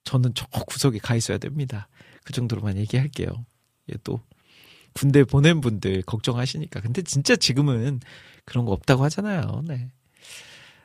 저는 0.05 0.33
저 0.33 0.47
구석에 0.47 0.99
가 0.99 1.15
있어야 1.15 1.37
됩니다. 1.37 1.89
그 2.23 2.33
정도로만 2.33 2.77
얘기할게요. 2.77 3.45
예, 3.89 3.95
또 4.03 4.21
군대 4.93 5.23
보낸 5.23 5.61
분들 5.61 6.03
걱정하시니까. 6.03 6.81
근데 6.81 7.01
진짜 7.01 7.35
지금은 7.35 7.99
그런 8.45 8.65
거 8.65 8.71
없다고 8.71 9.03
하잖아요. 9.05 9.63
네. 9.65 9.89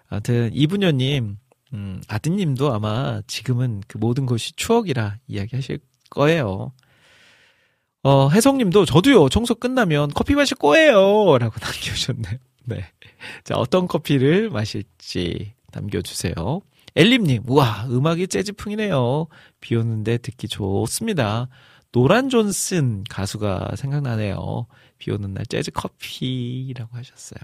아무튼 0.08 0.50
이분녀님, 0.52 1.36
음, 1.72 2.02
아드님도 2.08 2.72
아마 2.72 3.20
지금은 3.26 3.82
그 3.88 3.98
모든 3.98 4.26
것이 4.26 4.52
추억이라 4.54 5.18
이야기하실 5.26 5.80
거예요. 6.10 6.72
어, 8.02 8.28
혜성님도 8.28 8.84
저도요 8.84 9.28
청소 9.28 9.56
끝나면 9.56 10.10
커피 10.14 10.36
마실 10.36 10.56
거예요라고 10.58 11.54
남겨주셨네요. 11.60 12.38
네. 12.66 12.84
자 13.42 13.56
어떤 13.56 13.88
커피를 13.88 14.50
마실지 14.50 15.54
남겨주세요. 15.72 16.60
엘림님, 16.94 17.42
우와 17.46 17.86
음악이 17.90 18.28
재즈풍이네요. 18.28 19.26
비 19.60 19.76
오는데 19.76 20.18
듣기 20.18 20.48
좋습니다. 20.48 21.48
노란 21.96 22.28
존슨 22.28 23.04
가수가 23.04 23.70
생각나네요. 23.74 24.66
비 24.98 25.10
오는 25.10 25.32
날 25.32 25.46
재즈 25.46 25.70
커피라고 25.70 26.94
하셨어요. 26.94 27.40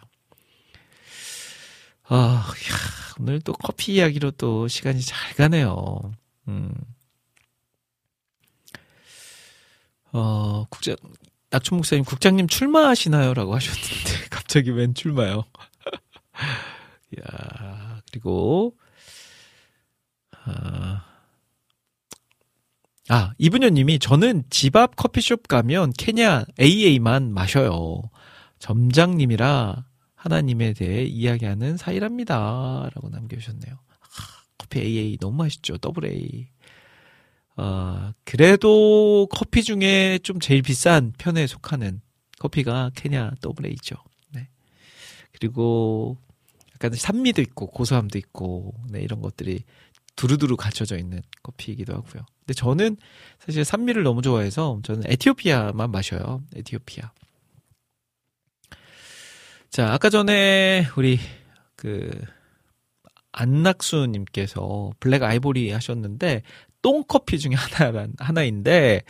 아, 2.02 2.46
야, 2.46 2.76
오늘 3.18 3.40
또 3.40 3.54
커피 3.54 3.94
이야기로 3.94 4.32
또 4.32 4.68
시간이 4.68 5.00
잘 5.00 5.34
가네요. 5.36 6.12
음. 6.48 6.74
어, 10.12 10.66
국장, 10.68 10.96
낙춘 11.48 11.78
목사님, 11.78 12.04
국장님 12.04 12.46
출마하시나요? 12.46 13.32
라고 13.32 13.54
하셨는데, 13.54 14.28
갑자기 14.28 14.70
웬 14.70 14.92
출마요? 14.92 15.44
야 17.26 18.02
그리고, 18.10 18.76
아, 20.44 21.11
아, 23.14 23.34
이분녀 23.36 23.68
님이 23.68 23.98
저는 23.98 24.44
집 24.48 24.74
앞 24.74 24.96
커피숍 24.96 25.46
가면 25.46 25.92
케냐 25.98 26.46
AA만 26.58 27.34
마셔요. 27.34 28.00
점장님이라 28.58 29.84
하나님에 30.14 30.72
대해 30.72 31.04
이야기하는 31.04 31.76
사이랍니다. 31.76 32.88
라고 32.94 33.10
남겨주셨네요. 33.10 33.74
아, 33.74 34.06
커피 34.56 34.80
AA 34.80 35.18
너무 35.18 35.36
맛있죠. 35.36 35.76
더블 35.76 36.06
A. 36.06 36.48
어, 37.56 38.12
그래도 38.24 39.28
커피 39.30 39.62
중에 39.62 40.18
좀 40.22 40.40
제일 40.40 40.62
비싼 40.62 41.12
편에 41.18 41.46
속하는 41.46 42.00
커피가 42.38 42.92
케냐 42.94 43.32
더블 43.42 43.66
A죠. 43.66 43.96
네. 44.30 44.48
그리고 45.32 46.16
약간 46.74 46.94
산미도 46.94 47.42
있고 47.42 47.66
고소함도 47.66 48.16
있고 48.16 48.72
네, 48.88 49.02
이런 49.02 49.20
것들이 49.20 49.64
두루두루 50.16 50.56
갖춰져 50.56 50.96
있는 50.96 51.20
커피이기도 51.42 51.92
하고요. 51.92 52.24
근데 52.42 52.54
저는 52.54 52.96
사실 53.38 53.64
산미를 53.64 54.02
너무 54.02 54.22
좋아해서 54.22 54.80
저는 54.82 55.02
에티오피아만 55.06 55.90
마셔요. 55.90 56.42
에티오피아. 56.56 57.12
자, 59.70 59.92
아까 59.92 60.10
전에 60.10 60.86
우리 60.96 61.18
그 61.76 62.10
안학수 63.32 64.06
님께서 64.10 64.90
블랙 65.00 65.22
아이보리 65.22 65.70
하셨는데 65.70 66.42
똥커피 66.82 67.38
중에 67.38 67.54
하나란 67.54 68.12
하나인데 68.18 69.02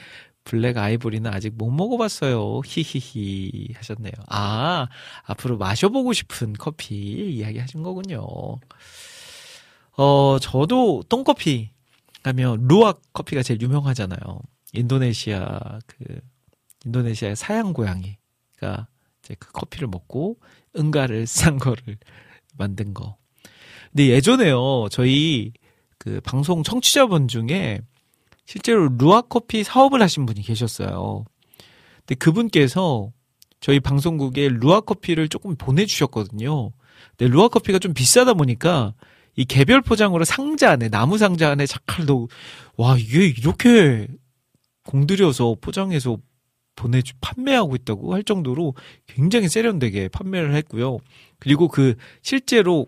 블랙 0.45 0.77
아이보리는 0.77 1.33
아직 1.33 1.55
못 1.57 1.71
먹어봤어요. 1.71 2.61
히히히 2.65 3.75
하셨네요. 3.75 4.13
아 4.29 4.89
앞으로 5.25 5.57
마셔보고 5.59 6.13
싶은 6.13 6.53
커피 6.55 6.95
이야기하신 7.37 7.83
거군요. 7.83 8.27
어 9.97 10.39
저도 10.41 11.03
똥커피 11.09 11.71
하면 12.25 12.67
루악 12.69 13.03
커피가 13.13 13.43
제일 13.43 13.61
유명하잖아요. 13.61 14.41
인도네시아 14.73 15.79
그 15.87 16.21
인도네시아의 16.87 17.37
사양 17.37 17.73
고양이가 17.73 18.89
이제 19.23 19.37
그 19.39 19.53
커피를 19.53 19.89
먹고 19.89 20.39
응가를 20.77 21.27
싼 21.29 21.59
거를 21.59 21.99
만든 22.57 22.95
거. 22.95 23.17
근데 23.91 24.09
예전에요, 24.09 24.89
저희 24.91 25.53
그 25.99 26.21
방송 26.23 26.63
청취자분 26.63 27.29
중에 27.29 27.81
실제로 28.47 28.89
루아 28.89 29.23
커피 29.23 29.63
사업을 29.63 30.03
하신 30.03 30.27
분이 30.27 30.43
계셨어요. 30.43 31.25
근데 31.99 32.15
그분께서 32.17 33.13
저희 33.61 33.79
방송국에 33.79 34.49
루아 34.49 34.81
커피를 34.81 35.29
조금 35.29 35.55
보내주셨거든요. 35.57 36.73
근데 37.17 37.33
루아 37.33 37.49
커피가 37.49 37.79
좀 37.79 37.95
비싸다 37.95 38.35
보니까 38.35 38.95
이 39.37 39.45
개별 39.45 39.81
포장으로 39.81 40.25
상자 40.25 40.71
안에 40.71 40.89
나무 40.89 41.19
상자 41.19 41.51
안에 41.51 41.67
자칼도 41.67 42.29
와 42.77 42.97
이게 42.99 43.27
이렇게 43.27 44.07
공들여서 44.85 45.57
포장해서 45.61 46.19
보내주 46.77 47.15
판매하고 47.21 47.77
있다고 47.77 48.15
할 48.15 48.25
정도로 48.25 48.75
굉장히 49.07 49.49
세련되게 49.49 50.09
판매를 50.09 50.55
했고요. 50.55 50.99
그리고 51.39 51.69
그 51.69 51.95
실제로 52.23 52.87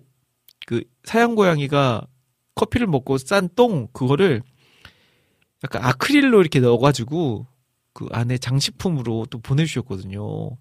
그 0.66 0.82
사향 1.04 1.34
고양이가 1.34 2.06
커피를 2.54 2.86
먹고 2.86 3.18
싼 3.18 3.48
똥 3.54 3.88
그거를 3.92 4.42
약간 5.62 5.82
아크릴로 5.82 6.40
이렇게 6.40 6.60
넣어가지고 6.60 7.46
그 7.92 8.08
안에 8.10 8.38
장식품으로 8.38 9.26
또 9.30 9.38
보내주셨거든요. 9.38 10.56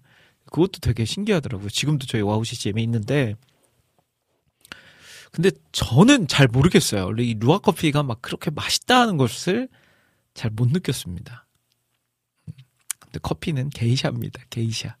그것도 0.46 0.80
되게 0.80 1.04
신기하더라고요. 1.04 1.68
지금도 1.68 2.06
저희 2.06 2.22
와우 2.22 2.44
CCM에 2.44 2.82
있는데 2.82 3.34
근데 5.34 5.50
저는 5.72 6.28
잘 6.28 6.46
모르겠어요. 6.46 7.06
원래 7.06 7.24
이 7.24 7.34
루왁 7.34 7.58
커피가 7.58 8.04
막 8.04 8.22
그렇게 8.22 8.52
맛있다는 8.52 9.16
것을 9.16 9.68
잘 10.32 10.50
못 10.52 10.70
느꼈습니다. 10.70 11.46
근데 13.00 13.18
커피는 13.20 13.70
게이샤입니다. 13.70 14.42
게이샤. 14.50 14.96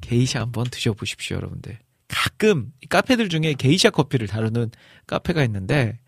게이샤 0.00 0.40
한번 0.40 0.66
드셔보십시오, 0.70 1.36
여러분들. 1.36 1.78
가끔 2.06 2.72
카페들 2.88 3.28
중에 3.28 3.54
게이샤 3.54 3.90
커피를 3.90 4.28
다루는 4.28 4.70
카페가 5.08 5.42
있는데 5.44 5.98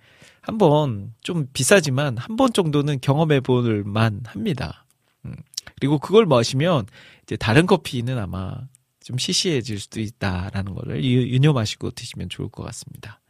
한번 0.40 1.12
좀 1.22 1.48
비싸지만 1.52 2.16
한 2.16 2.36
번 2.36 2.52
정도는 2.52 3.00
경험해 3.00 3.40
볼 3.40 3.82
만 3.84 4.20
합니다. 4.24 4.86
음. 5.24 5.34
그리고 5.80 5.98
그걸 5.98 6.26
마시면 6.26 6.86
이제 7.24 7.36
다른 7.36 7.66
커피는 7.66 8.18
아마 8.18 8.54
좀 9.02 9.18
시시해질 9.18 9.80
수도 9.80 10.00
있다라는 10.00 10.74
거를 10.74 11.02
유념하시고 11.04 11.90
드시면 11.90 12.28
좋을 12.28 12.48
것 12.50 12.62
같습니다. 12.62 13.20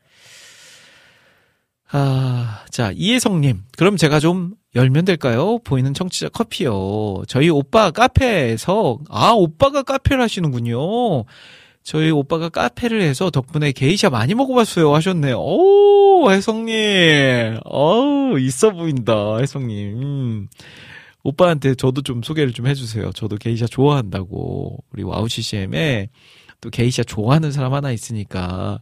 아, 1.90 2.64
자, 2.70 2.92
이혜성님. 2.94 3.64
그럼 3.76 3.96
제가 3.96 4.20
좀 4.20 4.54
열면 4.74 5.04
될까요? 5.04 5.58
보이는 5.64 5.94
청취자 5.94 6.28
커피요. 6.28 7.22
저희 7.26 7.48
오빠 7.48 7.90
카페에서, 7.90 8.98
아, 9.08 9.32
오빠가 9.32 9.82
카페를 9.82 10.22
하시는군요. 10.22 11.24
저희 11.82 12.10
오빠가 12.10 12.50
카페를 12.50 13.00
해서 13.00 13.30
덕분에 13.30 13.72
게이샤 13.72 14.10
많이 14.10 14.34
먹어봤어요 14.34 14.94
하셨네요. 14.94 15.38
오, 15.38 16.30
혜성님. 16.30 17.60
어우, 17.64 18.38
있어 18.40 18.70
보인다, 18.70 19.38
혜성님. 19.38 20.02
음. 20.02 20.48
오빠한테 21.22 21.74
저도 21.74 22.02
좀 22.02 22.22
소개를 22.22 22.52
좀 22.52 22.66
해주세요. 22.66 23.10
저도 23.12 23.36
게이샤 23.36 23.66
좋아한다고. 23.66 24.76
우리 24.92 25.02
와우 25.02 25.28
CCM에 25.28 26.10
또 26.60 26.70
게이샤 26.70 27.04
좋아하는 27.04 27.52
사람 27.52 27.72
하나 27.72 27.90
있으니까 27.90 28.80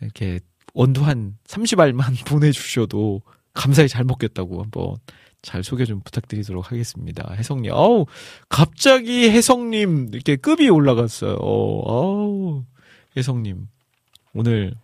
이렇게 0.00 0.40
원두 0.74 1.02
한 1.04 1.36
30알만 1.44 2.26
보내주셔도 2.26 3.22
감사히 3.54 3.88
잘 3.88 4.04
먹겠다고 4.04 4.62
한번 4.62 4.96
잘 5.42 5.64
소개 5.64 5.84
좀 5.84 6.00
부탁드리도록 6.00 6.70
하겠습니다. 6.70 7.34
혜성님, 7.34 7.72
어우, 7.72 8.06
갑자기 8.48 9.28
혜성님, 9.28 10.10
이렇게 10.12 10.36
급이 10.36 10.68
올라갔어요. 10.70 11.34
어우, 11.34 12.64
혜성님, 13.16 13.66
오늘 14.34 14.74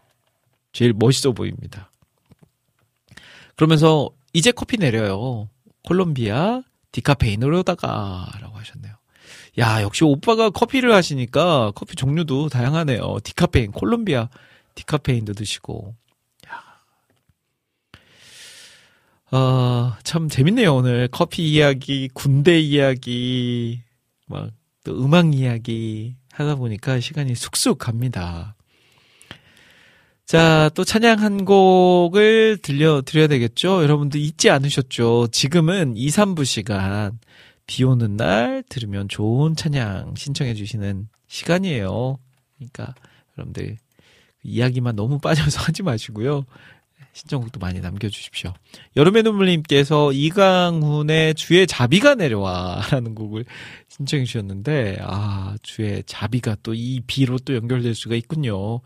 제일 0.73 0.93
멋있어 0.93 1.33
보입니다. 1.33 1.93
그러면서, 3.57 4.11
이제 4.33 4.51
커피 4.51 4.79
내려요. 4.79 5.49
콜롬비아 5.85 6.63
디카페인으로다가, 6.93 8.29
라고 8.41 8.59
하셨네요. 8.59 8.95
야, 9.59 9.83
역시 9.83 10.05
오빠가 10.05 10.51
커피를 10.51 10.93
하시니까 10.93 11.73
커피 11.75 11.95
종류도 11.95 12.49
다양하네요. 12.49 13.19
디카페인, 13.23 13.71
콜롬비아 13.71 14.29
디카페인도 14.79 15.33
드시고. 15.33 15.97
아, 19.31 19.99
참 20.05 20.29
재밌네요, 20.29 20.75
오늘. 20.75 21.09
커피 21.09 21.53
이야기, 21.53 22.09
군대 22.15 22.59
이야기, 22.59 23.83
막, 24.27 24.51
또 24.85 25.05
음악 25.05 25.35
이야기 25.35 26.17
하다 26.33 26.55
보니까 26.55 26.99
시간이 27.01 27.35
쑥쑥 27.35 27.79
갑니다. 27.79 28.55
자, 30.25 30.71
또 30.75 30.85
찬양 30.85 31.21
한 31.21 31.45
곡을 31.45 32.59
들려드려야 32.63 33.27
되겠죠? 33.27 33.83
여러분들 33.83 34.21
잊지 34.21 34.49
않으셨죠? 34.49 35.29
지금은 35.33 35.97
2, 35.97 36.09
3부 36.09 36.47
시간, 36.47 37.19
비 37.67 37.85
오는 37.85 38.17
날 38.17 38.63
들으면 38.69 39.09
좋은 39.09 39.57
찬양 39.57 40.15
신청해 40.17 40.55
주시는 40.55 41.09
시간이에요. 41.27 42.19
그러니까, 42.57 42.95
여러분들, 43.37 43.77
이야기만 44.43 44.97
너무 44.97 45.19
빠져서 45.21 45.61
하지 45.63 45.83
마시고요. 45.83 46.45
신청곡도 47.13 47.59
많이 47.59 47.81
남겨주십시오. 47.81 48.53
여름의 48.97 49.25
눈물님께서 49.25 50.13
이강훈의 50.13 51.35
주의 51.35 51.67
자비가 51.67 52.15
내려와 52.15 52.83
라는 52.91 53.15
곡을 53.15 53.45
신청해 53.89 54.25
주셨는데 54.25 54.99
아 55.01 55.57
주의 55.63 56.03
자비가 56.07 56.57
또 56.63 56.75
이 56.75 57.01
비로 57.07 57.39
또 57.39 57.55
연결될 57.55 57.95
수가 57.95 58.15
있군요. 58.15 58.81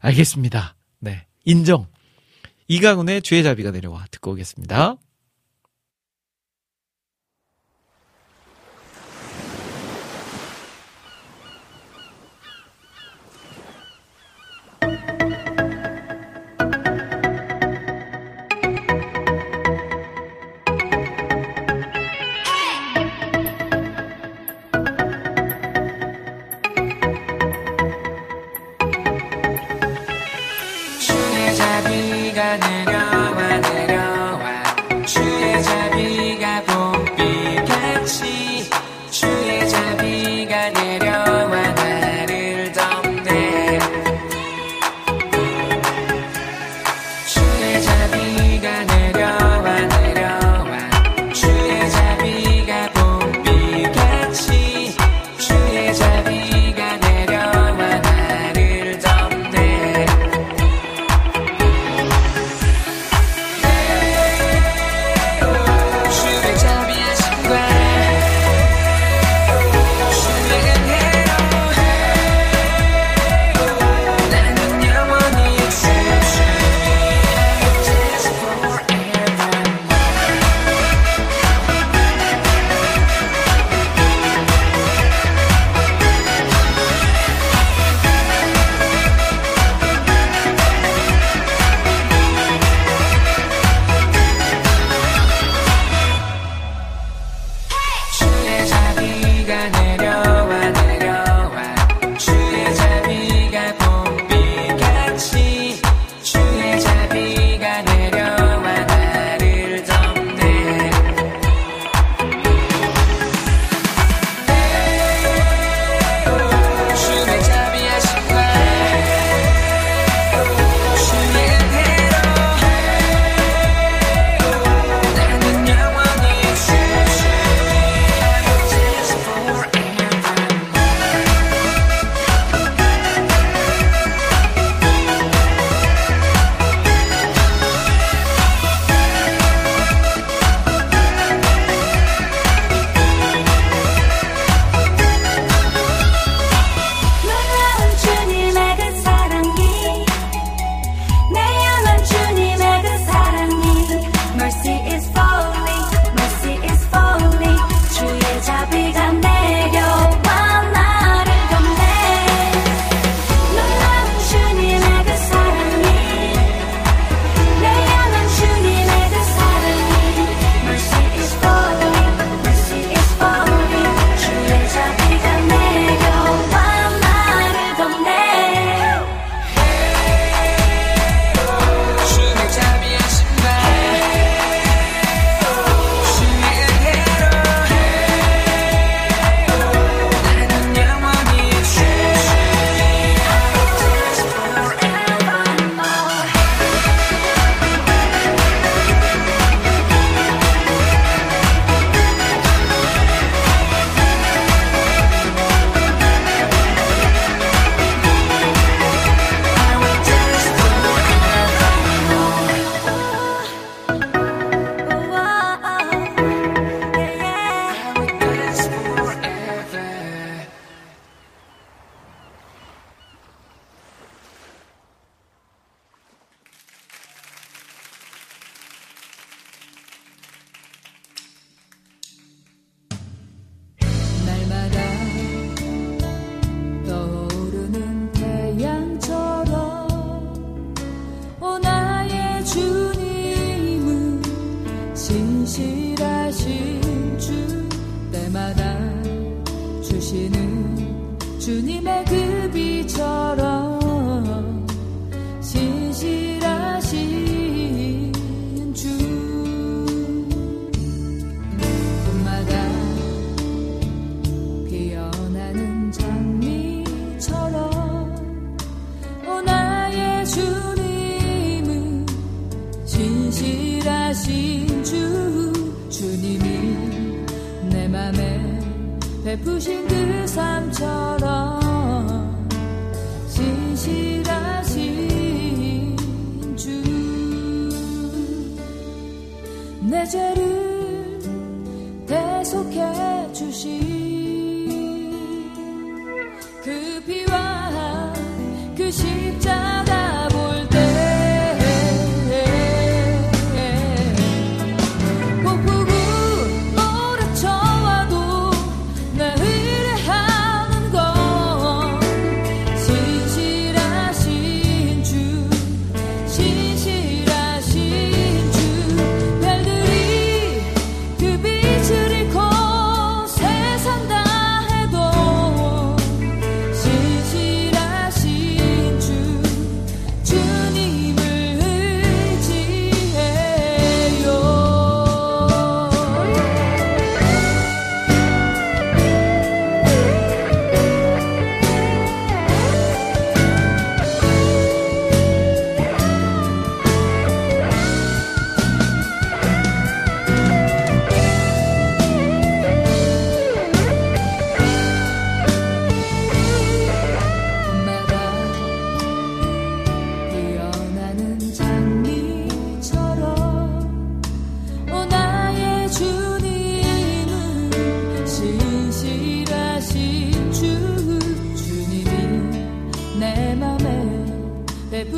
알겠습니다. 0.00 0.74
네 1.00 1.26
인정. 1.44 1.86
이강훈의 2.68 3.22
주의 3.22 3.44
자비가 3.44 3.70
내려와 3.70 4.06
듣고 4.10 4.32
오겠습니다. 4.32 4.96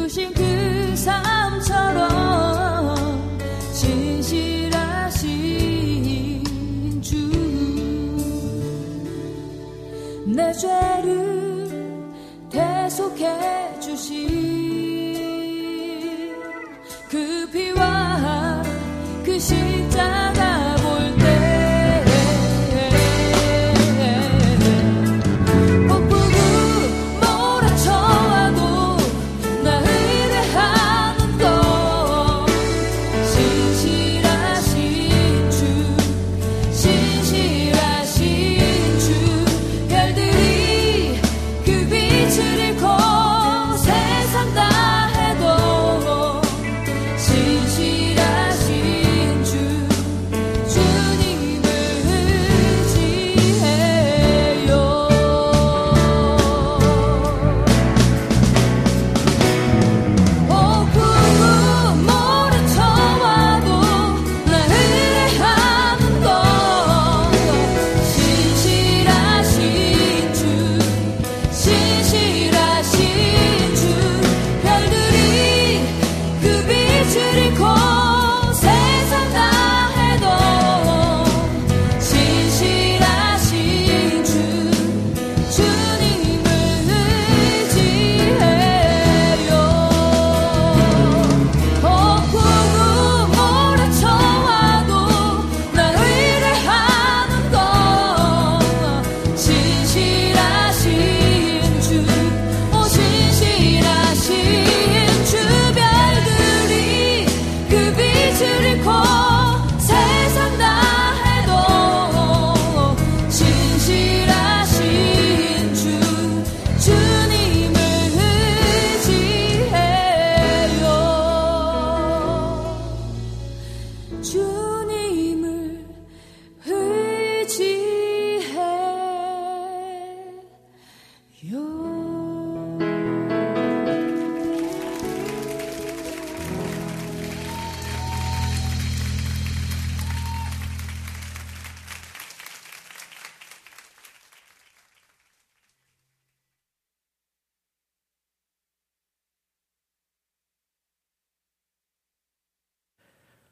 베푸신 0.08 0.32
그 0.32 0.96
삶처럼 0.96 2.08
신실하신 3.74 5.22
주. 7.02 7.14
내 10.26 10.50
죄를 10.54 11.27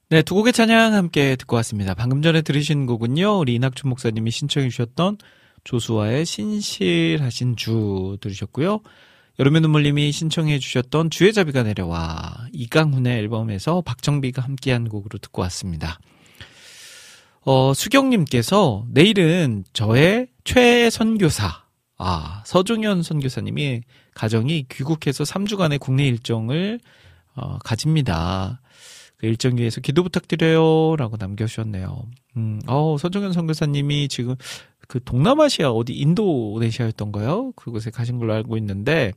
네, 0.09 0.23
두 0.23 0.37
곡의 0.37 0.53
찬양 0.53 0.95
함께 0.95 1.35
듣고 1.35 1.57
왔습니다. 1.57 1.93
방금 1.93 2.23
전에 2.23 2.41
들으신 2.41 2.87
곡은요, 2.87 3.41
우리 3.41 3.57
이낙춘 3.57 3.91
목사님이 3.91 4.31
신청해 4.31 4.69
주셨던 4.69 5.19
조수아의 5.65 6.25
신실하신 6.25 7.57
주 7.57 8.17
들으셨고요. 8.21 8.83
여름의 9.41 9.63
눈물님이 9.63 10.13
신청해 10.13 10.61
주셨던 10.61 11.11
주의 11.11 11.33
자비가 11.33 11.65
내려와 11.65 12.37
이강훈의 12.53 13.19
앨범에서 13.19 13.81
박정비가 13.81 14.43
함께한 14.43 14.89
곡으로 14.89 15.19
듣고 15.19 15.43
왔습니다. 15.43 15.99
어, 17.41 17.75
수경님께서 17.75 18.85
내일은 18.89 19.65
저의 19.73 20.29
최선교사, 20.45 21.65
아, 21.99 22.43
서종현 22.47 23.03
선교사님이 23.03 23.83
가정이 24.15 24.67
귀국해서 24.71 25.25
3주간의 25.25 25.81
국내 25.81 26.07
일정을 26.07 26.79
어, 27.35 27.59
가집니다. 27.59 28.61
그 29.19 29.27
일정 29.27 29.57
위해서 29.57 29.81
기도 29.81 30.03
부탁드려요. 30.03 30.97
라고 30.97 31.17
남겨주셨네요. 31.19 32.07
음, 32.37 32.61
어, 32.67 32.97
서정현 32.99 33.33
선교사님이 33.33 34.09
지금 34.09 34.37
그 34.89 35.03
동남아시아 35.03 35.71
어디 35.71 35.95
인도네시아였던가요? 35.95 37.53
그곳에 37.53 37.91
가신 37.91 38.19
걸로 38.19 38.35
알고 38.35 38.57
있는데 38.59 39.13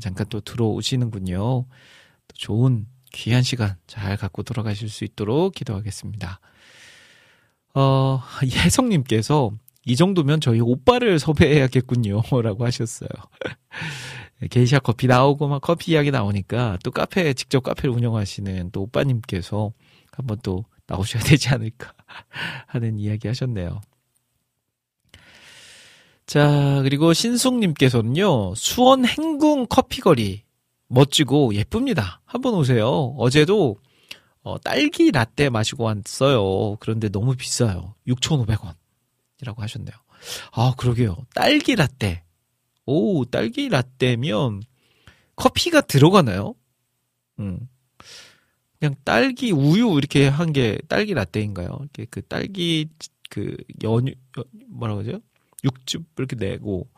잠깐 0.00 0.26
또 0.28 0.40
들어오시는군요. 0.40 1.38
또 1.38 2.34
좋은 2.34 2.86
귀한 3.12 3.42
시간 3.42 3.76
잘 3.86 4.16
갖고 4.16 4.42
돌아가실 4.42 4.88
수 4.88 5.04
있도록 5.04 5.54
기도하겠습니다. 5.54 6.40
어, 7.74 8.20
예성님께서 8.42 9.52
이 9.84 9.96
정도면 9.96 10.40
저희 10.40 10.60
오빠를 10.60 11.18
섭외해야겠군요. 11.18 12.22
라고 12.42 12.66
하셨어요. 12.66 13.08
게이샤 14.50 14.78
커피 14.80 15.06
나오고 15.06 15.48
막 15.48 15.60
커피 15.60 15.92
이야기 15.92 16.10
나오니까 16.10 16.78
또 16.84 16.90
카페, 16.90 17.32
직접 17.34 17.62
카페를 17.62 17.90
운영하시는 17.90 18.70
또 18.70 18.82
오빠님께서 18.82 19.72
한번 20.12 20.38
또 20.42 20.64
나오셔야 20.86 21.22
되지 21.24 21.48
않을까 21.48 21.92
하는 22.66 22.98
이야기 22.98 23.26
하셨네요. 23.26 23.80
자, 26.26 26.80
그리고 26.82 27.12
신숙님께서는요, 27.14 28.54
수원 28.54 29.06
행궁 29.06 29.66
커피거리. 29.66 30.44
멋지고 30.88 31.54
예쁩니다. 31.54 32.20
한번 32.24 32.54
오세요. 32.54 33.14
어제도 33.18 33.78
어, 34.42 34.58
딸기 34.58 35.10
라떼 35.10 35.50
마시고 35.50 35.84
왔어요. 35.84 36.76
그런데 36.80 37.08
너무 37.08 37.34
비싸요. 37.34 37.94
6,500원 38.06 38.74
이라고 39.42 39.62
하셨네요. 39.62 39.94
아, 40.52 40.74
그러게요. 40.76 41.16
딸기 41.34 41.74
라떼. 41.74 42.22
오, 42.90 43.24
딸기 43.26 43.68
라떼면 43.68 44.62
커피가 45.36 45.82
들어가나요? 45.82 46.54
음. 47.38 47.68
그냥 48.80 48.94
딸기 49.04 49.50
우유 49.52 49.98
이렇게 49.98 50.26
한 50.28 50.52
게 50.52 50.78
딸기 50.88 51.12
라떼인가요? 51.12 51.68
이렇게 51.80 52.06
그 52.06 52.22
딸기 52.26 52.88
그 53.28 53.56
연유 53.82 54.12
뭐라 54.68 54.94
그러죠? 54.94 55.20
육즙 55.64 56.06
이렇게 56.16 56.34
내고 56.36 56.88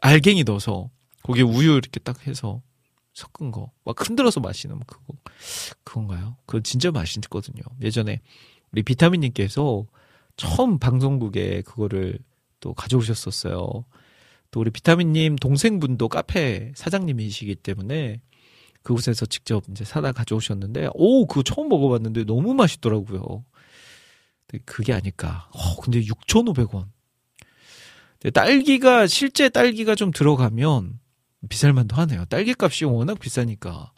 알갱이 0.00 0.44
넣어서 0.44 0.90
거기에 1.22 1.42
우유 1.42 1.72
이렇게 1.72 2.00
딱 2.00 2.26
해서 2.26 2.62
섞은 3.12 3.50
거 3.52 3.72
막 3.84 4.08
흔들어서 4.08 4.40
마시는 4.40 4.80
그거 4.86 5.14
그건가요? 5.84 6.36
그거 6.46 6.60
진짜 6.62 6.90
맛있거든요. 6.90 7.62
예전에 7.82 8.20
우리 8.72 8.82
비타민님께서 8.82 9.84
처음 10.36 10.78
방송국에 10.78 11.62
그거를 11.62 12.18
또 12.60 12.72
가져오셨었어요. 12.74 13.84
또 14.54 14.60
우리 14.60 14.70
비타민님 14.70 15.34
동생분도 15.34 16.08
카페 16.08 16.70
사장님이시기 16.76 17.56
때문에 17.56 18.20
그곳에서 18.84 19.26
직접 19.26 19.64
이제 19.68 19.84
사다 19.84 20.12
가져오셨는데, 20.12 20.90
오, 20.94 21.26
그거 21.26 21.42
처음 21.42 21.68
먹어봤는데 21.68 22.22
너무 22.22 22.54
맛있더라고요. 22.54 23.44
그게 24.64 24.92
아닐까. 24.92 25.48
어, 25.52 25.80
근데 25.80 26.02
6,500원. 26.02 26.84
딸기가, 28.32 29.08
실제 29.08 29.48
딸기가 29.48 29.96
좀 29.96 30.12
들어가면 30.12 31.00
비쌀만도 31.48 31.96
하네요. 31.96 32.24
딸기 32.26 32.54
값이 32.56 32.84
워낙 32.84 33.18
비싸니까. 33.18 33.90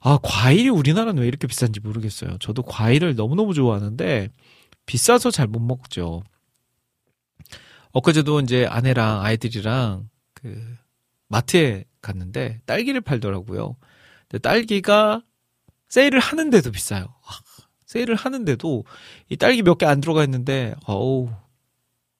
아, 0.00 0.18
과일이 0.22 0.68
우리나라는 0.68 1.22
왜 1.22 1.26
이렇게 1.26 1.48
비싼지 1.48 1.80
모르겠어요. 1.80 2.38
저도 2.38 2.62
과일을 2.62 3.16
너무너무 3.16 3.52
좋아하는데, 3.52 4.28
비싸서 4.86 5.32
잘 5.32 5.48
못 5.48 5.58
먹죠. 5.58 6.22
엊그제도 7.98 8.40
이제 8.40 8.66
아내랑 8.66 9.22
아이들이랑 9.22 10.08
그 10.34 10.76
마트에 11.28 11.84
갔는데 12.00 12.60
딸기를 12.66 13.00
팔더라고요. 13.00 13.76
근데 14.28 14.38
딸기가 14.40 15.22
세일을 15.88 16.20
하는데도 16.20 16.70
비싸요. 16.70 17.04
아, 17.04 17.30
세일을 17.86 18.14
하는데도 18.14 18.84
이 19.30 19.36
딸기 19.36 19.62
몇 19.62 19.78
개 19.78 19.86
안 19.86 20.00
들어가 20.00 20.22
있는데 20.24 20.74
어우 20.86 21.28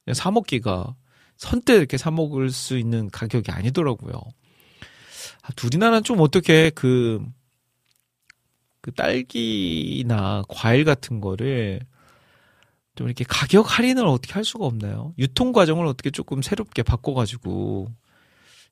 그냥 0.04 0.14
사 0.14 0.30
먹기가 0.30 0.96
선때 1.36 1.76
이렇게 1.76 1.96
사 1.96 2.10
먹을 2.10 2.50
수 2.50 2.76
있는 2.78 3.10
가격이 3.10 3.50
아니더라고요. 3.52 4.14
아, 5.42 5.48
우리나라는 5.64 6.02
좀 6.02 6.20
어떻게 6.20 6.70
그, 6.70 7.24
그 8.80 8.92
딸기나 8.92 10.42
과일 10.48 10.84
같은 10.84 11.20
거를 11.20 11.80
좀 12.98 13.06
이렇게 13.06 13.24
가격 13.24 13.78
할인을 13.78 14.04
어떻게 14.06 14.34
할 14.34 14.44
수가 14.44 14.66
없나요? 14.66 15.14
유통 15.18 15.52
과정을 15.52 15.86
어떻게 15.86 16.10
조금 16.10 16.42
새롭게 16.42 16.82
바꿔가지고 16.82 17.86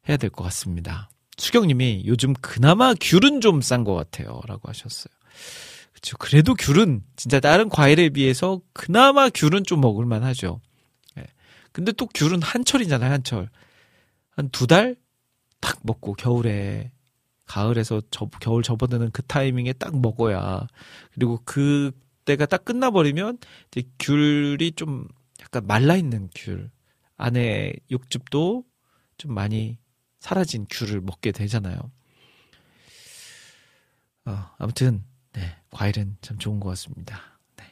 해야 0.08 0.16
될 0.16 0.30
것 0.30 0.42
같습니다. 0.44 1.08
수경님이 1.38 2.02
요즘 2.06 2.32
그나마 2.34 2.92
귤은 3.00 3.40
좀 3.40 3.60
싼 3.60 3.84
것 3.84 3.94
같아요. 3.94 4.40
라고 4.48 4.68
하셨어요. 4.68 5.14
그렇죠. 5.92 6.16
그래도 6.18 6.54
귤은 6.56 7.04
진짜 7.14 7.38
다른 7.38 7.68
과일에 7.68 8.08
비해서 8.08 8.60
그나마 8.72 9.28
귤은 9.28 9.62
좀 9.64 9.80
먹을만 9.80 10.24
하죠. 10.24 10.60
예. 11.18 11.24
근데 11.70 11.92
또 11.92 12.06
귤은 12.12 12.42
한철이잖아요, 12.42 13.12
한철. 13.12 13.48
한 14.30 14.48
두 14.50 14.66
달? 14.66 14.96
딱 15.60 15.78
먹고 15.84 16.14
겨울에 16.14 16.90
가을에서 17.46 18.02
저, 18.10 18.26
겨울 18.40 18.64
접어드는 18.64 19.12
그 19.12 19.22
타이밍에 19.22 19.72
딱 19.74 19.96
먹어야 20.00 20.66
그리고 21.14 21.40
그 21.44 21.92
때가 22.26 22.44
딱 22.46 22.64
끝나버리면 22.66 23.38
이제 23.70 23.88
귤이 23.98 24.72
좀 24.76 25.08
약간 25.40 25.66
말라있는 25.66 26.28
귤 26.34 26.70
안에 27.16 27.72
육즙도 27.90 28.64
좀 29.18 29.34
많이 29.34 29.78
사라진 30.20 30.66
귤을 30.70 31.00
먹게 31.00 31.32
되잖아요. 31.32 31.78
어, 34.26 34.50
아무튼 34.58 35.04
네, 35.32 35.56
과일은 35.70 36.16
참 36.20 36.36
좋은 36.38 36.60
것 36.60 36.68
같습니다. 36.70 37.38
네. 37.56 37.64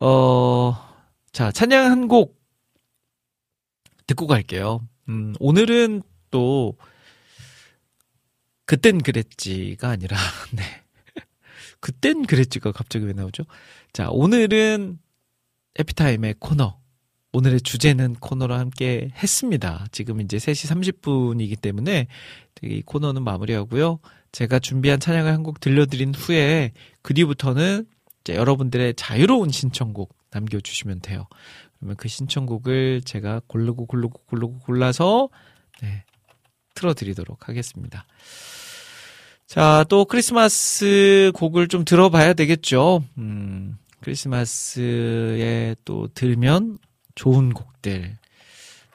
어, 0.00 0.74
자 1.32 1.50
찬양 1.50 1.90
한 1.90 2.08
곡 2.08 2.38
듣고 4.06 4.26
갈게요. 4.26 4.86
음, 5.08 5.34
오늘은 5.38 6.02
또 6.30 6.76
그땐 8.66 8.98
그랬지가 8.98 9.88
아니라 9.88 10.16
네. 10.52 10.62
그땐 11.80 12.26
그랬지가 12.26 12.72
갑자기 12.72 13.06
왜 13.06 13.12
나오죠? 13.12 13.44
자, 13.92 14.08
오늘은 14.10 14.98
에피타임의 15.78 16.36
코너. 16.38 16.78
오늘의 17.32 17.60
주제는 17.60 18.14
코너로 18.14 18.54
함께 18.54 19.10
했습니다. 19.22 19.86
지금 19.92 20.20
이제 20.20 20.36
3시 20.36 20.94
30분이기 21.00 21.60
때문에 21.60 22.08
이 22.62 22.82
코너는 22.82 23.22
마무리하고요. 23.22 24.00
제가 24.32 24.58
준비한 24.58 24.98
찬양을 25.00 25.32
한 25.32 25.42
곡 25.42 25.60
들려드린 25.60 26.14
후에 26.14 26.72
그 27.02 27.14
뒤부터는 27.14 27.86
여러분들의 28.28 28.94
자유로운 28.94 29.50
신청곡 29.50 30.14
남겨주시면 30.32 31.00
돼요. 31.00 31.26
그러면 31.78 31.96
그 31.96 32.08
신청곡을 32.08 33.02
제가 33.02 33.40
고르고 33.46 33.86
고르고 33.86 34.20
고르고 34.26 34.58
골라서 34.60 35.28
네, 35.82 36.04
틀어드리도록 36.74 37.48
하겠습니다. 37.48 38.06
자, 39.50 39.84
또 39.88 40.04
크리스마스 40.04 41.32
곡을 41.34 41.66
좀 41.66 41.84
들어봐야 41.84 42.34
되겠죠. 42.34 43.02
음, 43.18 43.78
크리스마스에 43.98 45.74
또 45.84 46.06
들면 46.14 46.78
좋은 47.16 47.52
곡들. 47.52 48.16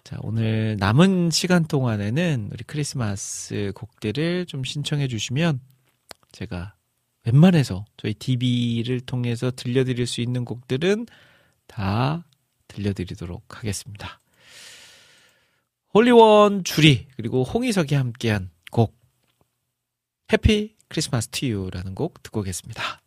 자, 0.05 0.17
오늘 0.21 0.77
남은 0.79 1.31
시간 1.31 1.65
동안에는 1.65 2.51
우리 2.53 2.63
크리스마스 2.63 3.73
곡들을 3.75 4.45
좀 4.45 4.63
신청해 4.63 5.09
주시면 5.09 5.59
제가 6.31 6.75
웬만해서 7.25 7.83
저희 7.97 8.13
DB를 8.13 9.01
통해서 9.01 9.51
들려드릴 9.51 10.07
수 10.07 10.21
있는 10.21 10.45
곡들은 10.45 11.07
다 11.67 12.23
들려드리도록 12.69 13.57
하겠습니다. 13.57 14.21
홀리원 15.93 16.63
주리 16.63 17.07
그리고 17.17 17.43
홍희석이 17.43 17.93
함께한 17.93 18.51
곡 18.71 19.04
해피 20.31 20.75
크리스마스 20.87 21.27
투유라는 21.29 21.95
곡 21.95 22.21
듣고 22.23 22.41
오겠습니다. 22.41 23.01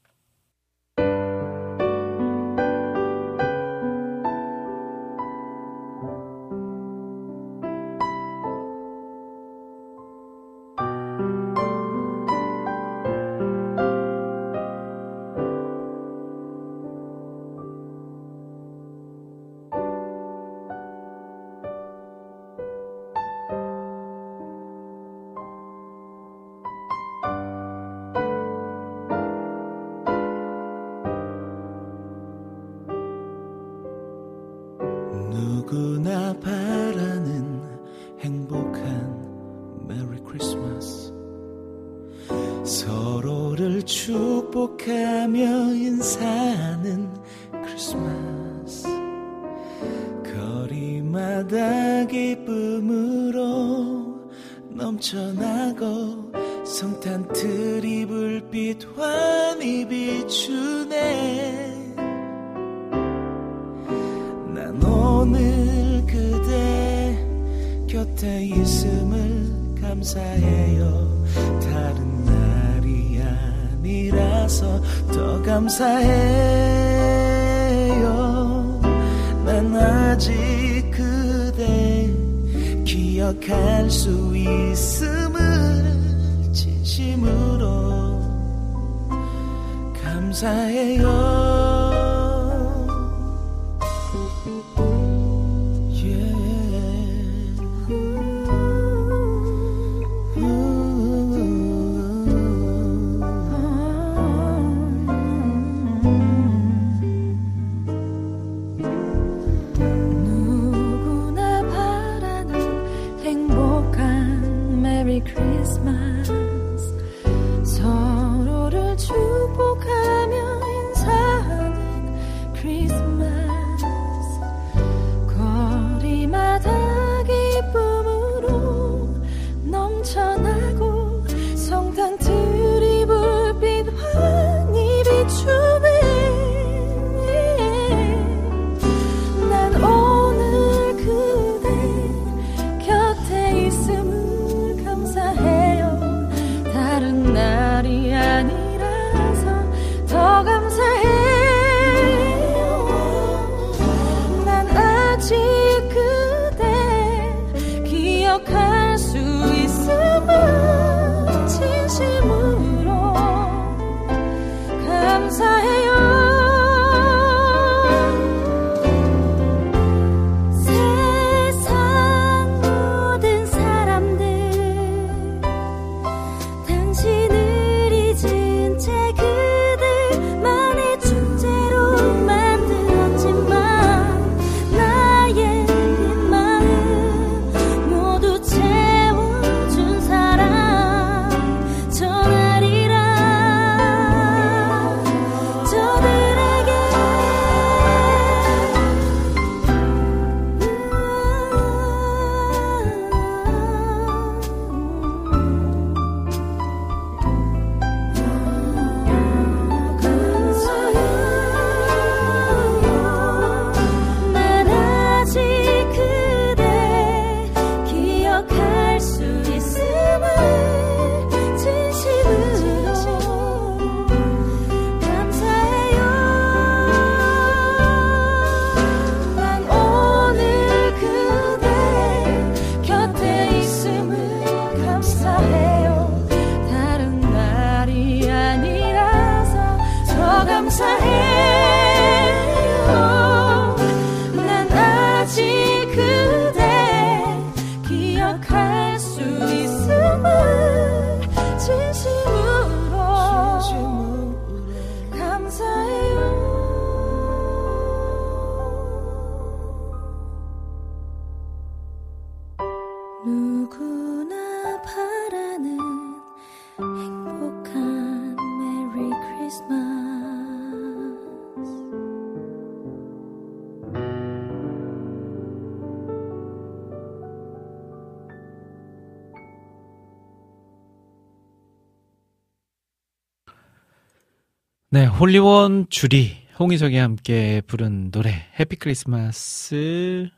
네, 284.90 285.05
홀리원 285.05 285.90
주리 285.90 286.35
홍희석이 286.59 286.97
함께 286.97 287.60
부른 287.66 288.10
노래 288.10 288.47
Happy 288.59 288.77
Christmas 288.77 290.31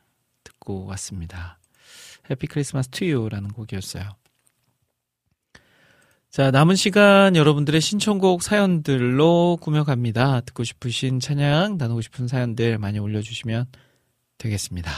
듣고 0.42 0.86
왔습니다. 0.86 1.60
Happy 2.28 2.48
Christmas 2.48 2.88
to 2.88 3.00
you라는 3.00 3.50
곡이었어요. 3.50 4.10
자, 6.30 6.50
남은 6.50 6.74
시간 6.74 7.36
여러분들의 7.36 7.80
신청곡 7.80 8.42
사연들로 8.42 9.58
꾸며갑니다. 9.60 10.40
듣고 10.40 10.64
싶으신 10.64 11.20
찬양, 11.20 11.78
나누고 11.78 12.00
싶은 12.00 12.26
사연들 12.26 12.78
많이 12.78 12.98
올려주시면 12.98 13.66
되겠습니다. 14.38 14.90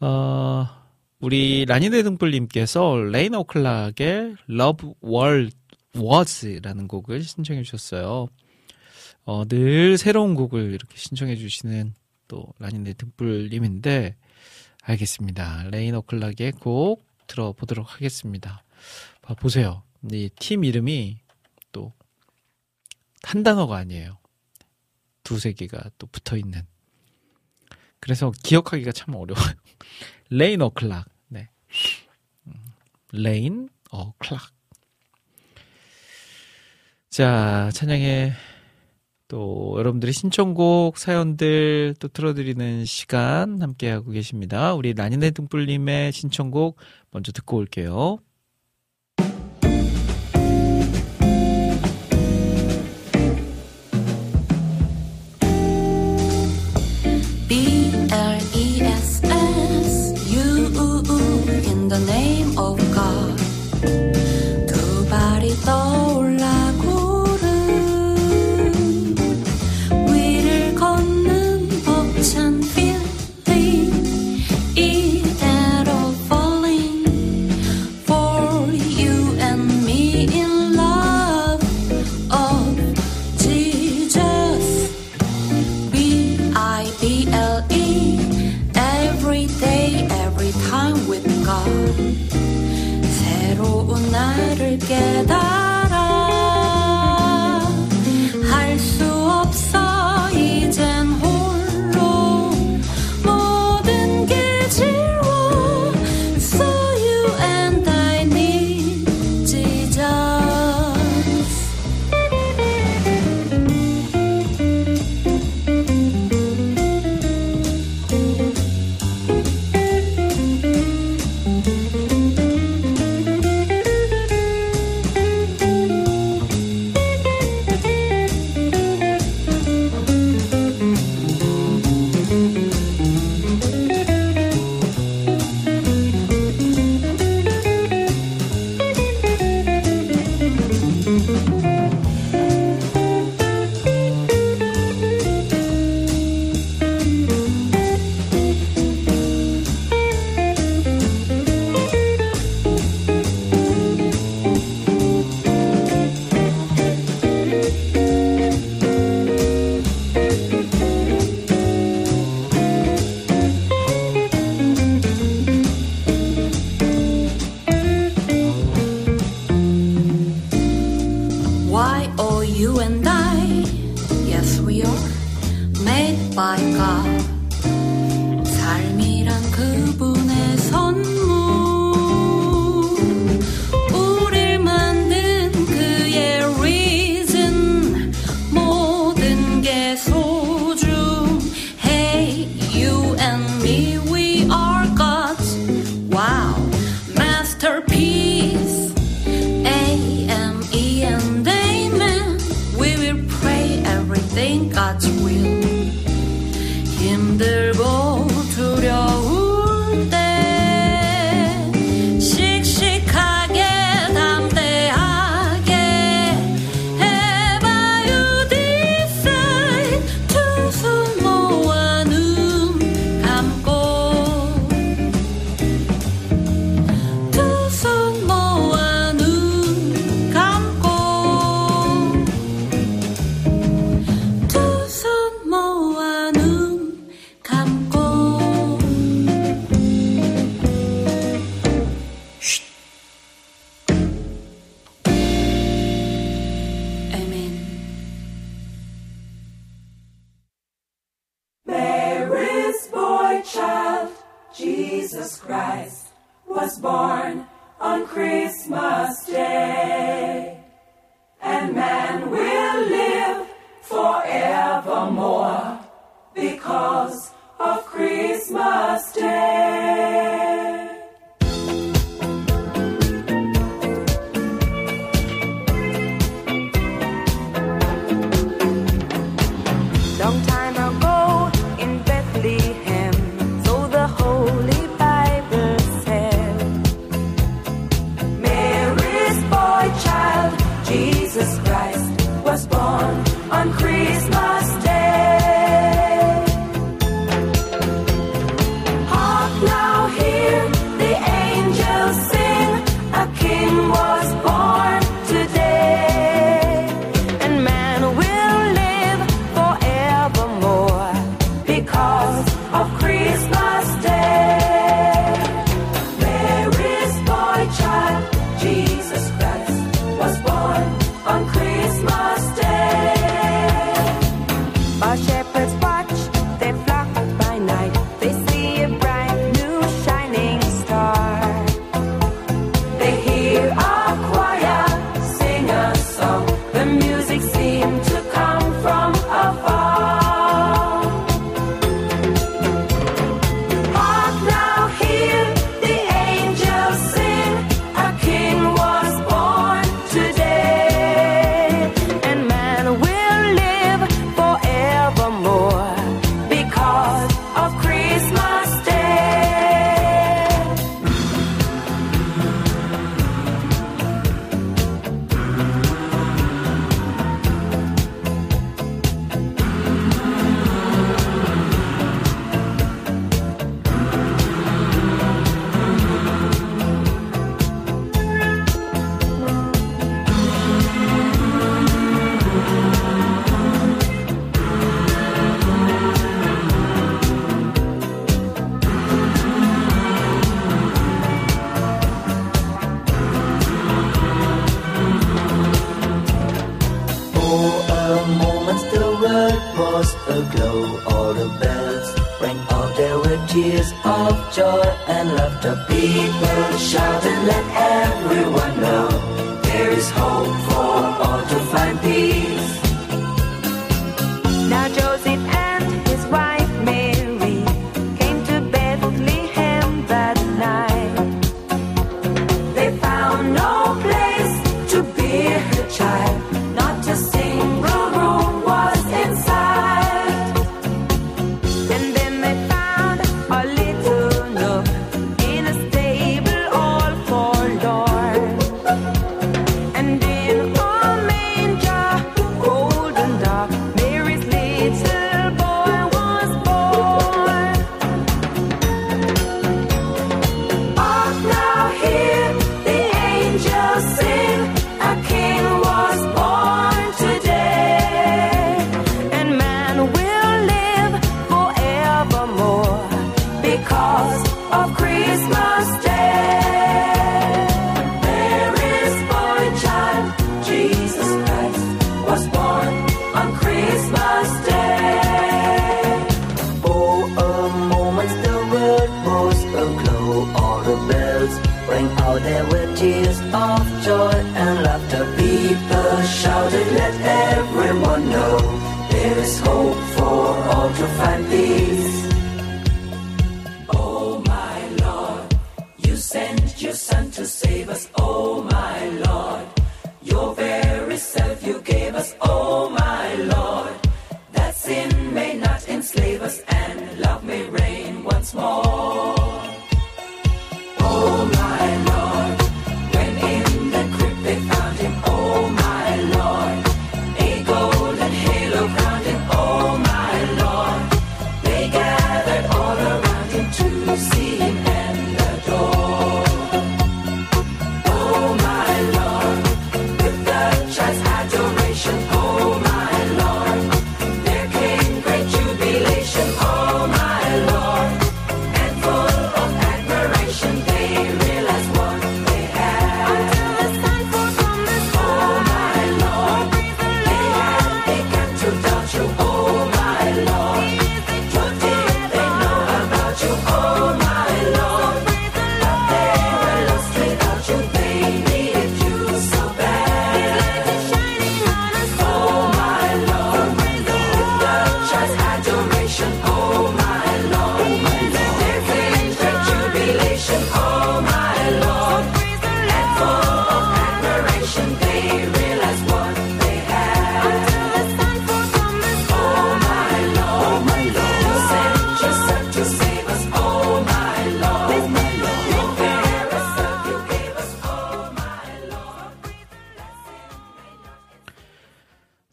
어, 0.00 0.68
우리 1.20 1.66
라니네 1.66 2.02
등불님께서 2.02 2.96
레인 2.96 3.34
오클락의 3.34 4.36
Love 4.48 4.92
World 5.04 5.54
was라는 5.96 6.88
곡을 6.88 7.22
신청해 7.22 7.62
주셨어요. 7.62 8.28
어, 9.24 9.44
늘 9.46 9.98
새로운 9.98 10.34
곡을 10.34 10.72
이렇게 10.72 10.96
신청해 10.96 11.36
주시는 11.36 11.94
또 12.28 12.46
라니네 12.58 12.94
등불님인데 12.94 14.16
알겠습니다. 14.82 15.64
레인 15.70 15.94
오클락의 15.94 16.52
곡 16.52 17.04
들어보도록 17.26 17.94
하겠습니다. 17.94 18.64
봐, 19.22 19.34
보세요. 19.34 19.82
이 20.12 20.30
팀 20.38 20.64
이름이 20.64 21.18
또 21.72 21.92
한 23.22 23.42
단어가 23.42 23.76
아니에요. 23.76 24.18
두세 25.22 25.52
개가 25.52 25.90
또 25.98 26.06
붙어 26.06 26.36
있는. 26.36 26.62
그래서 28.00 28.32
기억하기가 28.42 28.92
참 28.92 29.14
어려워요. 29.14 29.52
레인 30.30 30.62
오클락. 30.62 31.08
네. 31.28 31.48
레인 33.12 33.68
오클락. 33.90 34.52
자, 37.10 37.70
찬양의 37.72 38.32
또 39.28 39.74
여러분들의 39.78 40.12
신청곡 40.12 40.98
사연들 40.98 41.94
또 41.98 42.08
틀어드리는 42.08 42.84
시간 42.84 43.60
함께하고 43.62 44.10
계십니다. 44.10 44.74
우리 44.74 44.92
라니네 44.94 45.30
등불님의 45.32 46.12
신청곡 46.12 46.76
먼저 47.10 47.32
듣고 47.32 47.56
올게요. 47.56 48.18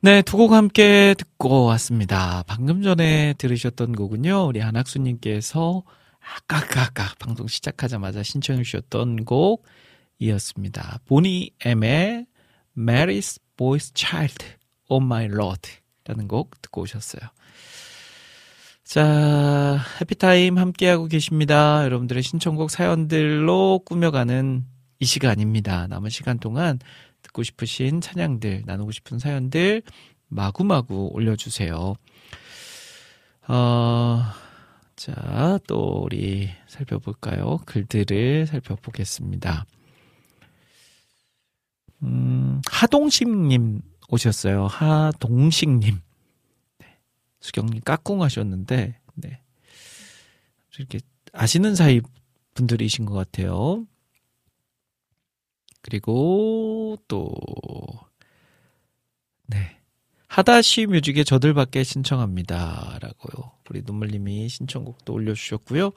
네, 0.06 0.22
두 0.22 0.38
곡 0.38 0.52
함께 0.52 1.16
듣고 1.18 1.64
왔습니다. 1.66 2.44
방금 2.46 2.84
전에 2.84 3.34
들으셨던 3.40 3.94
곡은요, 3.94 4.46
우리 4.46 4.62
안학수님께서 4.62 5.82
아까, 6.20 6.58
아까, 6.58 6.84
아까 6.84 7.16
방송 7.18 7.48
시작하자마자 7.48 8.22
신청해 8.22 8.62
주셨던 8.62 9.26
곡이었습니다. 9.26 11.00
보니 11.08 11.54
M의 11.66 12.28
Mary's 12.78 13.42
Boy's 13.58 13.98
Child, 13.98 14.46
Oh 14.90 15.04
My 15.04 15.26
Lord 15.26 15.72
라는 16.04 16.28
곡 16.28 16.62
듣고 16.62 16.82
오셨어요. 16.82 17.28
자, 18.84 19.80
해피타임 20.02 20.60
함께하고 20.60 21.08
계십니다. 21.08 21.84
여러분들의 21.84 22.22
신청곡 22.22 22.70
사연들로 22.70 23.82
꾸며가는 23.84 24.66
이 25.00 25.06
시간입니다. 25.06 25.88
남은 25.88 26.12
시간 26.12 26.38
동안 26.38 26.78
듣고 27.36 27.44
싶으신 27.44 28.00
찬양들, 28.00 28.64
나누고 28.66 28.92
싶은 28.92 29.20
사연들 29.20 29.84
마구마구 30.28 31.10
올려주세요. 31.14 31.96
어, 33.48 34.22
자, 34.96 35.60
또 35.68 36.04
우리 36.04 36.50
살펴볼까요? 36.68 37.60
글들을 37.66 38.48
살펴보겠습니다. 38.48 39.66
음, 42.04 42.62
하동식님 42.72 43.82
오셨어요. 44.10 44.68
하동식님. 44.68 46.00
네. 46.80 47.00
수경님 47.42 47.82
까꿍 47.82 48.24
하셨는데, 48.24 48.98
네. 49.16 49.42
이렇게 50.78 51.00
아시는 51.34 51.76
사이 51.76 52.02
분들이신 52.54 53.06
것 53.06 53.14
같아요. 53.14 53.86
그리고 55.86 56.98
또, 57.08 57.32
네. 59.46 59.78
하다시 60.28 60.88
뮤직의 60.88 61.26
저들밖에 61.26 61.84
신청합니다. 61.84 62.98
라고요. 63.00 63.52
우리 63.70 63.84
눈물님이 63.86 64.50
신청곡도 64.50 65.14
올려주셨고요. 65.14 65.92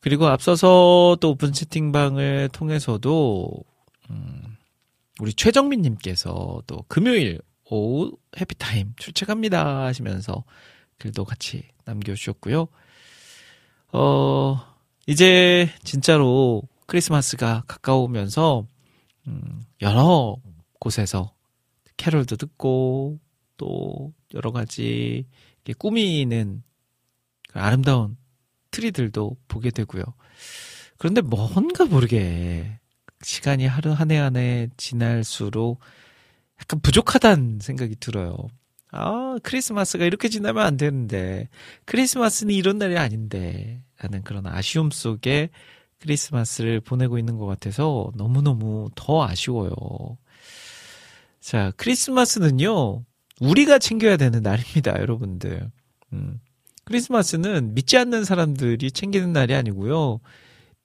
그리고 0.00 0.26
앞서서 0.26 1.16
또 1.18 1.30
오픈 1.30 1.54
채팅방을 1.54 2.50
통해서도, 2.52 3.50
음, 4.10 4.56
우리 5.18 5.32
최정민님께서 5.32 6.62
또 6.66 6.84
금요일 6.86 7.40
오후 7.70 8.18
해피타임 8.38 8.92
출첵합니다 8.98 9.84
하시면서 9.84 10.44
글도 10.98 11.24
같이 11.24 11.62
남겨주셨고요. 11.86 12.68
어, 13.92 14.60
이제 15.06 15.70
진짜로 15.84 16.62
크리스마스가 16.84 17.62
가까우면서, 17.66 18.66
음, 19.30 19.62
여러 19.82 20.36
곳에서 20.80 21.34
캐롤도 21.96 22.36
듣고, 22.36 23.18
또 23.56 24.12
여러 24.34 24.52
가지 24.52 25.26
꾸미는 25.78 26.62
그 27.50 27.58
아름다운 27.60 28.16
트리들도 28.72 29.36
보게 29.48 29.70
되고요. 29.70 30.02
그런데 30.98 31.20
뭔가 31.22 31.84
모르게 31.84 32.78
시간이 33.22 33.66
하루 33.66 33.92
한 33.92 34.10
해 34.10 34.16
한 34.18 34.36
해 34.36 34.68
지날수록 34.76 35.80
약간 36.60 36.80
부족하다는 36.80 37.60
생각이 37.60 37.96
들어요. 38.00 38.36
아, 38.92 39.36
크리스마스가 39.42 40.04
이렇게 40.04 40.28
지나면 40.28 40.64
안 40.66 40.76
되는데, 40.76 41.48
크리스마스는 41.86 42.54
이런 42.54 42.78
날이 42.78 42.98
아닌데, 42.98 43.82
라는 43.98 44.22
그런 44.24 44.46
아쉬움 44.46 44.90
속에 44.90 45.50
크리스마스를 46.00 46.80
보내고 46.80 47.18
있는 47.18 47.36
것 47.36 47.46
같아서 47.46 48.10
너무너무 48.14 48.90
더 48.94 49.24
아쉬워요. 49.24 49.72
자, 51.40 51.72
크리스마스는요, 51.76 53.04
우리가 53.40 53.78
챙겨야 53.78 54.16
되는 54.16 54.42
날입니다, 54.42 54.98
여러분들. 54.98 55.70
음. 56.12 56.40
크리스마스는 56.84 57.74
믿지 57.74 57.96
않는 57.98 58.24
사람들이 58.24 58.90
챙기는 58.90 59.32
날이 59.32 59.54
아니고요. 59.54 60.20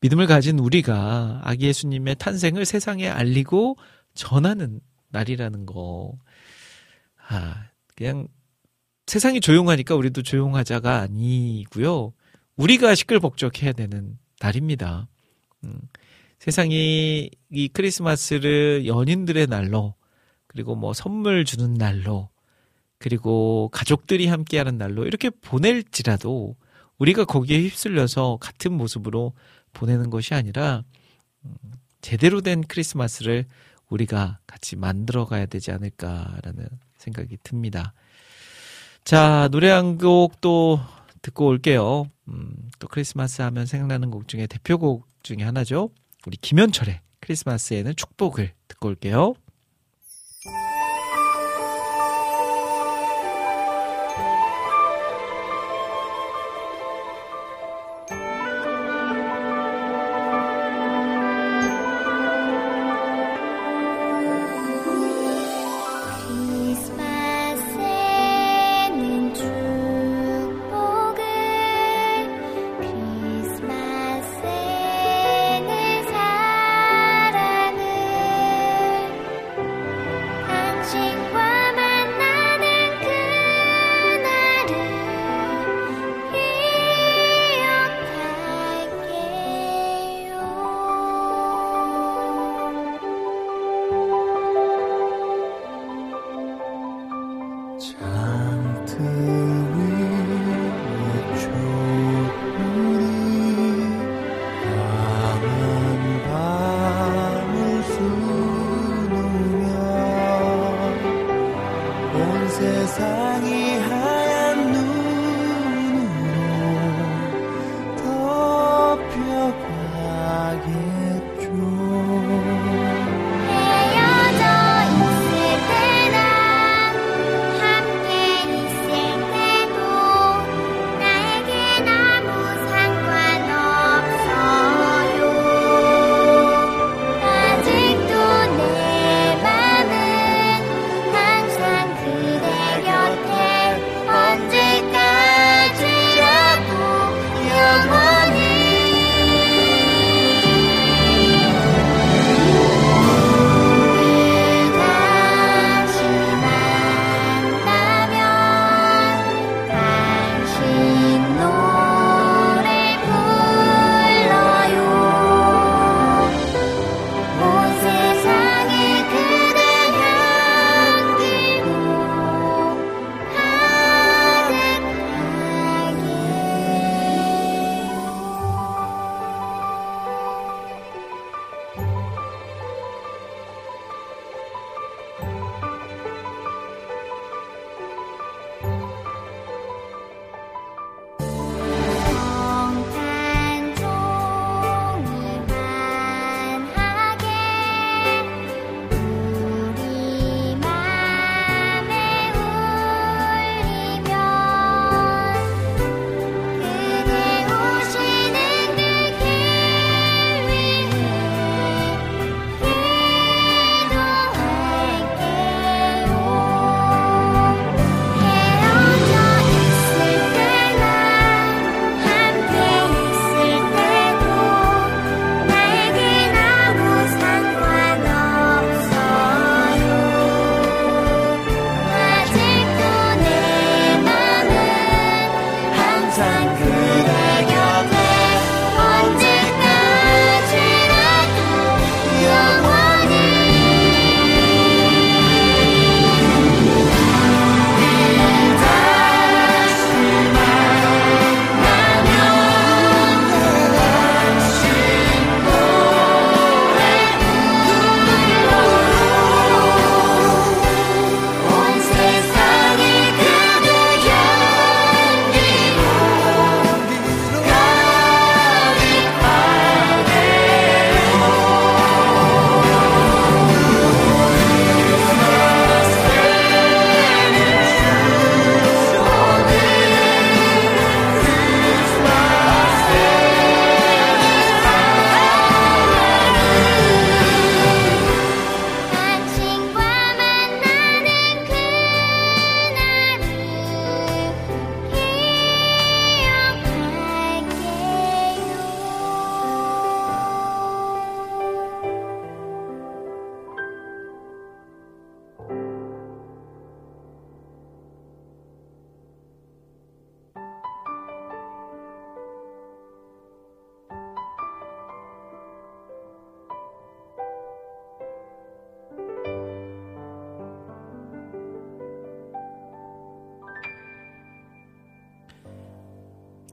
믿음을 0.01 0.27
가진 0.27 0.59
우리가 0.59 1.41
아기 1.43 1.65
예수님의 1.65 2.15
탄생을 2.15 2.65
세상에 2.65 3.07
알리고 3.07 3.77
전하는 4.13 4.81
날이라는 5.09 5.65
거. 5.65 6.13
아, 7.27 7.69
그냥 7.95 8.27
세상이 9.07 9.39
조용하니까 9.41 9.95
우리도 9.95 10.21
조용하자가 10.21 10.99
아니고요. 10.99 12.13
우리가 12.55 12.93
시끌벅적해야 12.95 13.73
되는 13.73 14.17
날입니다. 14.45 15.07
음, 15.63 15.80
세상이 16.39 17.30
이 17.49 17.67
크리스마스를 17.69 18.85
연인들의 18.85 19.47
날로 19.47 19.95
그리고 20.47 20.76
뭐 20.76 20.93
선물 20.93 21.45
주는 21.45 21.73
날로 21.73 22.30
그리고 22.99 23.69
가족들이 23.73 24.27
함께하는 24.27 24.77
날로 24.77 25.05
이렇게 25.05 25.30
보낼지라도 25.30 26.55
우리가 26.97 27.26
거기에 27.26 27.59
휩쓸려서 27.59 28.38
같은 28.39 28.73
모습으로 28.73 29.34
보내는 29.73 30.09
것이 30.09 30.34
아니라 30.34 30.84
음, 31.43 31.53
제대로 32.01 32.41
된 32.41 32.61
크리스마스를 32.61 33.45
우리가 33.89 34.39
같이 34.47 34.76
만들어 34.76 35.26
가야 35.26 35.45
되지 35.45 35.72
않을까라는 35.72 36.67
생각이 36.97 37.38
듭니다. 37.43 37.93
자, 39.03 39.49
노래 39.51 39.69
한 39.69 39.97
곡 39.97 40.41
또 40.41 40.80
듣고 41.26 41.47
올게요. 41.47 42.11
음, 42.27 42.69
또 42.77 42.88
크리스마스 42.88 43.41
하면 43.41 43.65
생각나는 43.65 44.11
곡 44.11 44.27
중에 44.27 44.45
대표곡 44.45 45.07
중에 45.23 45.38
하나죠. 45.41 45.89
우리 46.27 46.38
김현철의 46.38 47.02
크리스마스에는 47.19 47.95
축복을 47.95 48.53
듣고 48.68 48.89
올게요. 48.89 49.34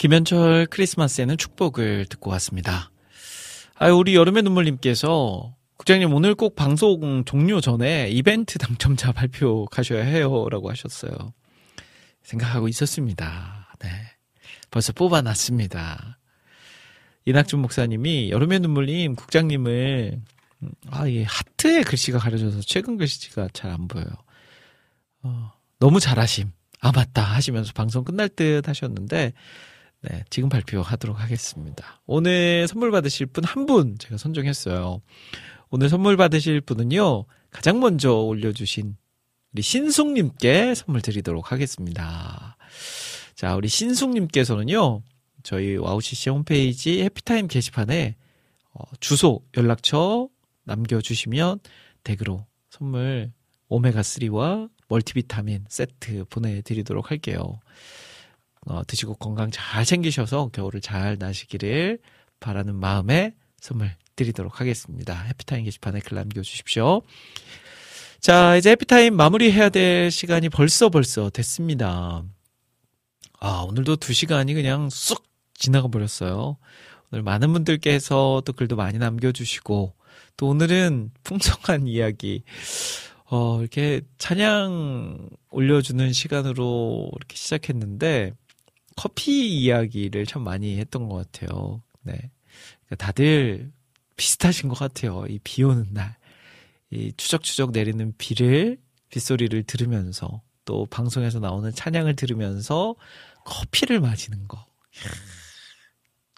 김현철 0.03 0.66
크리스마스에는 0.66 1.39
축복을 1.39 2.07
듣고 2.07 2.33
왔습니다. 2.33 2.91
아, 3.77 3.87
우리 3.91 4.16
여름의 4.16 4.43
눈물님께서 4.43 5.55
국장님 5.77 6.12
오늘 6.12 6.35
꼭 6.35 6.57
방송 6.57 7.24
종료 7.24 7.61
전에 7.61 8.11
이벤트 8.11 8.59
당첨자 8.59 9.12
발표 9.15 9.65
가셔야 9.66 10.03
해요라고 10.03 10.70
하셨어요. 10.70 11.12
생각하고 12.24 12.66
있었습니다. 12.66 13.77
네. 13.79 13.89
벌써 14.73 14.93
뽑아놨습니다. 14.93 16.19
이낙준 17.24 17.61
목사님이 17.61 18.31
여름의 18.33 18.59
눈물님 18.59 19.15
국장님을 19.15 20.20
음, 20.65 20.70
아, 20.91 21.09
예, 21.11 21.23
하트에 21.23 21.85
글씨가 21.85 22.19
가려져서 22.19 22.62
최근 22.62 22.97
글씨가 22.97 23.51
잘 23.53 23.70
안 23.70 23.87
보여요. 23.87 24.11
어, 25.23 25.53
너무 25.79 26.01
잘하심. 26.01 26.51
아, 26.81 26.91
맞다. 26.91 27.23
하시면서 27.23 27.70
방송 27.73 28.03
끝날 28.03 28.29
듯 28.29 28.66
하셨는데, 28.66 29.33
네, 30.03 30.24
지금 30.31 30.49
발표하도록 30.49 31.20
하겠습니다. 31.20 32.01
오늘 32.07 32.66
선물 32.66 32.91
받으실 32.91 33.27
분한분 33.27 33.99
제가 33.99 34.16
선정했어요. 34.16 35.01
오늘 35.70 35.89
선물 35.89 36.16
받으실 36.16 36.61
분은요, 36.61 37.24
가장 37.51 37.79
먼저 37.79 38.12
올려주신 38.12 38.97
우리 39.53 39.62
신숙님께 39.62 40.74
선물 40.74 41.03
드리도록 41.03 41.53
하겠습니다. 41.53 42.57
자, 43.37 43.55
우리 43.55 43.69
신숙님께서는요, 43.69 45.03
저희 45.45 45.77
와우CC 45.77 46.31
홈페이지 46.31 47.03
해피타임 47.03 47.47
게시판에 47.47 48.16
어, 48.74 48.83
주소, 48.99 49.45
연락처 49.57 50.29
남겨주시면 50.65 51.61
댁으로 52.03 52.45
선물 52.70 53.33
오메가3와 53.69 54.69
멀티비타민 54.89 55.65
세트 55.69 56.24
보내드리도록 56.29 57.11
할게요. 57.11 57.61
어, 58.66 58.82
드시고 58.86 59.14
건강 59.16 59.51
잘 59.51 59.84
챙기셔서 59.84 60.51
겨울을 60.52 60.80
잘 60.80 61.16
나시기를 61.18 61.98
바라는 62.40 62.74
마음에 62.76 63.34
선물 63.60 63.90
드리도록 64.16 64.60
하겠습니다. 64.60 65.20
해피타임 65.22 65.64
게시판에 65.64 66.01
글 66.01 66.16
남겨주십시오. 66.16 67.02
자, 68.20 68.56
이제 68.56 68.70
해피타임 68.70 69.16
마무리해야 69.16 69.68
될 69.68 70.10
시간이 70.10 70.48
벌써 70.48 70.90
벌써 70.90 71.28
됐습니다. 71.30 72.22
아, 73.40 73.64
오늘도 73.68 73.97
두 73.97 74.12
시간이 74.12 74.55
그냥 74.55 74.89
쑥 74.90 75.24
지나가 75.55 75.89
버렸어요. 75.89 76.56
오늘 77.10 77.22
많은 77.24 77.52
분들께서 77.52 78.43
또 78.44 78.52
글도 78.52 78.76
많이 78.76 78.98
남겨주시고, 78.98 79.94
또 80.36 80.48
오늘은 80.48 81.10
풍성한 81.24 81.89
이야기, 81.89 82.44
어, 83.24 83.59
이렇게 83.60 84.02
찬양 84.18 85.28
올려주는 85.51 86.12
시간으로 86.12 87.10
이렇게 87.16 87.36
시작했는데, 87.36 88.32
커피 88.97 89.59
이야기를 89.62 90.27
참 90.27 90.43
많이 90.44 90.78
했던 90.78 91.09
것 91.09 91.16
같아요. 91.32 91.82
네. 92.02 92.12
그러니까 92.86 92.97
다들 93.06 93.73
비슷하신 94.16 94.69
것 94.69 94.78
같아요. 94.78 95.24
이 95.28 95.39
비 95.43 95.62
오는 95.62 95.86
날. 95.93 96.16
이 96.90 97.12
추적추적 97.16 97.70
내리는 97.73 98.12
비를, 98.19 98.78
빗소리를 99.09 99.62
들으면서, 99.64 100.43
또 100.64 100.86
방송에서 100.86 101.39
나오는 101.40 101.73
찬양을 101.73 102.16
들으면서 102.16 102.94
커피를 103.44 103.98
마시는 104.01 104.47
거. 104.47 104.64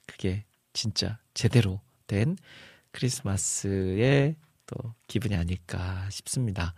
그게 0.07 0.45
진짜 0.73 1.19
제대로 1.35 1.81
된 2.07 2.37
크리스마스의 2.93 4.37
또 4.67 4.95
기분이 5.09 5.35
아닐까 5.35 6.09
싶습니다. 6.11 6.75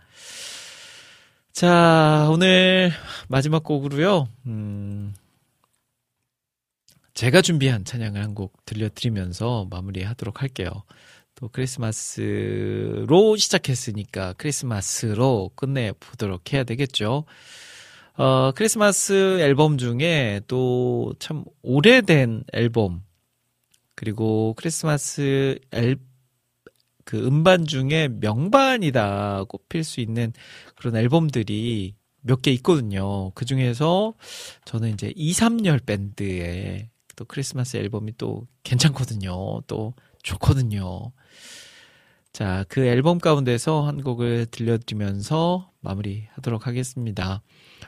자, 1.53 2.27
오늘 2.31 2.91
마지막 3.27 3.63
곡으로요, 3.63 4.27
음, 4.47 5.13
제가 7.17 7.41
준비한 7.41 7.83
찬양을 7.83 8.21
한 8.21 8.35
곡 8.35 8.63
들려드리면서 8.65 9.67
마무리하도록 9.71 10.39
할게요. 10.43 10.69
또 11.33 11.49
크리스마스로 11.49 13.35
시작했으니까 13.37 14.33
크리스마스로 14.33 15.49
끝내 15.55 15.91
보도록 15.99 16.53
해야 16.53 16.63
되겠죠. 16.63 17.25
어, 18.17 18.51
크리스마스 18.51 19.39
앨범 19.41 19.77
중에 19.79 20.41
또 20.47 21.13
참 21.19 21.43
오래된 21.63 22.43
앨범, 22.53 23.01
그리고 23.95 24.53
크리스마스 24.55 25.57
앨, 25.71 25.97
그 27.03 27.17
음반 27.25 27.65
중에 27.65 28.09
명반이다 28.09 29.45
꼽힐 29.45 29.83
수 29.83 30.01
있는 30.01 30.33
그런 30.75 30.95
앨범들이 30.95 31.95
몇 32.21 32.41
개 32.43 32.51
있거든요. 32.51 33.31
그 33.31 33.45
중에서 33.45 34.13
저는 34.65 34.93
이제 34.93 35.13
2, 35.15 35.31
3열 35.33 35.83
밴드의 35.85 36.89
또 37.17 37.25
크리스마스 37.25 37.75
앨범이 37.75 38.13
또 38.17 38.47
괜찮거든요. 38.63 39.61
또 39.67 39.93
좋거든요. 40.23 41.11
자, 42.31 42.63
그 42.69 42.85
앨범 42.85 43.17
가운데서 43.17 43.81
한 43.81 44.01
곡을 44.01 44.45
들려드리면서 44.51 45.71
마무리 45.81 46.27
하도록 46.35 46.67
하겠습니다. 46.67 47.41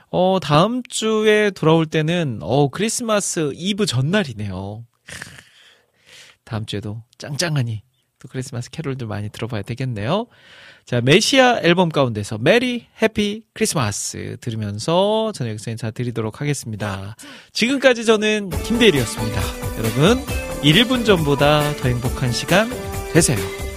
어, 0.09 0.39
다음 0.41 0.81
주에 0.83 1.51
돌아올 1.51 1.85
때는, 1.85 2.39
어, 2.41 2.69
크리스마스 2.69 3.51
이브 3.53 3.85
전날이네요. 3.85 4.85
다음 6.43 6.65
주에도 6.65 7.03
짱짱하니 7.19 7.83
또 8.17 8.27
크리스마스 8.27 8.71
캐롤들 8.71 9.05
많이 9.05 9.29
들어봐야 9.29 9.61
되겠네요. 9.61 10.25
자, 10.89 11.01
메시아 11.01 11.59
앨범 11.61 11.89
가운데서 11.89 12.39
Merry 12.39 12.87
Happy 12.99 13.43
Christmas 13.53 14.37
들으면서 14.41 15.31
저는 15.35 15.51
여기서 15.51 15.69
인사드리도록 15.69 16.41
하겠습니다. 16.41 17.15
지금까지 17.53 18.05
저는 18.05 18.49
김대일이었습니다. 18.49 19.39
여러분, 19.77 20.25
1분 20.63 21.05
전보다 21.05 21.75
더 21.75 21.89
행복한 21.89 22.31
시간 22.31 22.71
되세요. 23.13 23.68